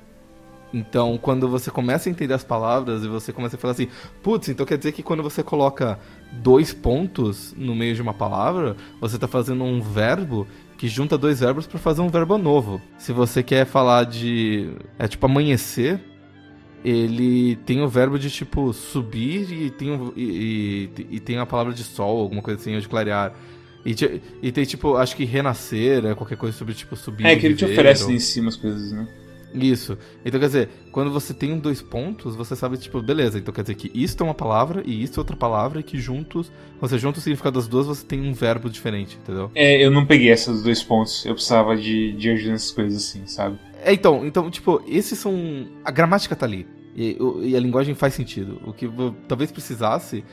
Então, 0.73 1.19
quando 1.21 1.47
você 1.47 1.69
começa 1.69 2.09
a 2.09 2.11
entender 2.11 2.33
as 2.33 2.43
palavras 2.43 3.03
e 3.03 3.07
você 3.07 3.31
começa 3.31 3.55
a 3.55 3.59
falar 3.59 3.73
assim, 3.73 3.87
putz, 4.23 4.49
então 4.49 4.65
quer 4.65 4.77
dizer 4.77 4.91
que 4.91 5.03
quando 5.03 5.21
você 5.21 5.43
coloca 5.43 5.99
dois 6.31 6.73
pontos 6.73 7.53
no 7.55 7.75
meio 7.75 7.93
de 7.93 8.01
uma 8.01 8.13
palavra, 8.13 8.75
você 8.99 9.19
tá 9.19 9.27
fazendo 9.27 9.63
um 9.63 9.79
verbo 9.81 10.47
que 10.77 10.87
junta 10.87 11.17
dois 11.17 11.39
verbos 11.39 11.65
para 11.67 11.79
fazer 11.79 12.01
um 12.01 12.09
verbo 12.09 12.37
novo. 12.37 12.81
Se 12.97 13.11
você 13.11 13.41
quer 13.43 13.65
falar 13.65 14.03
de. 14.05 14.71
É 14.99 15.07
tipo 15.07 15.25
amanhecer, 15.25 15.99
ele 16.83 17.55
tem 17.65 17.81
o 17.81 17.87
verbo 17.87 18.19
de 18.19 18.29
tipo 18.29 18.73
subir 18.73 19.51
e 19.51 19.69
tem, 19.69 19.91
o- 19.91 20.13
e, 20.15 20.89
e- 20.97 21.07
e 21.11 21.19
tem 21.19 21.37
a 21.37 21.45
palavra 21.45 21.73
de 21.73 21.83
sol, 21.83 22.19
alguma 22.21 22.41
coisa 22.41 22.59
assim, 22.59 22.75
ou 22.75 22.81
de 22.81 22.87
clarear. 22.89 23.33
E, 23.85 23.93
e 24.41 24.51
tem 24.51 24.63
tipo, 24.65 24.95
acho 24.95 25.15
que 25.15 25.25
renascer, 25.25 26.05
é 26.05 26.15
qualquer 26.15 26.37
coisa 26.37 26.57
sobre 26.57 26.73
tipo 26.73 26.95
subir. 26.95 27.25
É 27.25 27.35
que 27.35 27.45
ele 27.45 27.55
te 27.55 27.65
oferece 27.65 28.03
ou- 28.05 28.11
em 28.11 28.19
cima 28.19 28.49
as 28.49 28.55
coisas, 28.55 28.91
né? 28.91 29.07
Isso. 29.53 29.97
Então, 30.25 30.39
quer 30.39 30.47
dizer, 30.47 30.69
quando 30.91 31.11
você 31.11 31.33
tem 31.33 31.53
um 31.53 31.59
dois 31.59 31.81
pontos, 31.81 32.35
você 32.35 32.55
sabe, 32.55 32.77
tipo, 32.77 33.01
beleza, 33.01 33.37
então 33.37 33.53
quer 33.53 33.61
dizer 33.61 33.75
que 33.75 33.91
isto 33.93 34.23
é 34.23 34.25
uma 34.25 34.33
palavra 34.33 34.83
e 34.85 35.03
isto 35.03 35.19
é 35.19 35.21
outra 35.21 35.35
palavra 35.35 35.79
e 35.79 35.83
que 35.83 35.97
juntos, 35.97 36.51
você 36.79 36.97
junta 36.97 37.19
o 37.19 37.21
significado 37.21 37.59
das 37.59 37.67
duas, 37.67 37.87
você 37.87 38.05
tem 38.05 38.21
um 38.21 38.33
verbo 38.33 38.69
diferente, 38.69 39.17
entendeu? 39.21 39.51
É, 39.55 39.83
eu 39.83 39.91
não 39.91 40.05
peguei 40.05 40.31
essas 40.31 40.63
dois 40.63 40.81
pontos. 40.81 41.25
Eu 41.25 41.33
precisava 41.33 41.75
de, 41.75 42.13
de 42.13 42.29
ajuda 42.29 42.51
nessas 42.51 42.71
coisas 42.71 43.03
assim, 43.03 43.25
sabe? 43.25 43.57
É, 43.83 43.93
então, 43.93 44.25
então, 44.25 44.49
tipo, 44.49 44.81
esses 44.87 45.19
são. 45.19 45.67
A 45.83 45.91
gramática 45.91 46.35
tá 46.35 46.45
ali. 46.45 46.65
E, 46.95 47.17
e 47.41 47.55
a 47.55 47.59
linguagem 47.59 47.95
faz 47.95 48.13
sentido. 48.13 48.61
O 48.65 48.71
que 48.71 48.89
talvez 49.27 49.51
precisasse 49.51 50.23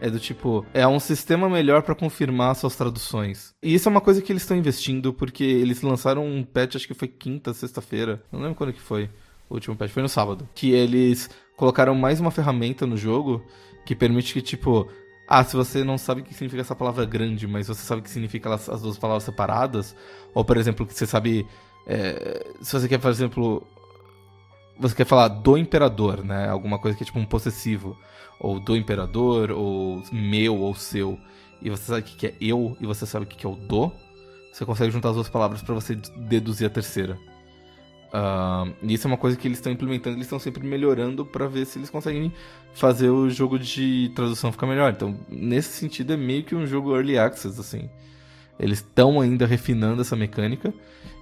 é 0.00 0.10
do 0.10 0.18
tipo. 0.18 0.64
É 0.72 0.86
um 0.86 1.00
sistema 1.00 1.48
melhor 1.48 1.82
pra 1.82 1.94
confirmar 1.94 2.54
suas 2.54 2.76
traduções. 2.76 3.54
E 3.62 3.74
isso 3.74 3.88
é 3.88 3.90
uma 3.90 4.00
coisa 4.00 4.22
que 4.22 4.32
eles 4.32 4.42
estão 4.42 4.56
investindo, 4.56 5.12
porque 5.12 5.44
eles 5.44 5.82
lançaram 5.82 6.26
um 6.26 6.42
patch, 6.44 6.76
acho 6.76 6.86
que 6.86 6.94
foi 6.94 7.08
quinta, 7.08 7.52
sexta-feira. 7.52 8.22
Não 8.30 8.40
lembro 8.40 8.54
quando 8.54 8.72
que 8.72 8.80
foi. 8.80 9.10
O 9.48 9.54
último 9.54 9.76
patch 9.76 9.90
foi 9.90 10.02
no 10.02 10.08
sábado. 10.08 10.48
Que 10.54 10.70
eles 10.70 11.30
colocaram 11.56 11.94
mais 11.94 12.20
uma 12.20 12.30
ferramenta 12.30 12.86
no 12.86 12.96
jogo 12.96 13.44
que 13.84 13.94
permite 13.94 14.32
que, 14.32 14.42
tipo. 14.42 14.88
Ah, 15.30 15.44
se 15.44 15.54
você 15.54 15.84
não 15.84 15.98
sabe 15.98 16.22
o 16.22 16.24
que 16.24 16.32
significa 16.32 16.62
essa 16.62 16.74
palavra 16.74 17.04
grande, 17.04 17.46
mas 17.46 17.66
você 17.66 17.82
sabe 17.82 18.00
o 18.00 18.02
que 18.02 18.08
significa 18.08 18.54
as 18.54 18.80
duas 18.80 18.96
palavras 18.96 19.24
separadas, 19.24 19.94
ou 20.32 20.42
por 20.42 20.56
exemplo, 20.56 20.86
que 20.86 20.94
você 20.94 21.06
sabe 21.06 21.46
é, 21.88 22.46
se 22.60 22.78
você 22.78 22.86
quer, 22.86 22.98
por 22.98 23.10
exemplo, 23.10 23.66
você 24.78 24.94
quer 24.94 25.04
falar 25.04 25.28
do 25.28 25.56
imperador, 25.56 26.24
né? 26.24 26.48
Alguma 26.48 26.78
coisa 26.78 26.96
que 26.96 27.02
é 27.02 27.06
tipo 27.06 27.18
um 27.18 27.24
possessivo. 27.24 27.98
Ou 28.40 28.60
do 28.60 28.76
imperador, 28.76 29.50
ou 29.50 30.02
meu, 30.12 30.56
ou 30.56 30.74
seu. 30.74 31.18
E 31.60 31.68
você 31.68 31.84
sabe 31.84 32.00
o 32.00 32.04
que 32.04 32.26
é 32.26 32.34
eu, 32.40 32.76
e 32.80 32.86
você 32.86 33.04
sabe 33.04 33.24
o 33.24 33.28
que 33.28 33.44
é 33.44 33.48
o 33.48 33.56
do. 33.56 33.92
Você 34.52 34.64
consegue 34.64 34.92
juntar 34.92 35.10
as 35.10 35.16
duas 35.16 35.28
palavras 35.28 35.60
pra 35.62 35.74
você 35.74 35.96
deduzir 36.16 36.66
a 36.66 36.70
terceira. 36.70 37.18
Ahn, 38.12 38.72
e 38.82 38.94
isso 38.94 39.06
é 39.06 39.08
uma 39.08 39.16
coisa 39.16 39.36
que 39.36 39.46
eles 39.46 39.58
estão 39.58 39.70
implementando, 39.70 40.16
eles 40.16 40.26
estão 40.26 40.38
sempre 40.38 40.66
melhorando 40.66 41.26
pra 41.26 41.46
ver 41.46 41.66
se 41.66 41.78
eles 41.78 41.90
conseguem 41.90 42.32
fazer 42.72 43.10
o 43.10 43.28
jogo 43.28 43.58
de 43.58 44.10
tradução 44.14 44.50
ficar 44.50 44.66
melhor. 44.66 44.92
Então, 44.92 45.18
nesse 45.28 45.70
sentido, 45.70 46.12
é 46.12 46.16
meio 46.16 46.44
que 46.44 46.54
um 46.54 46.66
jogo 46.66 46.94
early 46.94 47.18
access, 47.18 47.60
assim. 47.60 47.90
Eles 48.58 48.78
estão 48.78 49.20
ainda 49.20 49.46
refinando 49.46 50.00
essa 50.00 50.16
mecânica. 50.16 50.72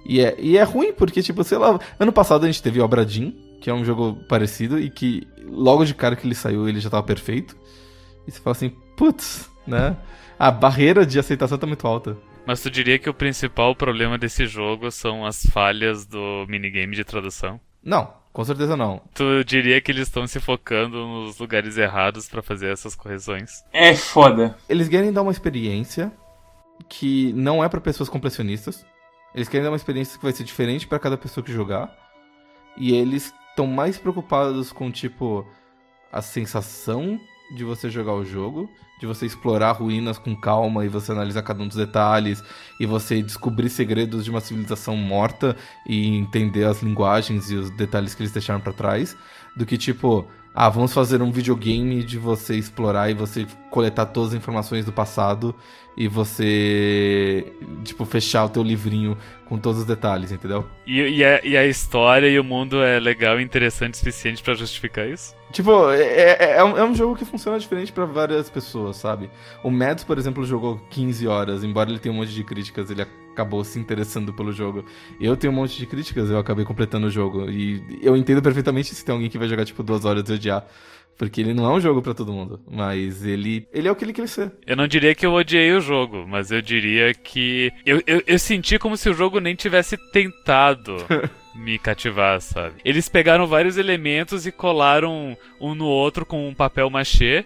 E 0.05 0.21
é, 0.21 0.35
e 0.39 0.57
é 0.57 0.63
ruim, 0.63 0.93
porque, 0.93 1.21
tipo, 1.21 1.43
sei 1.43 1.57
lá, 1.57 1.79
ano 1.99 2.13
passado 2.13 2.45
a 2.45 2.47
gente 2.47 2.63
teve 2.63 2.79
Obra 2.79 3.05
Dinn, 3.05 3.33
que 3.61 3.69
é 3.69 3.73
um 3.73 3.83
jogo 3.83 4.15
parecido, 4.27 4.79
e 4.79 4.89
que 4.89 5.27
logo 5.43 5.85
de 5.85 5.93
cara 5.93 6.15
que 6.15 6.25
ele 6.25 6.35
saiu 6.35 6.67
ele 6.67 6.79
já 6.79 6.89
tava 6.89 7.03
perfeito. 7.03 7.57
E 8.27 8.31
você 8.31 8.39
fala 8.39 8.55
assim, 8.55 8.69
putz, 8.95 9.49
né? 9.65 9.95
A 10.39 10.51
barreira 10.51 11.05
de 11.05 11.17
aceitação 11.17 11.57
tá 11.57 11.65
muito 11.65 11.87
alta. 11.87 12.15
Mas 12.45 12.61
tu 12.61 12.69
diria 12.69 12.99
que 12.99 13.09
o 13.09 13.13
principal 13.13 13.75
problema 13.75 14.17
desse 14.17 14.45
jogo 14.45 14.91
são 14.91 15.25
as 15.25 15.45
falhas 15.47 16.05
do 16.05 16.45
minigame 16.47 16.95
de 16.95 17.03
tradução? 17.03 17.59
Não, 17.83 18.13
com 18.31 18.45
certeza 18.45 18.77
não. 18.77 19.01
Tu 19.13 19.43
diria 19.43 19.81
que 19.81 19.91
eles 19.91 20.07
estão 20.07 20.27
se 20.27 20.39
focando 20.39 21.05
nos 21.05 21.39
lugares 21.39 21.77
errados 21.77 22.29
pra 22.29 22.43
fazer 22.43 22.71
essas 22.71 22.95
correções? 22.95 23.63
É 23.73 23.95
foda. 23.95 24.55
Eles 24.69 24.87
querem 24.87 25.11
dar 25.11 25.23
uma 25.23 25.31
experiência 25.31 26.11
que 26.87 27.33
não 27.33 27.63
é 27.63 27.67
pra 27.67 27.81
pessoas 27.81 28.07
completionistas. 28.07 28.85
Eles 29.33 29.49
querem 29.49 29.63
dar 29.63 29.71
uma 29.71 29.77
experiência 29.77 30.17
que 30.17 30.23
vai 30.23 30.31
ser 30.31 30.43
diferente 30.43 30.87
pra 30.87 30.99
cada 30.99 31.17
pessoa 31.17 31.43
que 31.43 31.51
jogar. 31.51 31.93
E 32.77 32.95
eles 32.95 33.33
estão 33.57 33.65
mais 33.65 33.97
preocupados 33.97 34.71
com, 34.71 34.91
tipo, 34.91 35.43
a 36.11 36.21
sensação 36.21 37.19
de 37.55 37.63
você 37.63 37.89
jogar 37.89 38.13
o 38.13 38.23
jogo, 38.23 38.69
de 38.99 39.07
você 39.07 39.25
explorar 39.25 39.71
ruínas 39.71 40.19
com 40.19 40.35
calma 40.35 40.85
e 40.85 40.87
você 40.87 41.11
analisar 41.11 41.41
cada 41.41 41.63
um 41.63 41.67
dos 41.67 41.77
detalhes, 41.77 42.43
e 42.79 42.85
você 42.85 43.19
descobrir 43.19 43.69
segredos 43.69 44.23
de 44.23 44.29
uma 44.29 44.41
civilização 44.41 44.95
morta 44.95 45.57
e 45.87 46.15
entender 46.17 46.65
as 46.65 46.83
linguagens 46.83 47.49
e 47.49 47.55
os 47.55 47.71
detalhes 47.71 48.13
que 48.13 48.21
eles 48.21 48.31
deixaram 48.31 48.61
pra 48.61 48.71
trás, 48.71 49.17
do 49.55 49.65
que 49.65 49.75
tipo, 49.75 50.27
ah, 50.53 50.69
vamos 50.69 50.93
fazer 50.93 51.19
um 51.23 51.31
videogame 51.31 52.03
de 52.03 52.19
você 52.19 52.55
explorar 52.55 53.09
e 53.09 53.15
você 53.15 53.47
coletar 53.69 54.05
todas 54.07 54.29
as 54.29 54.35
informações 54.35 54.85
do 54.85 54.91
passado 54.91 55.53
e 55.95 56.07
você, 56.07 57.51
tipo, 57.83 58.05
fechar 58.05 58.45
o 58.45 58.49
teu 58.49 58.61
livrinho 58.61 59.17
com 59.45 59.57
todos 59.57 59.79
os 59.79 59.85
detalhes, 59.85 60.31
entendeu? 60.31 60.67
E, 60.85 61.01
e 61.01 61.25
a, 61.25 61.43
e 61.43 61.57
a 61.57 61.65
história 61.65 62.27
e 62.27 62.39
o 62.39 62.43
mundo 62.43 62.83
é 62.83 62.99
legal 62.99 63.39
e 63.39 63.43
interessante 63.43 63.95
o 63.95 63.97
suficiente 63.97 64.43
pra 64.43 64.53
justificar 64.53 65.07
isso? 65.07 65.35
Tipo, 65.51 65.89
é, 65.89 66.01
é, 66.01 66.57
é 66.57 66.63
um, 66.63 66.77
é 66.77 66.83
um 66.83 66.93
jogo 66.93 67.15
que 67.15 67.25
funciona 67.25 67.57
diferente 67.57 67.91
pra 67.91 68.05
várias 68.05 68.47
pessoas, 68.49 68.97
sabe? 68.97 69.29
O 69.63 69.71
Mads, 69.71 70.03
por 70.03 70.19
exemplo, 70.19 70.45
jogou 70.45 70.77
15 70.91 71.27
horas, 71.27 71.63
embora 71.63 71.89
ele 71.89 71.99
tenha 71.99 72.13
um 72.13 72.17
monte 72.17 72.33
de 72.33 72.43
críticas, 72.43 72.91
ele 72.91 73.01
acabou 73.37 73.63
se 73.63 73.79
interessando 73.79 74.33
pelo 74.33 74.51
jogo. 74.51 74.83
Eu 75.19 75.37
tenho 75.37 75.53
um 75.53 75.55
monte 75.55 75.77
de 75.77 75.85
críticas, 75.85 76.29
eu 76.29 76.37
acabei 76.37 76.65
completando 76.65 77.07
o 77.07 77.11
jogo. 77.11 77.49
E 77.49 77.99
eu 78.01 78.15
entendo 78.17 78.41
perfeitamente 78.41 78.93
se 78.93 79.05
tem 79.05 79.13
alguém 79.13 79.29
que 79.29 79.37
vai 79.37 79.47
jogar, 79.47 79.63
tipo, 79.65 79.81
duas 79.81 80.05
horas 80.05 80.29
e 80.29 80.33
odiar. 80.33 80.65
Porque 81.17 81.41
ele 81.41 81.53
não 81.53 81.65
é 81.65 81.73
um 81.73 81.79
jogo 81.79 82.01
pra 82.01 82.13
todo 82.13 82.31
mundo, 82.31 82.61
mas 82.69 83.25
ele, 83.25 83.67
ele 83.73 83.87
é 83.87 83.91
o 83.91 83.95
que 83.95 84.05
ele 84.05 84.13
quer 84.13 84.27
ser. 84.27 84.51
Eu 84.65 84.75
não 84.75 84.87
diria 84.87 85.15
que 85.15 85.25
eu 85.25 85.33
odiei 85.33 85.71
o 85.71 85.81
jogo, 85.81 86.25
mas 86.27 86.51
eu 86.51 86.61
diria 86.61 87.13
que. 87.13 87.71
Eu, 87.85 88.01
eu, 88.05 88.21
eu 88.27 88.37
senti 88.37 88.77
como 88.77 88.95
se 88.95 89.09
o 89.09 89.13
jogo 89.13 89.39
nem 89.39 89.55
tivesse 89.55 89.97
tentado 90.11 90.97
me 91.55 91.79
cativar, 91.79 92.39
sabe? 92.39 92.75
Eles 92.85 93.09
pegaram 93.09 93.47
vários 93.47 93.77
elementos 93.77 94.45
e 94.45 94.51
colaram 94.51 95.35
um 95.59 95.73
no 95.73 95.85
outro 95.85 96.25
com 96.25 96.47
um 96.47 96.53
papel 96.53 96.89
machê. 96.89 97.43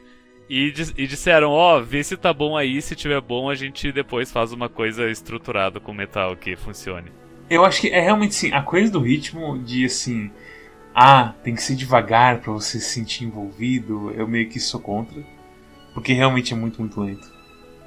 E, 0.49 0.73
e 0.97 1.07
disseram, 1.07 1.51
ó, 1.51 1.79
vê 1.79 2.03
se 2.03 2.17
tá 2.17 2.33
bom 2.33 2.57
aí, 2.57 2.81
se 2.81 2.93
tiver 2.93 3.21
bom 3.21 3.49
a 3.49 3.55
gente 3.55 3.89
depois 3.89 4.29
faz 4.29 4.51
uma 4.51 4.67
coisa 4.67 5.09
estruturada 5.09 5.79
com 5.79 5.93
metal 5.93 6.35
que 6.35 6.57
funcione. 6.57 7.09
Eu 7.49 7.63
acho 7.63 7.79
que 7.79 7.87
é 7.87 8.01
realmente 8.01 8.31
assim, 8.31 8.51
a 8.51 8.61
coisa 8.61 8.91
do 8.91 8.99
ritmo 8.99 9.57
de 9.59 9.85
assim. 9.85 10.29
Ah, 10.93 11.33
tem 11.43 11.55
que 11.55 11.63
ser 11.63 11.75
devagar 11.75 12.39
pra 12.39 12.51
você 12.51 12.79
se 12.79 12.89
sentir 12.89 13.25
envolvido. 13.25 14.11
Eu 14.11 14.27
meio 14.27 14.49
que 14.49 14.59
sou 14.59 14.79
contra. 14.79 15.21
Porque 15.93 16.13
realmente 16.13 16.53
é 16.53 16.55
muito, 16.57 16.79
muito 16.81 16.99
lento. 17.01 17.29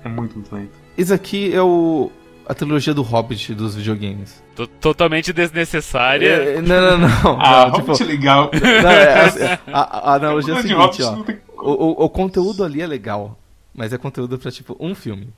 É 0.04 0.08
muito, 0.08 0.34
muito 0.34 0.54
lento. 0.54 0.72
Isso 0.96 1.12
aqui 1.12 1.54
é 1.54 1.62
o 1.62 2.10
a 2.46 2.52
trilogia 2.52 2.92
do 2.92 3.00
Hobbit 3.00 3.54
dos 3.54 3.74
videogames. 3.74 4.42
Tô 4.54 4.66
totalmente 4.66 5.32
desnecessária. 5.32 6.28
É, 6.28 6.60
não, 6.60 6.98
não, 6.98 7.08
não. 7.08 7.40
Ah, 7.40 7.66
não, 7.68 7.78
Hobbit 7.80 8.02
é 8.02 8.06
legal. 8.06 8.50
não, 8.52 8.90
é, 8.90 9.58
a, 9.72 9.80
a- 9.80 10.10
a 10.12 10.14
analogia 10.16 10.54
é 10.54 10.58
a 10.58 10.62
seguinte, 10.62 11.02
ó. 11.02 11.22
tem- 11.22 11.38
O, 11.58 11.70
o, 12.02 12.04
o 12.04 12.08
conteúdo 12.10 12.62
ali 12.62 12.82
é 12.82 12.86
legal, 12.86 13.38
mas 13.74 13.92
é 13.94 13.98
conteúdo 13.98 14.38
pra, 14.38 14.50
tipo, 14.52 14.76
um 14.78 14.94
filme. 14.94 15.28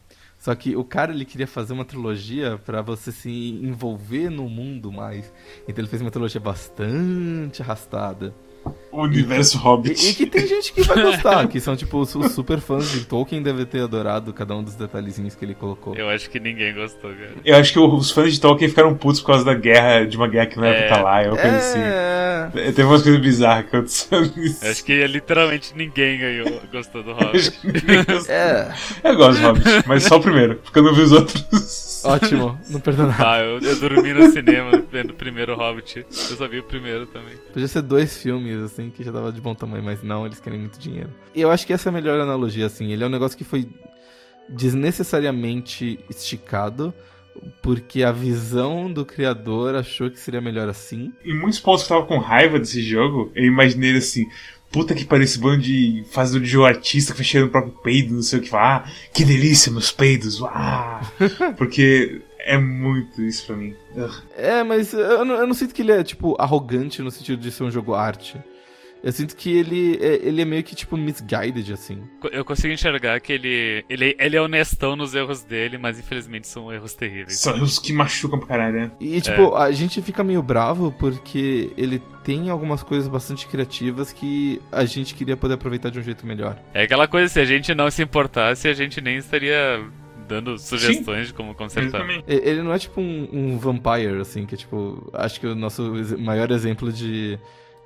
Só 0.47 0.55
que 0.55 0.77
o 0.77 0.85
cara, 0.85 1.11
ele 1.11 1.25
queria 1.25 1.45
fazer 1.49 1.73
uma 1.73 1.85
trilogia 1.85 2.57
pra 2.65 2.81
você 2.81 3.11
se 3.11 3.29
envolver 3.29 4.31
no 4.31 4.49
mundo 4.49 4.93
mais. 4.93 5.33
Então 5.67 5.83
ele 5.83 5.89
fez 5.89 6.01
uma 6.01 6.09
trilogia 6.13 6.41
bastante 6.41 7.63
arrastada. 7.63 8.33
O 8.97 9.03
universo 9.03 9.59
Hobbit. 9.59 10.05
E, 10.07 10.11
e 10.11 10.15
que 10.15 10.27
tem 10.27 10.47
gente 10.47 10.73
que 10.73 10.83
vai 10.83 11.01
gostar, 11.03 11.47
que 11.49 11.61
são, 11.61 11.77
tipo, 11.77 11.99
os, 11.99 12.15
os 12.15 12.33
super 12.33 12.61
fãs 12.61 12.91
de 12.91 13.05
Tolkien 13.05 13.43
devem 13.43 13.65
ter 13.65 13.83
adorado 13.83 14.33
cada 14.33 14.55
um 14.57 14.63
dos 14.63 14.75
detalhezinhos 14.75 15.35
que 15.35 15.45
ele 15.45 15.55
colocou. 15.55 15.95
Eu 15.95 16.09
acho 16.09 16.29
que 16.31 16.41
ninguém 16.41 16.75
gostou, 16.75 17.11
cara. 17.11 17.31
Eu 17.45 17.57
acho 17.57 17.73
que 17.73 17.79
os 17.79 18.11
fãs 18.11 18.33
de 18.33 18.41
Tolkien 18.41 18.69
ficaram 18.71 18.95
putos 18.95 19.21
por 19.21 19.29
causa 19.29 19.45
da 19.45 19.55
guerra, 19.55 20.05
de 20.07 20.17
uma 20.17 20.29
guerra 20.29 20.47
que 20.47 20.57
não 20.57 20.65
era 20.65 20.77
É. 20.77 20.79
pra 20.87 20.87
estar 20.97 21.03
lá, 21.03 21.23
é 21.23 21.29
uma 21.29 21.37
coisa 21.37 21.57
assim. 21.57 21.79
É... 21.81 22.51
Teve 22.73 22.85
umas 22.85 23.03
coisas 23.03 23.21
bizarras 23.21 23.67
acontecendo 23.67 24.33
nisso. 24.37 24.65
Eu 24.65 24.71
acho 24.71 24.85
que 24.85 25.07
literalmente 25.07 25.73
ninguém 25.77 26.19
ganhou, 26.19 26.61
gostou 26.73 27.03
do 27.03 27.13
Hobbit. 27.13 27.53
É. 28.29 28.73
Eu 29.05 29.17
gosto 29.17 29.41
do 29.41 29.47
Hobbit, 29.47 29.65
mas 29.87 30.05
só 30.05 30.17
o 30.17 30.21
primeiro, 30.21 30.57
porque 30.57 30.79
eu 30.79 30.83
não 30.83 30.95
vi 30.95 31.03
os 31.03 31.13
outros. 31.13 32.03
Ótimo, 32.05 32.59
não 32.71 32.79
perdona 32.81 33.09
nada. 33.09 33.33
Ah, 33.33 33.41
eu, 33.41 33.59
eu 33.61 33.77
dormi 33.81 34.13
no 34.13 34.31
cinema 34.31 34.71
vendo 34.93 35.11
o 35.11 35.15
primeiro 35.15 35.57
Hobbit. 35.57 35.99
Eu 35.99 36.37
só 36.37 36.47
vi 36.47 36.61
o 36.61 36.63
primeiro 36.63 37.07
também. 37.07 37.35
Podia 37.53 37.67
ser 37.69 37.83
dois 37.83 38.17
filmes, 38.17 38.57
assim, 38.63 38.86
que 38.91 39.03
já 39.03 39.12
tava 39.12 39.32
de 39.32 39.41
bom 39.41 39.55
tamanho, 39.55 39.84
mas 39.84 40.03
não, 40.03 40.26
eles 40.26 40.41
querem 40.41 40.59
muito 40.59 40.78
dinheiro. 40.78 41.11
E 41.34 41.41
eu 41.41 41.51
acho 41.51 41.66
que 41.66 41.72
essa 41.72 41.89
é 41.89 41.91
a 41.91 41.93
melhor 41.93 42.20
analogia, 42.20 42.66
assim. 42.66 42.93
Ele 42.93 43.03
é 43.05 43.07
um 43.07 43.11
negócio 43.11 43.37
que 43.37 43.45
foi 43.45 43.68
desnecessariamente 44.49 45.99
esticado, 46.09 46.95
porque 47.62 48.03
a 48.03 48.12
visão 48.12 48.91
do 48.91 49.05
criador 49.05 49.74
achou 49.74 50.11
que 50.11 50.18
seria 50.18 50.41
melhor 50.41 50.68
assim. 50.68 51.12
Em 51.24 51.34
muitos 51.34 51.59
pontos 51.59 51.87
que 51.87 51.93
eu 51.93 51.97
tava 51.97 52.09
com 52.09 52.18
raiva 52.18 52.59
desse 52.59 52.82
jogo, 52.82 53.30
eu 53.34 53.45
imaginei 53.45 53.91
ele 53.91 53.99
assim. 53.99 54.26
Puta 54.70 54.95
que 54.95 55.05
pariu 55.05 55.24
esse 55.24 55.39
bando 55.39 55.62
de 55.62 56.05
fazedor 56.11 56.43
de 56.43 56.49
jogo 56.49 56.66
artista 56.66 57.14
fechando 57.14 57.47
o 57.47 57.51
próprio 57.51 57.72
peido, 57.82 58.14
não 58.14 58.22
sei 58.22 58.41
o 58.41 58.43
que. 58.43 58.55
Ah, 58.55 58.84
que 59.12 59.24
delícia, 59.24 59.70
meus 59.70 59.93
peidos. 59.93 60.43
Ah! 60.43 61.01
Porque 61.57 62.20
é 62.41 62.59
muito 62.59 63.22
isso 63.22 63.47
pra 63.47 63.57
mim. 63.57 63.74
É, 64.37 64.62
mas 64.62 64.93
eu 64.93 65.24
não, 65.24 65.34
eu 65.37 65.47
não 65.47 65.55
sinto 65.55 65.74
que 65.74 65.82
ele 65.82 65.93
é, 65.93 66.03
tipo, 66.03 66.37
arrogante 66.39 67.01
no 67.01 67.11
sentido 67.11 67.41
de 67.41 67.51
ser 67.51 67.64
um 67.64 67.70
jogo 67.70 67.95
arte. 67.95 68.37
Eu 69.07 69.13
sinto 69.13 69.37
que 69.37 69.57
ele 69.57 69.97
é, 70.03 70.19
ele 70.21 70.43
é 70.43 70.45
meio 70.45 70.65
que, 70.65 70.75
tipo, 70.75 70.97
misguided, 70.97 71.73
assim. 71.73 72.03
Eu 72.33 72.45
consigo 72.45 72.75
enxergar 72.75 73.21
que 73.21 73.33
ele, 73.33 73.85
ele, 73.89 74.17
ele 74.19 74.37
é 74.37 74.43
honestão 74.43 74.97
nos 74.97 75.15
erros 75.15 75.45
dele, 75.45 75.79
mas 75.79 75.97
infelizmente 75.97 76.49
são 76.49 76.73
erros 76.73 76.93
terríveis. 76.93 77.39
São 77.39 77.55
erros 77.55 77.79
que 77.79 77.93
machucam 77.93 78.37
pra 78.37 78.49
caralho, 78.49 78.75
né? 78.75 78.91
E, 78.99 79.21
tipo, 79.21 79.57
é. 79.57 79.63
a 79.63 79.71
gente 79.71 80.03
fica 80.03 80.25
meio 80.25 80.43
bravo 80.43 80.91
porque 80.99 81.71
ele 81.77 82.03
tem 82.25 82.51
algumas 82.51 82.83
coisas 82.83 83.07
bastante 83.07 83.47
criativas 83.47 84.13
que 84.13 84.61
a 84.73 84.85
gente 84.85 85.15
queria 85.15 85.37
poder 85.37 85.55
aproveitar 85.55 85.89
de 85.89 86.01
um 86.01 86.03
jeito 86.03 86.27
melhor. 86.27 86.59
É 86.75 86.83
aquela 86.83 87.07
coisa, 87.07 87.29
se 87.29 87.39
a 87.39 87.45
gente 87.45 87.73
não 87.77 87.89
se 87.93 88.03
importasse, 88.03 88.67
a 88.67 88.73
gente 88.73 89.01
nem 89.01 89.19
estaria 89.19 89.85
dando 90.27 90.59
sugestões 90.59 91.21
Sim. 91.21 91.27
de 91.27 91.35
como 91.35 91.55
consertar. 91.55 92.05
Ele 92.27 92.61
não 92.61 92.75
é 92.75 92.79
tipo 92.81 93.01
um, 93.01 93.29
um 93.33 93.57
vampire, 93.57 94.21
assim, 94.21 94.45
que 94.45 94.57
é 94.57 94.59
tipo. 94.59 95.09
Acho 95.13 95.39
que 95.39 95.47
o 95.47 95.55
nosso 95.55 95.93
maior 96.19 96.51
exemplo 96.51 96.93
de 96.93 97.39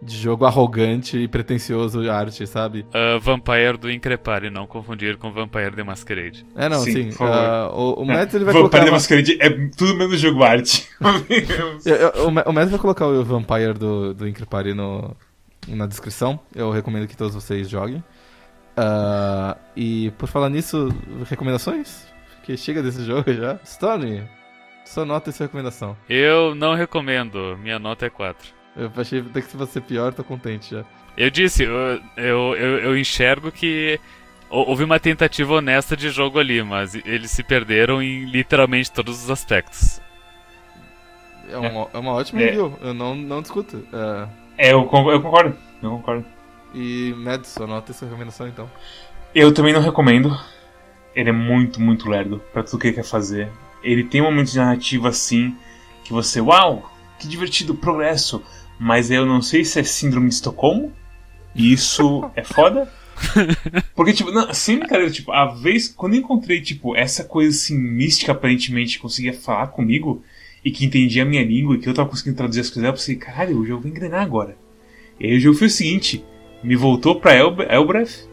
de 0.03 0.16
jogo 0.16 0.44
arrogante 0.44 1.18
e 1.18 1.28
pretencioso 1.28 2.03
de 2.03 2.09
arte, 2.09 2.46
sabe? 2.46 2.86
Uh, 2.88 3.20
Vampire 3.20 3.76
do 3.76 3.90
Increpare, 3.90 4.48
não 4.48 4.66
confundir 4.66 5.16
com 5.18 5.30
Vampire 5.30 5.72
the 5.72 5.82
Masquerade. 5.82 6.46
É, 6.57 6.68
não, 6.68 6.80
sim. 6.80 7.11
sim. 7.11 7.22
Uh, 7.22 7.74
o, 7.74 8.03
o 8.03 8.07
Matt 8.07 8.32
ele 8.34 8.44
vai 8.44 8.55
Vampire 8.55 8.70
colocar. 8.70 8.78
Vampire 8.78 8.84
the 8.86 8.90
Masquerade 8.90 9.36
é 9.40 9.51
tudo 9.76 9.96
menos 9.96 10.18
jogo 10.18 10.42
arte. 10.42 10.88
o, 12.46 12.53
Matt 12.53 12.68
vai 12.70 12.78
colocar 12.78 13.07
o 13.07 13.24
Vampire 13.24 13.74
do, 13.74 14.14
do 14.14 14.26
Increpare 14.26 14.72
no, 14.72 15.14
na 15.68 15.86
descrição. 15.86 16.40
Eu 16.55 16.70
recomendo 16.70 17.07
que 17.07 17.16
todos 17.16 17.34
vocês 17.34 17.68
joguem. 17.68 18.03
Uh, 18.78 19.59
e 19.76 20.11
por 20.12 20.28
falar 20.28 20.48
nisso, 20.48 20.88
recomendações? 21.28 22.07
Que 22.42 22.57
chega 22.57 22.82
desse 22.82 23.05
jogo 23.07 23.32
já. 23.32 23.59
Stone, 23.66 24.26
sua 24.86 25.05
nota 25.05 25.28
e 25.28 25.32
sua 25.32 25.44
recomendação. 25.44 25.94
Eu 26.09 26.55
não 26.55 26.74
recomendo, 26.74 27.59
minha 27.59 27.78
nota 27.78 28.07
é 28.07 28.11
4. 28.11 28.60
Eu 28.77 28.91
achei 28.97 29.21
até 29.21 29.41
que 29.41 29.51
se 29.51 29.57
você 29.57 29.81
pior, 29.81 30.12
tô 30.12 30.23
contente 30.23 30.75
já. 30.75 30.85
Eu 31.16 31.31
disse, 31.31 31.64
eu, 31.64 32.01
eu, 32.16 32.55
eu, 32.57 32.79
eu 32.79 32.99
enxergo 32.99 33.51
que 33.51 33.99
houve 34.49 34.85
uma 34.85 34.99
tentativa 34.99 35.55
honesta 35.55 35.97
de 35.97 36.11
jogo 36.11 36.39
ali, 36.39 36.62
mas 36.62 36.95
eles 36.95 37.31
se 37.31 37.43
perderam 37.43 38.03
em 38.03 38.25
literalmente 38.25 38.91
todos 38.91 39.25
os 39.25 39.31
aspectos. 39.31 40.01
É 41.49 41.57
uma, 41.57 41.89
é 41.93 41.99
uma 41.99 42.12
ótima 42.12 42.41
é. 42.41 42.45
review, 42.47 42.79
eu 42.81 42.95
não, 42.95 43.14
não 43.14 43.43
discuto. 43.43 43.85
É, 43.93 44.68
é 44.68 44.73
eu, 44.73 44.85
concordo, 44.85 45.11
eu 45.11 45.23
concordo, 45.23 45.57
eu 45.83 45.91
concordo. 45.91 46.25
E 46.73 47.12
Madison, 47.16 47.64
anota 47.64 47.91
essa 47.91 48.05
recomendação 48.05 48.47
então. 48.47 48.71
Eu 49.35 49.53
também 49.53 49.73
não 49.73 49.81
recomendo. 49.81 50.37
Ele 51.14 51.31
é 51.31 51.33
muito, 51.33 51.81
muito 51.81 52.09
lerdo 52.09 52.41
para 52.53 52.62
tudo 52.62 52.79
que 52.79 52.89
ele 52.89 52.97
quer 52.97 53.05
fazer. 53.05 53.49
Ele 53.83 54.05
tem 54.05 54.21
um 54.21 54.25
momento 54.25 54.53
de 54.53 54.59
narrativa 54.59 55.09
assim 55.09 55.57
que 56.05 56.12
você, 56.12 56.41
uau, 56.41 56.91
que 57.18 57.27
divertido, 57.27 57.75
progresso 57.75 58.43
mas 58.81 59.11
eu 59.11 59.26
não 59.26 59.43
sei 59.43 59.62
se 59.62 59.78
é 59.78 59.85
síndrome 59.85 60.31
de 60.31 60.37
Estocolmo. 60.37 60.91
E 61.55 61.70
isso 61.70 62.24
é 62.35 62.43
foda. 62.43 62.91
Porque, 63.95 64.14
tipo, 64.14 64.31
não, 64.31 64.55
sem 64.55 64.78
brincadeira, 64.78 65.11
tipo, 65.11 65.31
a 65.33 65.45
vez, 65.45 65.87
quando 65.87 66.14
eu 66.14 66.20
encontrei, 66.20 66.62
tipo, 66.62 66.97
essa 66.97 67.22
coisa 67.22 67.55
assim, 67.55 67.76
mística, 67.76 68.33
aparentemente, 68.33 68.97
que 68.97 69.03
conseguia 69.03 69.35
falar 69.35 69.66
comigo, 69.66 70.24
e 70.64 70.70
que 70.70 70.87
entendia 70.87 71.24
a 71.24 71.26
minha 71.26 71.45
língua, 71.45 71.74
e 71.74 71.78
que 71.78 71.91
eu 71.91 71.93
tava 71.93 72.09
conseguindo 72.09 72.39
traduzir 72.39 72.61
as 72.61 72.70
coisas, 72.70 72.85
eu 72.85 72.93
pensei, 72.95 73.16
caralho, 73.16 73.59
o 73.59 73.66
jogo 73.66 73.83
vai 73.83 73.91
engrenar 73.91 74.22
agora. 74.22 74.57
E 75.18 75.26
aí 75.26 75.37
o 75.37 75.41
jogo 75.41 75.59
foi 75.59 75.66
o 75.66 75.70
seguinte, 75.70 76.24
me 76.64 76.74
voltou 76.74 77.20
pra 77.20 77.35
El 77.35 77.55
Elbreth, 77.68 78.26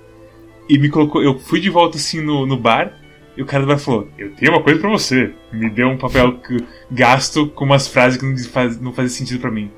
e 0.69 0.77
me 0.77 0.87
colocou, 0.87 1.21
eu 1.21 1.37
fui 1.37 1.59
de 1.59 1.69
volta 1.69 1.97
assim 1.97 2.21
no, 2.21 2.45
no 2.45 2.55
bar, 2.55 2.93
e 3.35 3.41
o 3.41 3.45
cara 3.45 3.63
do 3.63 3.67
bar 3.67 3.79
falou, 3.79 4.07
eu 4.17 4.31
tenho 4.31 4.53
uma 4.53 4.63
coisa 4.63 4.79
pra 4.79 4.89
você. 4.89 5.33
Me 5.51 5.69
deu 5.69 5.89
um 5.89 5.97
papel 5.97 6.37
que, 6.39 6.57
gasto 6.89 7.47
com 7.49 7.65
umas 7.65 7.87
frases 7.87 8.17
que 8.17 8.25
não, 8.25 8.37
faz, 8.37 8.79
não 8.79 8.93
fazem 8.93 9.09
sentido 9.09 9.41
para 9.41 9.51
mim. 9.51 9.69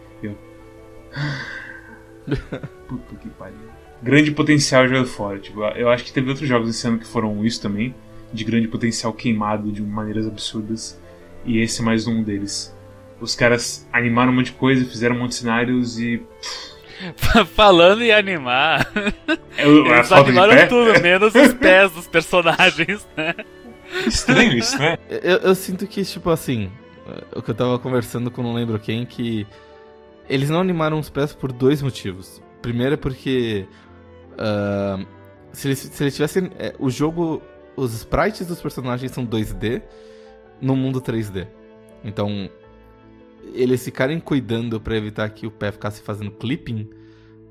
Puta 2.87 3.15
que 3.15 3.29
pariu. 3.29 3.57
Grande 4.01 4.31
potencial 4.31 4.87
jogado 4.87 5.07
fora. 5.07 5.39
Tipo, 5.39 5.63
eu 5.63 5.89
acho 5.89 6.03
que 6.03 6.13
teve 6.13 6.29
outros 6.29 6.47
jogos 6.47 6.69
esse 6.69 6.87
ano 6.87 6.99
que 6.99 7.07
foram 7.07 7.45
isso 7.45 7.61
também. 7.61 7.93
De 8.31 8.43
grande 8.43 8.67
potencial 8.67 9.11
queimado 9.11 9.71
de 9.71 9.81
maneiras 9.81 10.27
absurdas. 10.27 10.99
E 11.45 11.59
esse 11.59 11.81
é 11.81 11.83
mais 11.83 12.07
um 12.07 12.23
deles. 12.23 12.75
Os 13.19 13.35
caras 13.35 13.87
animaram 13.91 14.31
um 14.31 14.35
monte 14.35 14.47
de 14.47 14.51
coisa, 14.53 14.85
fizeram 14.85 15.15
um 15.15 15.19
monte 15.19 15.31
de 15.31 15.35
cenários 15.35 15.99
e. 15.99 16.21
Falando 17.55 18.01
em 18.01 18.11
animar. 18.11 18.91
Eu, 19.57 19.85
é 19.85 19.97
eles 19.97 20.11
animaram 20.11 20.67
tudo, 20.67 21.01
menos 21.01 21.33
os 21.33 21.53
pés 21.55 21.91
dos 21.91 22.07
personagens, 22.07 23.07
né? 23.15 23.35
Estranho 24.05 24.57
isso, 24.57 24.77
né? 24.77 24.97
Eu, 25.09 25.37
eu, 25.37 25.55
sinto 25.55 25.87
que, 25.87 26.03
tipo 26.03 26.29
assim. 26.29 26.69
O 27.35 27.41
que 27.41 27.51
eu 27.51 27.55
tava 27.55 27.79
conversando 27.79 28.29
com 28.29 28.43
não 28.43 28.53
lembro 28.53 28.77
quem, 28.79 29.05
que 29.05 29.47
eles 30.29 30.49
não 30.49 30.61
animaram 30.61 30.99
os 30.99 31.09
pés 31.09 31.33
por 31.33 31.51
dois 31.51 31.81
motivos. 31.81 32.41
Primeiro 32.61 32.93
é 32.93 32.97
porque. 32.97 33.67
Uh, 34.33 35.05
se, 35.51 35.67
eles, 35.67 35.79
se 35.79 36.03
eles 36.03 36.15
tivessem. 36.15 36.51
É, 36.57 36.75
o 36.79 36.89
jogo. 36.89 37.41
Os 37.75 37.93
sprites 37.93 38.45
dos 38.45 38.61
personagens 38.61 39.11
são 39.11 39.25
2D 39.25 39.81
no 40.61 40.75
mundo 40.75 41.01
3D. 41.01 41.47
Então. 42.03 42.49
Eles 43.53 43.83
ficarem 43.83 44.19
cuidando 44.19 44.79
para 44.79 44.95
evitar 44.95 45.27
que 45.29 45.47
o 45.47 45.51
pé 45.51 45.71
ficasse 45.71 46.01
fazendo 46.01 46.29
clipping 46.29 46.89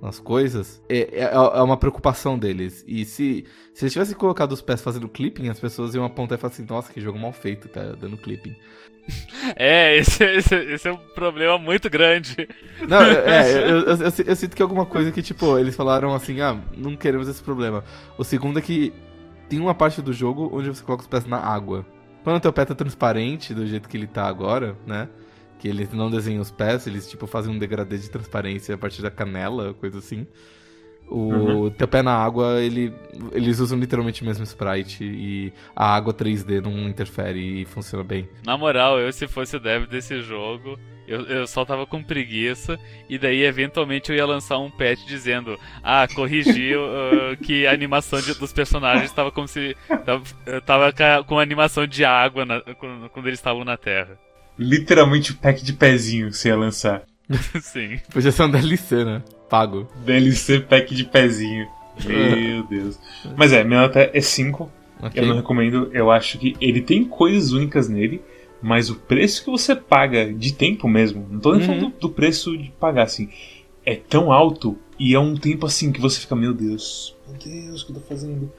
nas 0.01 0.21
coisas, 0.21 0.81
é, 0.89 1.23
é, 1.23 1.25
é, 1.35 1.63
uma 1.63 1.77
preocupação 1.77 2.39
deles. 2.39 2.85
E 2.87 3.05
se, 3.05 3.45
se 3.75 3.85
eles 3.85 3.93
tivessem 3.93 4.17
colocado 4.17 4.53
os 4.53 4.63
pés 4.63 4.81
fazendo 4.81 5.09
clipping, 5.09 5.49
as 5.49 5.59
pessoas 5.59 5.95
iam 5.95 6.05
apontar 6.05 6.39
e 6.39 6.41
falar 6.41 6.53
assim: 6.53 6.67
nossa, 6.69 6.93
que 6.93 7.01
jogo 7.01 7.19
mal 7.19 7.33
feito, 7.33 7.69
tá 7.69 7.93
dando 7.93 8.17
clipping. 8.17 8.55
É, 9.57 9.97
esse, 9.97 10.23
esse, 10.25 10.55
esse, 10.55 10.89
é 10.89 10.93
um 10.93 10.97
problema 10.97 11.57
muito 11.59 11.89
grande. 11.89 12.49
Não, 12.87 13.01
é, 13.01 13.51
eu, 13.65 13.79
eu, 13.79 13.97
eu, 13.97 14.13
eu, 14.27 14.37
sinto 14.37 14.55
que 14.55 14.61
é 14.61 14.65
alguma 14.65 14.85
coisa 14.85 15.11
que, 15.11 15.23
tipo, 15.23 15.59
eles 15.59 15.75
falaram 15.75 16.15
assim, 16.15 16.41
ah, 16.41 16.61
não 16.77 16.97
queremos 16.97 17.29
esse 17.29 17.43
problema. 17.43 17.83
O 18.19 18.25
segundo 18.25 18.59
é 18.59 18.63
que 18.63 18.93
tem 19.49 19.59
uma 19.59 19.75
parte 19.75 20.03
do 20.03 20.13
jogo 20.13 20.51
onde 20.53 20.69
você 20.69 20.83
coloca 20.85 21.03
os 21.03 21.09
pés 21.09 21.25
na 21.25 21.39
água. 21.39 21.87
Quando 22.23 22.37
o 22.37 22.41
teu 22.41 22.53
pé 22.53 22.65
tá 22.65 22.75
transparente, 22.75 23.55
do 23.55 23.67
jeito 23.67 23.89
que 23.89 23.97
ele 23.97 24.07
tá 24.07 24.27
agora, 24.27 24.77
né? 24.87 25.09
Que 25.59 25.69
eles 25.69 25.93
não 25.93 26.11
desenham 26.11 26.43
os 26.43 26.51
pés, 26.51 26.87
eles, 26.87 27.09
tipo, 27.09 27.27
fazem 27.27 27.53
um 27.53 27.59
degradê 27.59 27.97
de 27.97 28.11
transparência 28.11 28.75
a 28.75 28.79
partir 28.79 29.01
da 29.01 29.11
canela, 29.11 29.73
coisa 29.75 29.99
assim. 29.99 30.27
O 31.11 31.65
uhum. 31.65 31.71
teu 31.71 31.89
pé 31.89 32.03
na 32.03 32.13
água, 32.13 32.61
ele, 32.61 32.93
eles 33.33 33.59
usam 33.61 33.79
literalmente 33.79 34.23
o 34.23 34.27
mesmo 34.27 34.45
sprite 34.45 35.05
e 35.05 35.53
a 35.75 35.95
água 35.95 36.13
3D 36.13 36.61
não 36.61 36.89
interfere 36.89 37.63
e 37.63 37.65
funciona 37.65 38.05
bem. 38.05 38.29
Na 38.45 38.59
moral, 38.59 38.99
eu 38.99 39.11
se 39.13 39.27
fosse 39.27 39.57
o 39.57 39.61
dev 39.61 39.87
desse 39.87 40.21
jogo, 40.21 40.79
eu, 41.09 41.23
eu 41.23 41.47
só 41.47 41.65
tava 41.65 41.87
com 41.87 42.03
preguiça 42.03 42.79
e 43.09 43.19
daí 43.19 43.43
eventualmente 43.43 44.11
eu 44.11 44.17
ia 44.17 44.27
lançar 44.27 44.59
um 44.59 44.71
patch 44.71 45.07
dizendo 45.07 45.59
ah, 45.83 46.07
corrigiu 46.15 46.83
uh, 46.83 47.37
que 47.43 47.67
a 47.67 47.73
animação 47.73 48.21
de, 48.21 48.35
dos 48.35 48.53
personagens 48.53 49.07
estava 49.07 49.33
como 49.33 49.49
se 49.49 49.75
tava, 50.05 50.93
tava 50.93 51.25
com 51.25 51.39
a 51.39 51.43
animação 51.43 51.87
de 51.87 52.05
água 52.05 52.45
na, 52.45 52.61
quando, 52.61 53.09
quando 53.09 53.27
eles 53.27 53.39
estavam 53.39 53.65
na 53.65 53.79
Terra. 53.79 54.19
Literalmente 54.59 55.33
o 55.33 55.37
pack 55.37 55.65
de 55.65 55.73
pezinho 55.73 56.31
você 56.31 56.49
ia 56.49 56.57
lançar. 56.57 57.05
Sim. 57.61 58.01
Podia 58.13 58.33
ser 58.33 58.43
um 58.45 58.51
DLC, 58.51 59.05
né? 59.05 59.23
Pago. 59.49 59.89
DLC 60.05 60.61
pack 60.61 60.95
de 60.95 61.05
pezinho. 61.05 61.67
Meu 62.05 62.63
Deus. 62.65 62.99
Mas 63.37 63.53
é, 63.53 63.65
minha 63.65 63.83
nota 63.83 64.11
é 64.13 64.21
5. 64.21 64.71
Okay. 65.03 65.23
Eu 65.23 65.29
não 65.29 65.37
recomendo. 65.37 65.91
Eu 65.93 66.11
acho 66.11 66.39
que 66.39 66.57
ele 66.61 66.81
tem 66.81 67.05
coisas 67.05 67.53
únicas 67.53 67.89
nele, 67.89 68.23
mas 68.63 68.91
o 68.91 68.97
preço 68.97 69.45
que 69.45 69.51
você 69.51 69.75
paga 69.75 70.33
de 70.33 70.53
tempo 70.53 70.89
mesmo, 70.89 71.27
não 71.31 71.39
tô 71.39 71.55
nem 71.55 71.65
falando 71.65 71.85
uhum. 71.85 71.93
do 72.01 72.11
preço 72.11 72.57
de 72.57 72.71
pagar 72.81 73.05
assim, 73.05 73.29
é 73.85 73.95
tão 73.95 74.33
alto 74.33 74.77
e 74.99 75.15
é 75.15 75.19
um 75.19 75.37
tempo 75.37 75.67
assim 75.67 75.93
que 75.93 76.01
você 76.01 76.21
fica, 76.21 76.35
meu 76.35 76.53
Deus, 76.53 77.17
meu 77.29 77.39
Deus, 77.39 77.83
o 77.83 77.87
que 77.87 77.93
eu 77.93 77.97
tô 77.97 78.03
fazendo? 78.03 78.53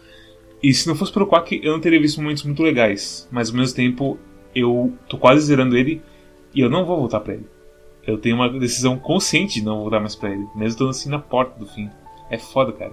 E 0.64 0.74
se 0.74 0.88
não 0.88 0.96
fosse 0.96 1.12
pelo 1.12 1.28
Quack, 1.28 1.60
eu 1.62 1.74
não 1.74 1.82
teria 1.82 2.00
visto 2.00 2.22
momentos 2.22 2.44
muito 2.44 2.64
legais, 2.64 3.28
mas 3.30 3.50
ao 3.50 3.56
mesmo 3.58 3.76
tempo 3.76 4.18
eu 4.56 4.94
tô 5.10 5.18
quase 5.18 5.46
zerando 5.46 5.78
ele 5.78 6.02
e 6.56 6.62
eu 6.62 6.70
não 6.70 6.86
vou 6.86 6.98
voltar 6.98 7.20
para 7.20 7.34
ele 7.34 7.46
eu 8.10 8.18
tenho 8.18 8.36
uma 8.36 8.50
decisão 8.60 8.98
consciente 8.98 9.60
de 9.60 9.66
não 9.66 9.82
voltar 9.82 10.00
mais 10.00 10.16
pra 10.16 10.30
ele, 10.30 10.46
mesmo 10.56 10.68
estando 10.68 10.90
assim 10.90 11.10
na 11.10 11.20
porta 11.20 11.60
do 11.60 11.66
fim. 11.66 11.90
É 12.30 12.38
foda, 12.38 12.72
cara. 12.72 12.92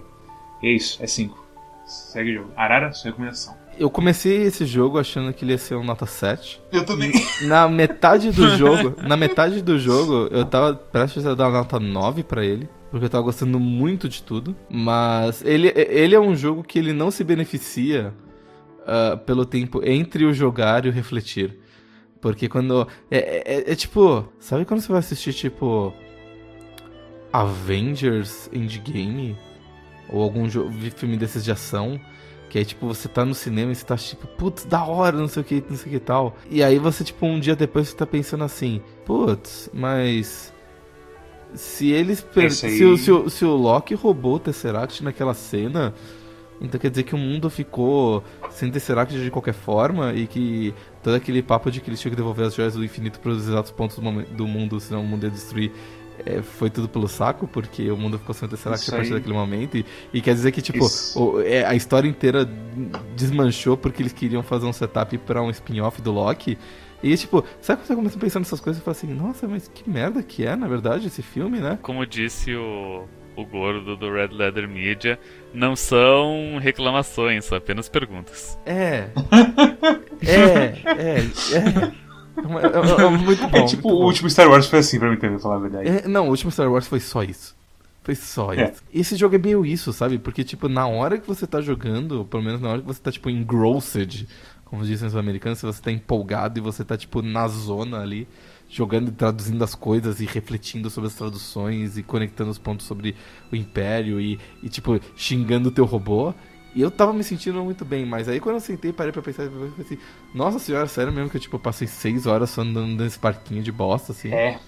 E 0.63 0.69
é 0.69 0.71
isso, 0.73 1.03
é 1.03 1.07
5. 1.07 1.47
Segue 1.87 2.31
o 2.33 2.35
jogo. 2.35 2.51
Arara, 2.57 2.93
sua 2.93 3.11
recomendação. 3.11 3.55
Eu 3.79 3.91
comecei 3.91 4.43
esse 4.43 4.65
jogo 4.65 4.99
achando 4.99 5.33
que 5.33 5.45
ele 5.45 5.53
ia 5.53 5.59
ser 5.59 5.75
um 5.77 5.85
nota 5.85 6.07
7. 6.07 6.61
Eu 6.73 6.85
também. 6.85 7.13
Na 7.43 7.69
metade 7.69 8.31
do 8.31 8.49
jogo, 8.57 8.95
na 9.03 9.17
metade 9.17 9.63
do 9.63 9.79
jogo, 9.79 10.29
eu 10.31 10.45
tava 10.45 10.75
prestes 10.75 11.27
a 11.27 11.35
dar 11.35 11.51
nota 11.51 11.79
9 11.79 12.23
para 12.23 12.45
ele. 12.45 12.69
porque 12.91 13.05
eu 13.05 13.11
tava 13.11 13.25
gostando 13.25 13.61
muito 13.61 14.09
de 14.09 14.23
tudo. 14.23 14.57
Mas 14.69 15.43
ele, 15.45 15.73
ele 15.75 16.15
é 16.15 16.21
um 16.21 16.35
jogo 16.35 16.63
que 16.63 16.79
ele 16.79 16.93
não 16.93 17.11
se 17.11 17.23
beneficia 17.23 18.13
uh, 18.81 19.17
pelo 19.19 19.45
tempo 19.45 19.81
entre 19.85 20.25
o 20.25 20.33
jogar 20.33 20.87
e 20.87 20.89
o 20.89 20.93
refletir. 20.93 21.59
Porque 22.21 22.49
quando. 22.49 22.87
É, 23.11 23.19
é, 23.19 23.73
é, 23.73 23.75
tipo. 23.75 24.27
Sabe 24.39 24.65
quando 24.65 24.81
você 24.81 24.89
vai 24.89 24.99
assistir, 24.99 25.33
tipo. 25.33 25.93
Avengers 27.33 28.49
Endgame? 28.53 29.37
Ou 30.09 30.23
algum 30.23 30.49
filme 30.49 31.17
desses 31.17 31.45
de 31.45 31.51
ação? 31.51 32.01
Que 32.49 32.59
aí, 32.59 32.65
tipo, 32.65 32.87
você 32.87 33.09
tá 33.09 33.25
no 33.25 33.35
cinema 33.35 33.73
e 33.73 33.75
você 33.75 33.85
tá 33.85 33.97
tipo, 33.97 34.27
putz, 34.27 34.65
da 34.65 34.85
hora, 34.85 35.17
não 35.17 35.29
sei 35.29 35.43
o 35.43 35.45
que, 35.45 35.65
não 35.69 35.77
sei 35.77 35.89
o 35.89 35.95
que 35.95 36.01
tal. 36.01 36.37
E 36.49 36.63
aí 36.63 36.79
você, 36.79 37.03
tipo, 37.03 37.27
um 37.27 37.41
dia 37.41 37.57
depois 37.57 37.89
você 37.89 37.97
tá 37.97 38.07
pensando 38.07 38.45
assim, 38.45 38.81
putz, 39.05 39.69
mas. 39.75 40.55
Se 41.55 41.91
eles. 41.91 42.21
Per... 42.21 42.51
Se, 42.53 42.85
o, 42.85 42.97
se, 42.97 43.11
o, 43.11 43.29
se 43.29 43.45
o 43.45 43.57
Loki 43.57 43.95
roubou 43.95 44.37
o 44.37 44.39
Tesseract 44.39 45.03
naquela 45.03 45.35
cena. 45.35 45.93
Então 46.61 46.81
quer 46.81 46.89
dizer 46.89 47.03
que 47.03 47.15
o 47.15 47.19
mundo 47.19 47.51
ficou 47.51 48.25
sem 48.51 48.71
Tesseract 48.71 49.21
de 49.21 49.31
qualquer 49.31 49.53
forma 49.53 50.15
e 50.15 50.27
que 50.27 50.73
todo 51.07 51.15
aquele 51.15 51.41
papo 51.41 51.71
de 51.71 51.81
que 51.81 51.89
eles 51.89 52.01
tinham 52.01 52.11
que 52.11 52.17
devolver 52.17 52.49
as 52.49 52.55
joias 52.57 52.75
do 52.75 52.85
infinito 52.85 53.21
para 53.21 53.31
os 53.31 53.47
exatos 53.47 53.71
pontos 53.71 53.97
do 53.97 54.45
mundo, 54.45 54.81
senão 54.81 55.03
o 55.03 55.07
mundo 55.07 55.23
ia 55.23 55.31
destruir, 55.31 55.71
é, 56.27 56.43
foi 56.43 56.69
tudo 56.69 56.89
pelo 56.89 57.07
saco, 57.07 57.47
porque 57.47 57.89
o 57.93 57.97
mundo 57.97 58.19
ficou 58.19 58.35
sem 58.35 58.49
Tesseract 58.49 58.91
a 58.91 58.97
partir 58.97 59.13
daquele 59.13 59.33
momento. 59.33 59.77
E, 59.77 59.87
e, 60.13 60.21
quer 60.21 60.35
dizer 60.35 60.51
que, 60.51 60.61
tipo, 60.61 60.85
o, 61.15 61.41
é, 61.43 61.65
a 61.65 61.77
história 61.77 62.09
inteira 62.09 62.45
desmanchou 63.15 63.77
porque 63.77 64.03
eles 64.03 64.13
queriam 64.13 64.43
fazer 64.43 64.67
um 64.67 64.73
setup 64.73 65.17
para 65.19 65.41
um 65.41 65.51
spin-off 65.51 66.03
do 66.03 66.11
Loki. 66.11 66.59
E, 67.01 67.17
tipo, 67.17 67.45
sabe 67.61 67.83
quando 67.83 67.87
você 67.87 67.95
começa 67.95 68.19
pensando 68.19 68.43
nessas 68.43 68.59
coisas 68.59 68.83
e 68.83 68.85
fala 68.85 68.97
assim, 68.97 69.07
nossa, 69.07 69.47
mas 69.47 69.69
que 69.69 69.89
merda 69.89 70.25
que 70.25 70.45
é, 70.45 70.57
na 70.57 70.67
verdade, 70.67 71.07
esse 71.07 71.23
filme, 71.23 71.61
né? 71.61 71.79
Como 71.83 72.05
disse 72.05 72.53
o, 72.57 73.05
o 73.37 73.45
gordo 73.45 73.97
do 73.97 74.11
Red 74.11 74.29
Leather 74.29 74.69
Media, 74.69 75.19
não 75.53 75.77
são 75.77 76.59
reclamações, 76.61 77.45
são 77.45 77.57
apenas 77.57 77.89
perguntas. 77.89 78.59
É. 78.65 79.09
é, 80.27 80.35
é, 80.85 81.19
é. 81.53 82.07
É, 82.37 83.03
é, 83.03 83.05
é, 83.05 83.11
muito 83.11 83.49
bom. 83.49 83.57
É 83.57 83.65
tipo, 83.65 83.89
o 83.89 83.99
bom. 83.99 84.05
último 84.05 84.29
Star 84.29 84.49
Wars 84.49 84.67
foi 84.67 84.81
assim, 84.81 84.99
pra 84.99 85.11
mim 85.11 85.17
também, 85.17 85.39
falar 85.39 85.57
a 85.57 85.59
verdade. 85.59 85.89
É, 85.89 86.09
não, 86.09 86.27
o 86.27 86.31
último 86.31 86.51
Star 86.51 86.71
Wars 86.71 86.87
foi 86.87 87.01
só 87.01 87.23
isso. 87.23 87.57
Foi 88.03 88.15
só 88.15 88.53
é. 88.53 88.71
isso. 88.71 88.83
Esse 88.93 89.17
jogo 89.17 89.35
é 89.35 89.39
meio 89.39 89.65
isso, 89.65 89.93
sabe? 89.93 90.19
Porque, 90.19 90.45
tipo, 90.45 90.69
na 90.69 90.87
hora 90.87 91.19
que 91.19 91.27
você 91.27 91.47
tá 91.47 91.61
jogando, 91.61 92.25
pelo 92.27 92.43
menos 92.43 92.61
na 92.61 92.69
hora 92.69 92.81
que 92.81 92.87
você 92.87 93.01
tá, 93.01 93.11
tipo, 93.11 93.31
engrossed, 93.31 94.29
como 94.65 94.85
dizem 94.85 95.09
os 95.09 95.17
americanos, 95.17 95.59
se 95.59 95.67
você 95.67 95.81
tá 95.81 95.91
empolgado 95.91 96.59
e 96.59 96.63
você 96.63 96.85
tá, 96.85 96.97
tipo, 96.97 97.23
na 97.23 97.49
zona 97.49 98.01
ali, 98.01 98.29
jogando 98.77 99.09
e 99.09 99.13
traduzindo 99.13 99.65
as 99.65 99.75
coisas 99.75 100.21
e 100.21 100.27
refletindo 100.27 100.91
sobre 100.91 101.09
as 101.09 101.15
traduções 101.15 101.97
e 101.97 102.03
conectando 102.03 102.51
os 102.51 102.59
pontos 102.59 102.85
sobre 102.85 103.17
o 103.51 103.57
Império 103.57 104.21
e, 104.21 104.39
e 104.63 104.69
tipo, 104.69 105.01
xingando 105.17 105.71
o 105.71 105.73
teu 105.73 105.87
robô. 105.87 106.35
E 106.75 106.83
eu 106.83 106.91
tava 106.91 107.15
me 107.15 107.25
sentindo 107.25 107.65
muito 107.65 107.87
bem, 107.87 108.05
mas 108.05 108.29
aí 108.29 108.39
quando 108.39 108.57
eu 108.57 108.61
sentei 108.61 108.93
parei 108.93 109.11
pra 109.11 109.23
pensar, 109.23 109.45
eu 109.45 109.51
falei 109.51 109.73
assim, 109.79 109.99
nossa 110.35 110.59
senhora, 110.59 110.87
sério 110.87 111.11
mesmo 111.11 111.31
que 111.31 111.39
eu 111.39 111.41
tipo, 111.41 111.59
passei 111.59 111.89
seis 111.89 112.27
horas 112.27 112.51
só 112.51 112.61
andando 112.61 113.03
nesse 113.03 113.19
parquinho 113.19 113.63
de 113.63 113.73
bosta, 113.73 114.13
assim. 114.13 114.31
É. 114.31 114.59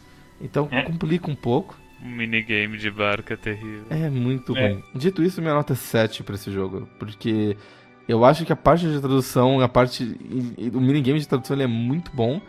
Então 0.40 0.68
é. 0.70 0.82
complica 0.84 1.30
um 1.30 1.36
pouco. 1.36 1.76
Um 2.02 2.09
minigame 2.09 2.78
de 2.78 2.90
barca 2.90 3.36
terrível. 3.36 3.84
É 3.90 4.09
muito 4.09 4.56
é. 4.56 4.68
ruim. 4.68 4.84
Dito 4.94 5.22
isso, 5.22 5.42
minha 5.42 5.52
nota 5.52 5.74
é 5.74 5.76
7 5.76 6.22
pra 6.22 6.36
esse 6.36 6.50
jogo. 6.50 6.88
Porque 6.98 7.56
eu 8.06 8.24
acho 8.24 8.46
que 8.46 8.52
a 8.52 8.56
parte 8.56 8.86
de 8.86 9.00
tradução, 9.00 9.61
a 9.61 9.68
parte. 9.68 10.16
O 10.72 10.80
minigame 10.80 11.20
de 11.20 11.28
tradução 11.28 11.54
ele 11.54 11.64
é 11.64 11.66
muito 11.66 12.11
bom. 12.14 12.40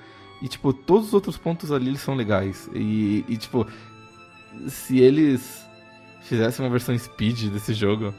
E, 0.42 0.48
tipo, 0.48 0.72
todos 0.72 1.08
os 1.08 1.14
outros 1.14 1.38
pontos 1.38 1.72
ali 1.72 1.90
eles 1.90 2.02
são 2.02 2.16
legais. 2.16 2.70
E, 2.74 3.26
e 3.28 3.38
tipo, 3.38 3.68
se 4.68 5.00
eles 5.00 5.66
fizessem 6.22 6.64
uma 6.64 6.72
versão 6.72 6.98
speed 6.98 7.50
desse 7.50 7.74
jogo, 7.74 8.14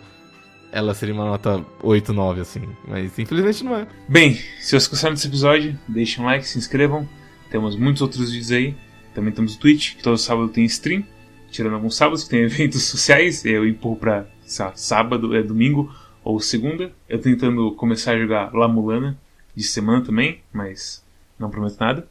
ela 0.72 0.94
seria 0.94 1.14
uma 1.14 1.24
nota 1.24 1.64
8, 1.82 2.12
9, 2.12 2.40
assim. 2.40 2.62
Mas 2.86 3.18
infelizmente 3.18 3.64
não 3.64 3.76
é. 3.76 3.86
Bem, 4.08 4.34
se 4.34 4.70
vocês 4.70 4.86
gostaram 4.86 5.14
desse 5.14 5.26
episódio, 5.26 5.78
deixem 5.88 6.22
um 6.22 6.26
like, 6.26 6.46
se 6.46 6.58
inscrevam. 6.58 7.08
Temos 7.50 7.76
muitos 7.76 8.02
outros 8.02 8.30
vídeos 8.30 8.52
aí. 8.52 8.74
Também 9.14 9.32
temos 9.32 9.54
o 9.54 9.58
Twitch, 9.58 9.96
que 9.96 10.02
todo 10.02 10.16
sábado 10.16 10.48
tem 10.48 10.64
stream. 10.64 11.04
Tirando 11.50 11.74
alguns 11.74 11.96
sábados 11.96 12.24
que 12.24 12.30
tem 12.30 12.42
eventos 12.44 12.82
sociais. 12.82 13.44
Eu 13.44 13.66
empurro 13.66 13.96
pra 13.96 14.26
lá, 14.58 14.72
sábado, 14.74 15.34
é 15.34 15.42
domingo 15.42 15.92
ou 16.22 16.38
segunda. 16.38 16.92
Eu 17.08 17.20
tentando 17.20 17.72
começar 17.72 18.12
a 18.12 18.18
jogar 18.18 18.54
La 18.54 18.68
Mulana 18.68 19.18
de 19.54 19.64
semana 19.64 20.04
também, 20.04 20.40
mas 20.52 21.04
não 21.40 21.50
prometo 21.50 21.76
nada. 21.80 22.06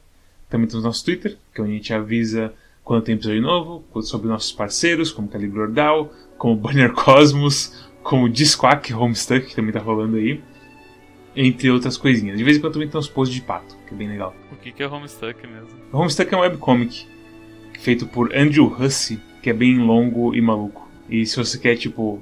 Também 0.48 0.66
temos 0.66 0.84
nosso 0.84 1.04
Twitter, 1.04 1.38
que 1.54 1.60
é 1.60 1.64
onde 1.64 1.72
a 1.72 1.76
gente 1.76 1.94
avisa 1.94 2.52
quando 2.82 3.04
tem 3.04 3.14
episódio 3.14 3.40
novo, 3.40 3.84
sobre 4.02 4.26
nossos 4.26 4.50
parceiros, 4.50 5.12
como 5.12 5.28
Calibre 5.28 5.60
Ordal, 5.60 6.12
como 6.36 6.56
Banner 6.56 6.92
Cosmos, 6.92 7.88
como 8.02 8.28
Disquack 8.28 8.92
Homestuck, 8.92 9.46
que 9.46 9.54
também 9.54 9.72
tá 9.72 9.78
rolando 9.78 10.16
aí. 10.16 10.42
Entre 11.36 11.70
outras 11.70 11.96
coisinhas. 11.96 12.36
De 12.36 12.42
vez 12.42 12.56
em 12.56 12.60
quando 12.60 12.72
também 12.72 12.88
tem 12.88 12.98
uns 12.98 13.06
posts 13.06 13.32
de 13.32 13.40
pato, 13.40 13.76
que 13.86 13.94
é 13.94 13.96
bem 13.96 14.08
legal. 14.08 14.34
O 14.50 14.56
que, 14.56 14.72
que 14.72 14.82
é 14.82 14.88
Homestuck 14.88 15.46
mesmo? 15.46 15.68
Homestuck 15.92 16.34
é 16.34 16.36
um 16.36 16.40
webcomic 16.40 17.06
feito 17.78 18.06
por 18.06 18.34
Andrew 18.34 18.66
Hussey, 18.66 19.20
que 19.40 19.50
é 19.50 19.52
bem 19.52 19.78
longo 19.78 20.34
e 20.34 20.40
maluco. 20.40 20.90
E 21.08 21.24
se 21.24 21.36
você 21.36 21.56
quer, 21.58 21.76
tipo, 21.76 22.20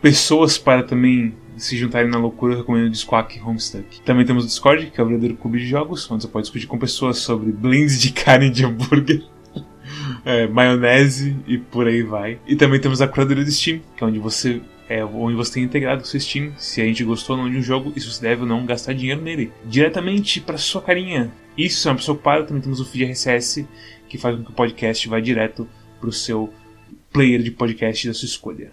pessoas 0.00 0.56
para 0.56 0.84
também 0.84 1.34
se 1.56 1.76
juntarem 1.76 2.10
na 2.10 2.18
loucura, 2.18 2.54
eu 2.54 2.58
recomendo 2.58 2.86
o 2.86 2.90
Disquack 2.90 3.40
Homestuck. 3.40 4.00
Também 4.02 4.24
temos 4.24 4.44
o 4.44 4.46
Discord, 4.46 4.86
que 4.86 5.00
é 5.00 5.04
o 5.04 5.06
verdadeiro 5.06 5.36
clube 5.36 5.58
de 5.58 5.66
jogos, 5.66 6.10
onde 6.10 6.22
você 6.22 6.28
pode 6.28 6.44
discutir 6.44 6.66
com 6.66 6.78
pessoas 6.78 7.18
sobre 7.18 7.52
blends 7.52 8.00
de 8.00 8.12
carne 8.12 8.50
de 8.50 8.64
hambúrguer. 8.64 9.22
é, 10.24 10.46
maionese 10.46 11.36
e 11.46 11.58
por 11.58 11.86
aí 11.86 12.02
vai. 12.02 12.38
E 12.46 12.56
também 12.56 12.80
temos 12.80 13.00
a 13.00 13.08
curadoria 13.08 13.44
do 13.44 13.50
Steam, 13.50 13.80
que 13.96 14.02
é 14.02 14.06
onde 14.06 14.18
você 14.18 14.60
é 14.88 15.02
onde 15.02 15.34
você 15.34 15.54
tem 15.54 15.62
integrado 15.62 16.02
o 16.02 16.04
seu 16.04 16.20
Steam, 16.20 16.52
se 16.58 16.80
a 16.82 16.84
gente 16.84 17.02
gostou 17.02 17.36
ou 17.36 17.42
não 17.42 17.50
de 17.50 17.56
um 17.56 17.62
jogo 17.62 17.92
e 17.96 18.00
se 18.00 18.06
você 18.06 18.20
deve 18.20 18.42
ou 18.42 18.46
não 18.46 18.66
gastar 18.66 18.92
dinheiro 18.92 19.22
nele. 19.22 19.50
Diretamente 19.64 20.38
para 20.38 20.58
sua 20.58 20.82
carinha. 20.82 21.32
Isso, 21.56 21.88
é 21.88 21.90
uma 21.90 21.96
pessoa 21.96 22.14
ocupada, 22.14 22.44
também 22.44 22.62
temos 22.62 22.78
o 22.78 22.84
feed 22.84 23.04
RSS, 23.04 23.66
que 24.06 24.18
faz 24.18 24.36
com 24.36 24.44
que 24.44 24.50
o 24.50 24.54
podcast 24.54 25.08
vá 25.08 25.18
direto 25.18 25.66
para 25.98 26.10
o 26.10 26.12
seu 26.12 26.52
player 27.10 27.42
de 27.42 27.50
podcast 27.50 28.06
da 28.06 28.12
sua 28.12 28.26
escolha. 28.26 28.72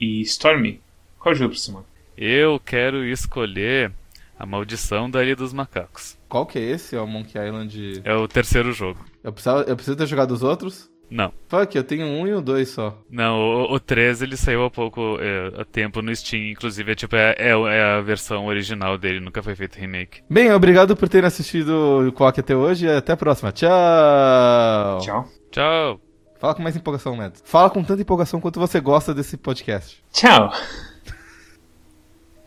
E 0.00 0.22
Stormy, 0.22 0.80
qual 1.18 1.34
o 1.34 1.36
jogo 1.36 1.54
semana? 1.54 1.84
Eu 2.16 2.58
quero 2.58 3.04
escolher 3.04 3.92
A 4.38 4.46
Maldição 4.46 5.10
da 5.10 5.22
Ilha 5.22 5.36
dos 5.36 5.52
Macacos. 5.52 6.16
Qual 6.28 6.46
que 6.46 6.58
é 6.58 6.62
esse? 6.62 6.96
É 6.96 7.00
o 7.00 7.06
Monkey 7.06 7.38
Island? 7.38 8.00
É 8.04 8.14
o 8.14 8.26
terceiro 8.26 8.72
jogo. 8.72 9.04
Eu, 9.22 9.32
precisava, 9.32 9.62
eu 9.62 9.76
preciso 9.76 9.96
ter 9.96 10.06
jogado 10.06 10.30
os 10.30 10.42
outros? 10.42 10.90
Não. 11.10 11.32
Fuck, 11.48 11.76
eu 11.76 11.84
tenho 11.84 12.06
um 12.06 12.26
e 12.26 12.32
o 12.32 12.40
dois 12.40 12.70
só. 12.70 12.98
Não, 13.10 13.38
o, 13.38 13.74
o 13.74 13.80
3 13.80 14.22
ele 14.22 14.36
saiu 14.36 14.64
há 14.64 14.70
pouco 14.70 15.18
é, 15.20 15.64
tempo 15.64 16.02
no 16.02 16.14
Steam, 16.14 16.50
inclusive 16.50 16.92
é, 16.92 16.94
tipo, 16.94 17.14
é, 17.14 17.34
é, 17.38 17.50
é, 17.50 17.82
a 17.96 18.00
versão 18.00 18.46
original 18.46 18.98
dele, 18.98 19.20
nunca 19.20 19.42
foi 19.42 19.54
feito 19.54 19.76
remake. 19.76 20.22
Bem, 20.28 20.52
obrigado 20.52 20.96
por 20.96 21.08
terem 21.08 21.26
assistido 21.26 22.08
o 22.08 22.12
Quack 22.12 22.40
até 22.40 22.56
hoje 22.56 22.86
e 22.86 22.90
até 22.90 23.12
a 23.12 23.16
próxima. 23.16 23.52
Tchau! 23.52 24.98
Tchau. 25.00 25.28
Tchau. 25.50 26.00
Fala 26.38 26.54
com 26.54 26.62
mais 26.62 26.76
empolgação, 26.76 27.16
Mads. 27.16 27.42
Fala 27.44 27.70
com 27.70 27.82
tanta 27.82 28.02
empolgação 28.02 28.40
quanto 28.40 28.60
você 28.60 28.80
gosta 28.80 29.14
desse 29.14 29.36
podcast. 29.36 30.02
Tchau! 30.12 30.50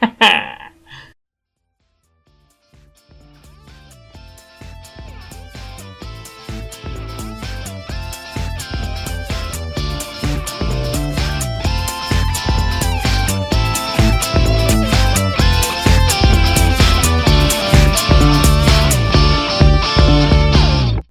Ha 0.01 0.07
ha! 0.21 0.58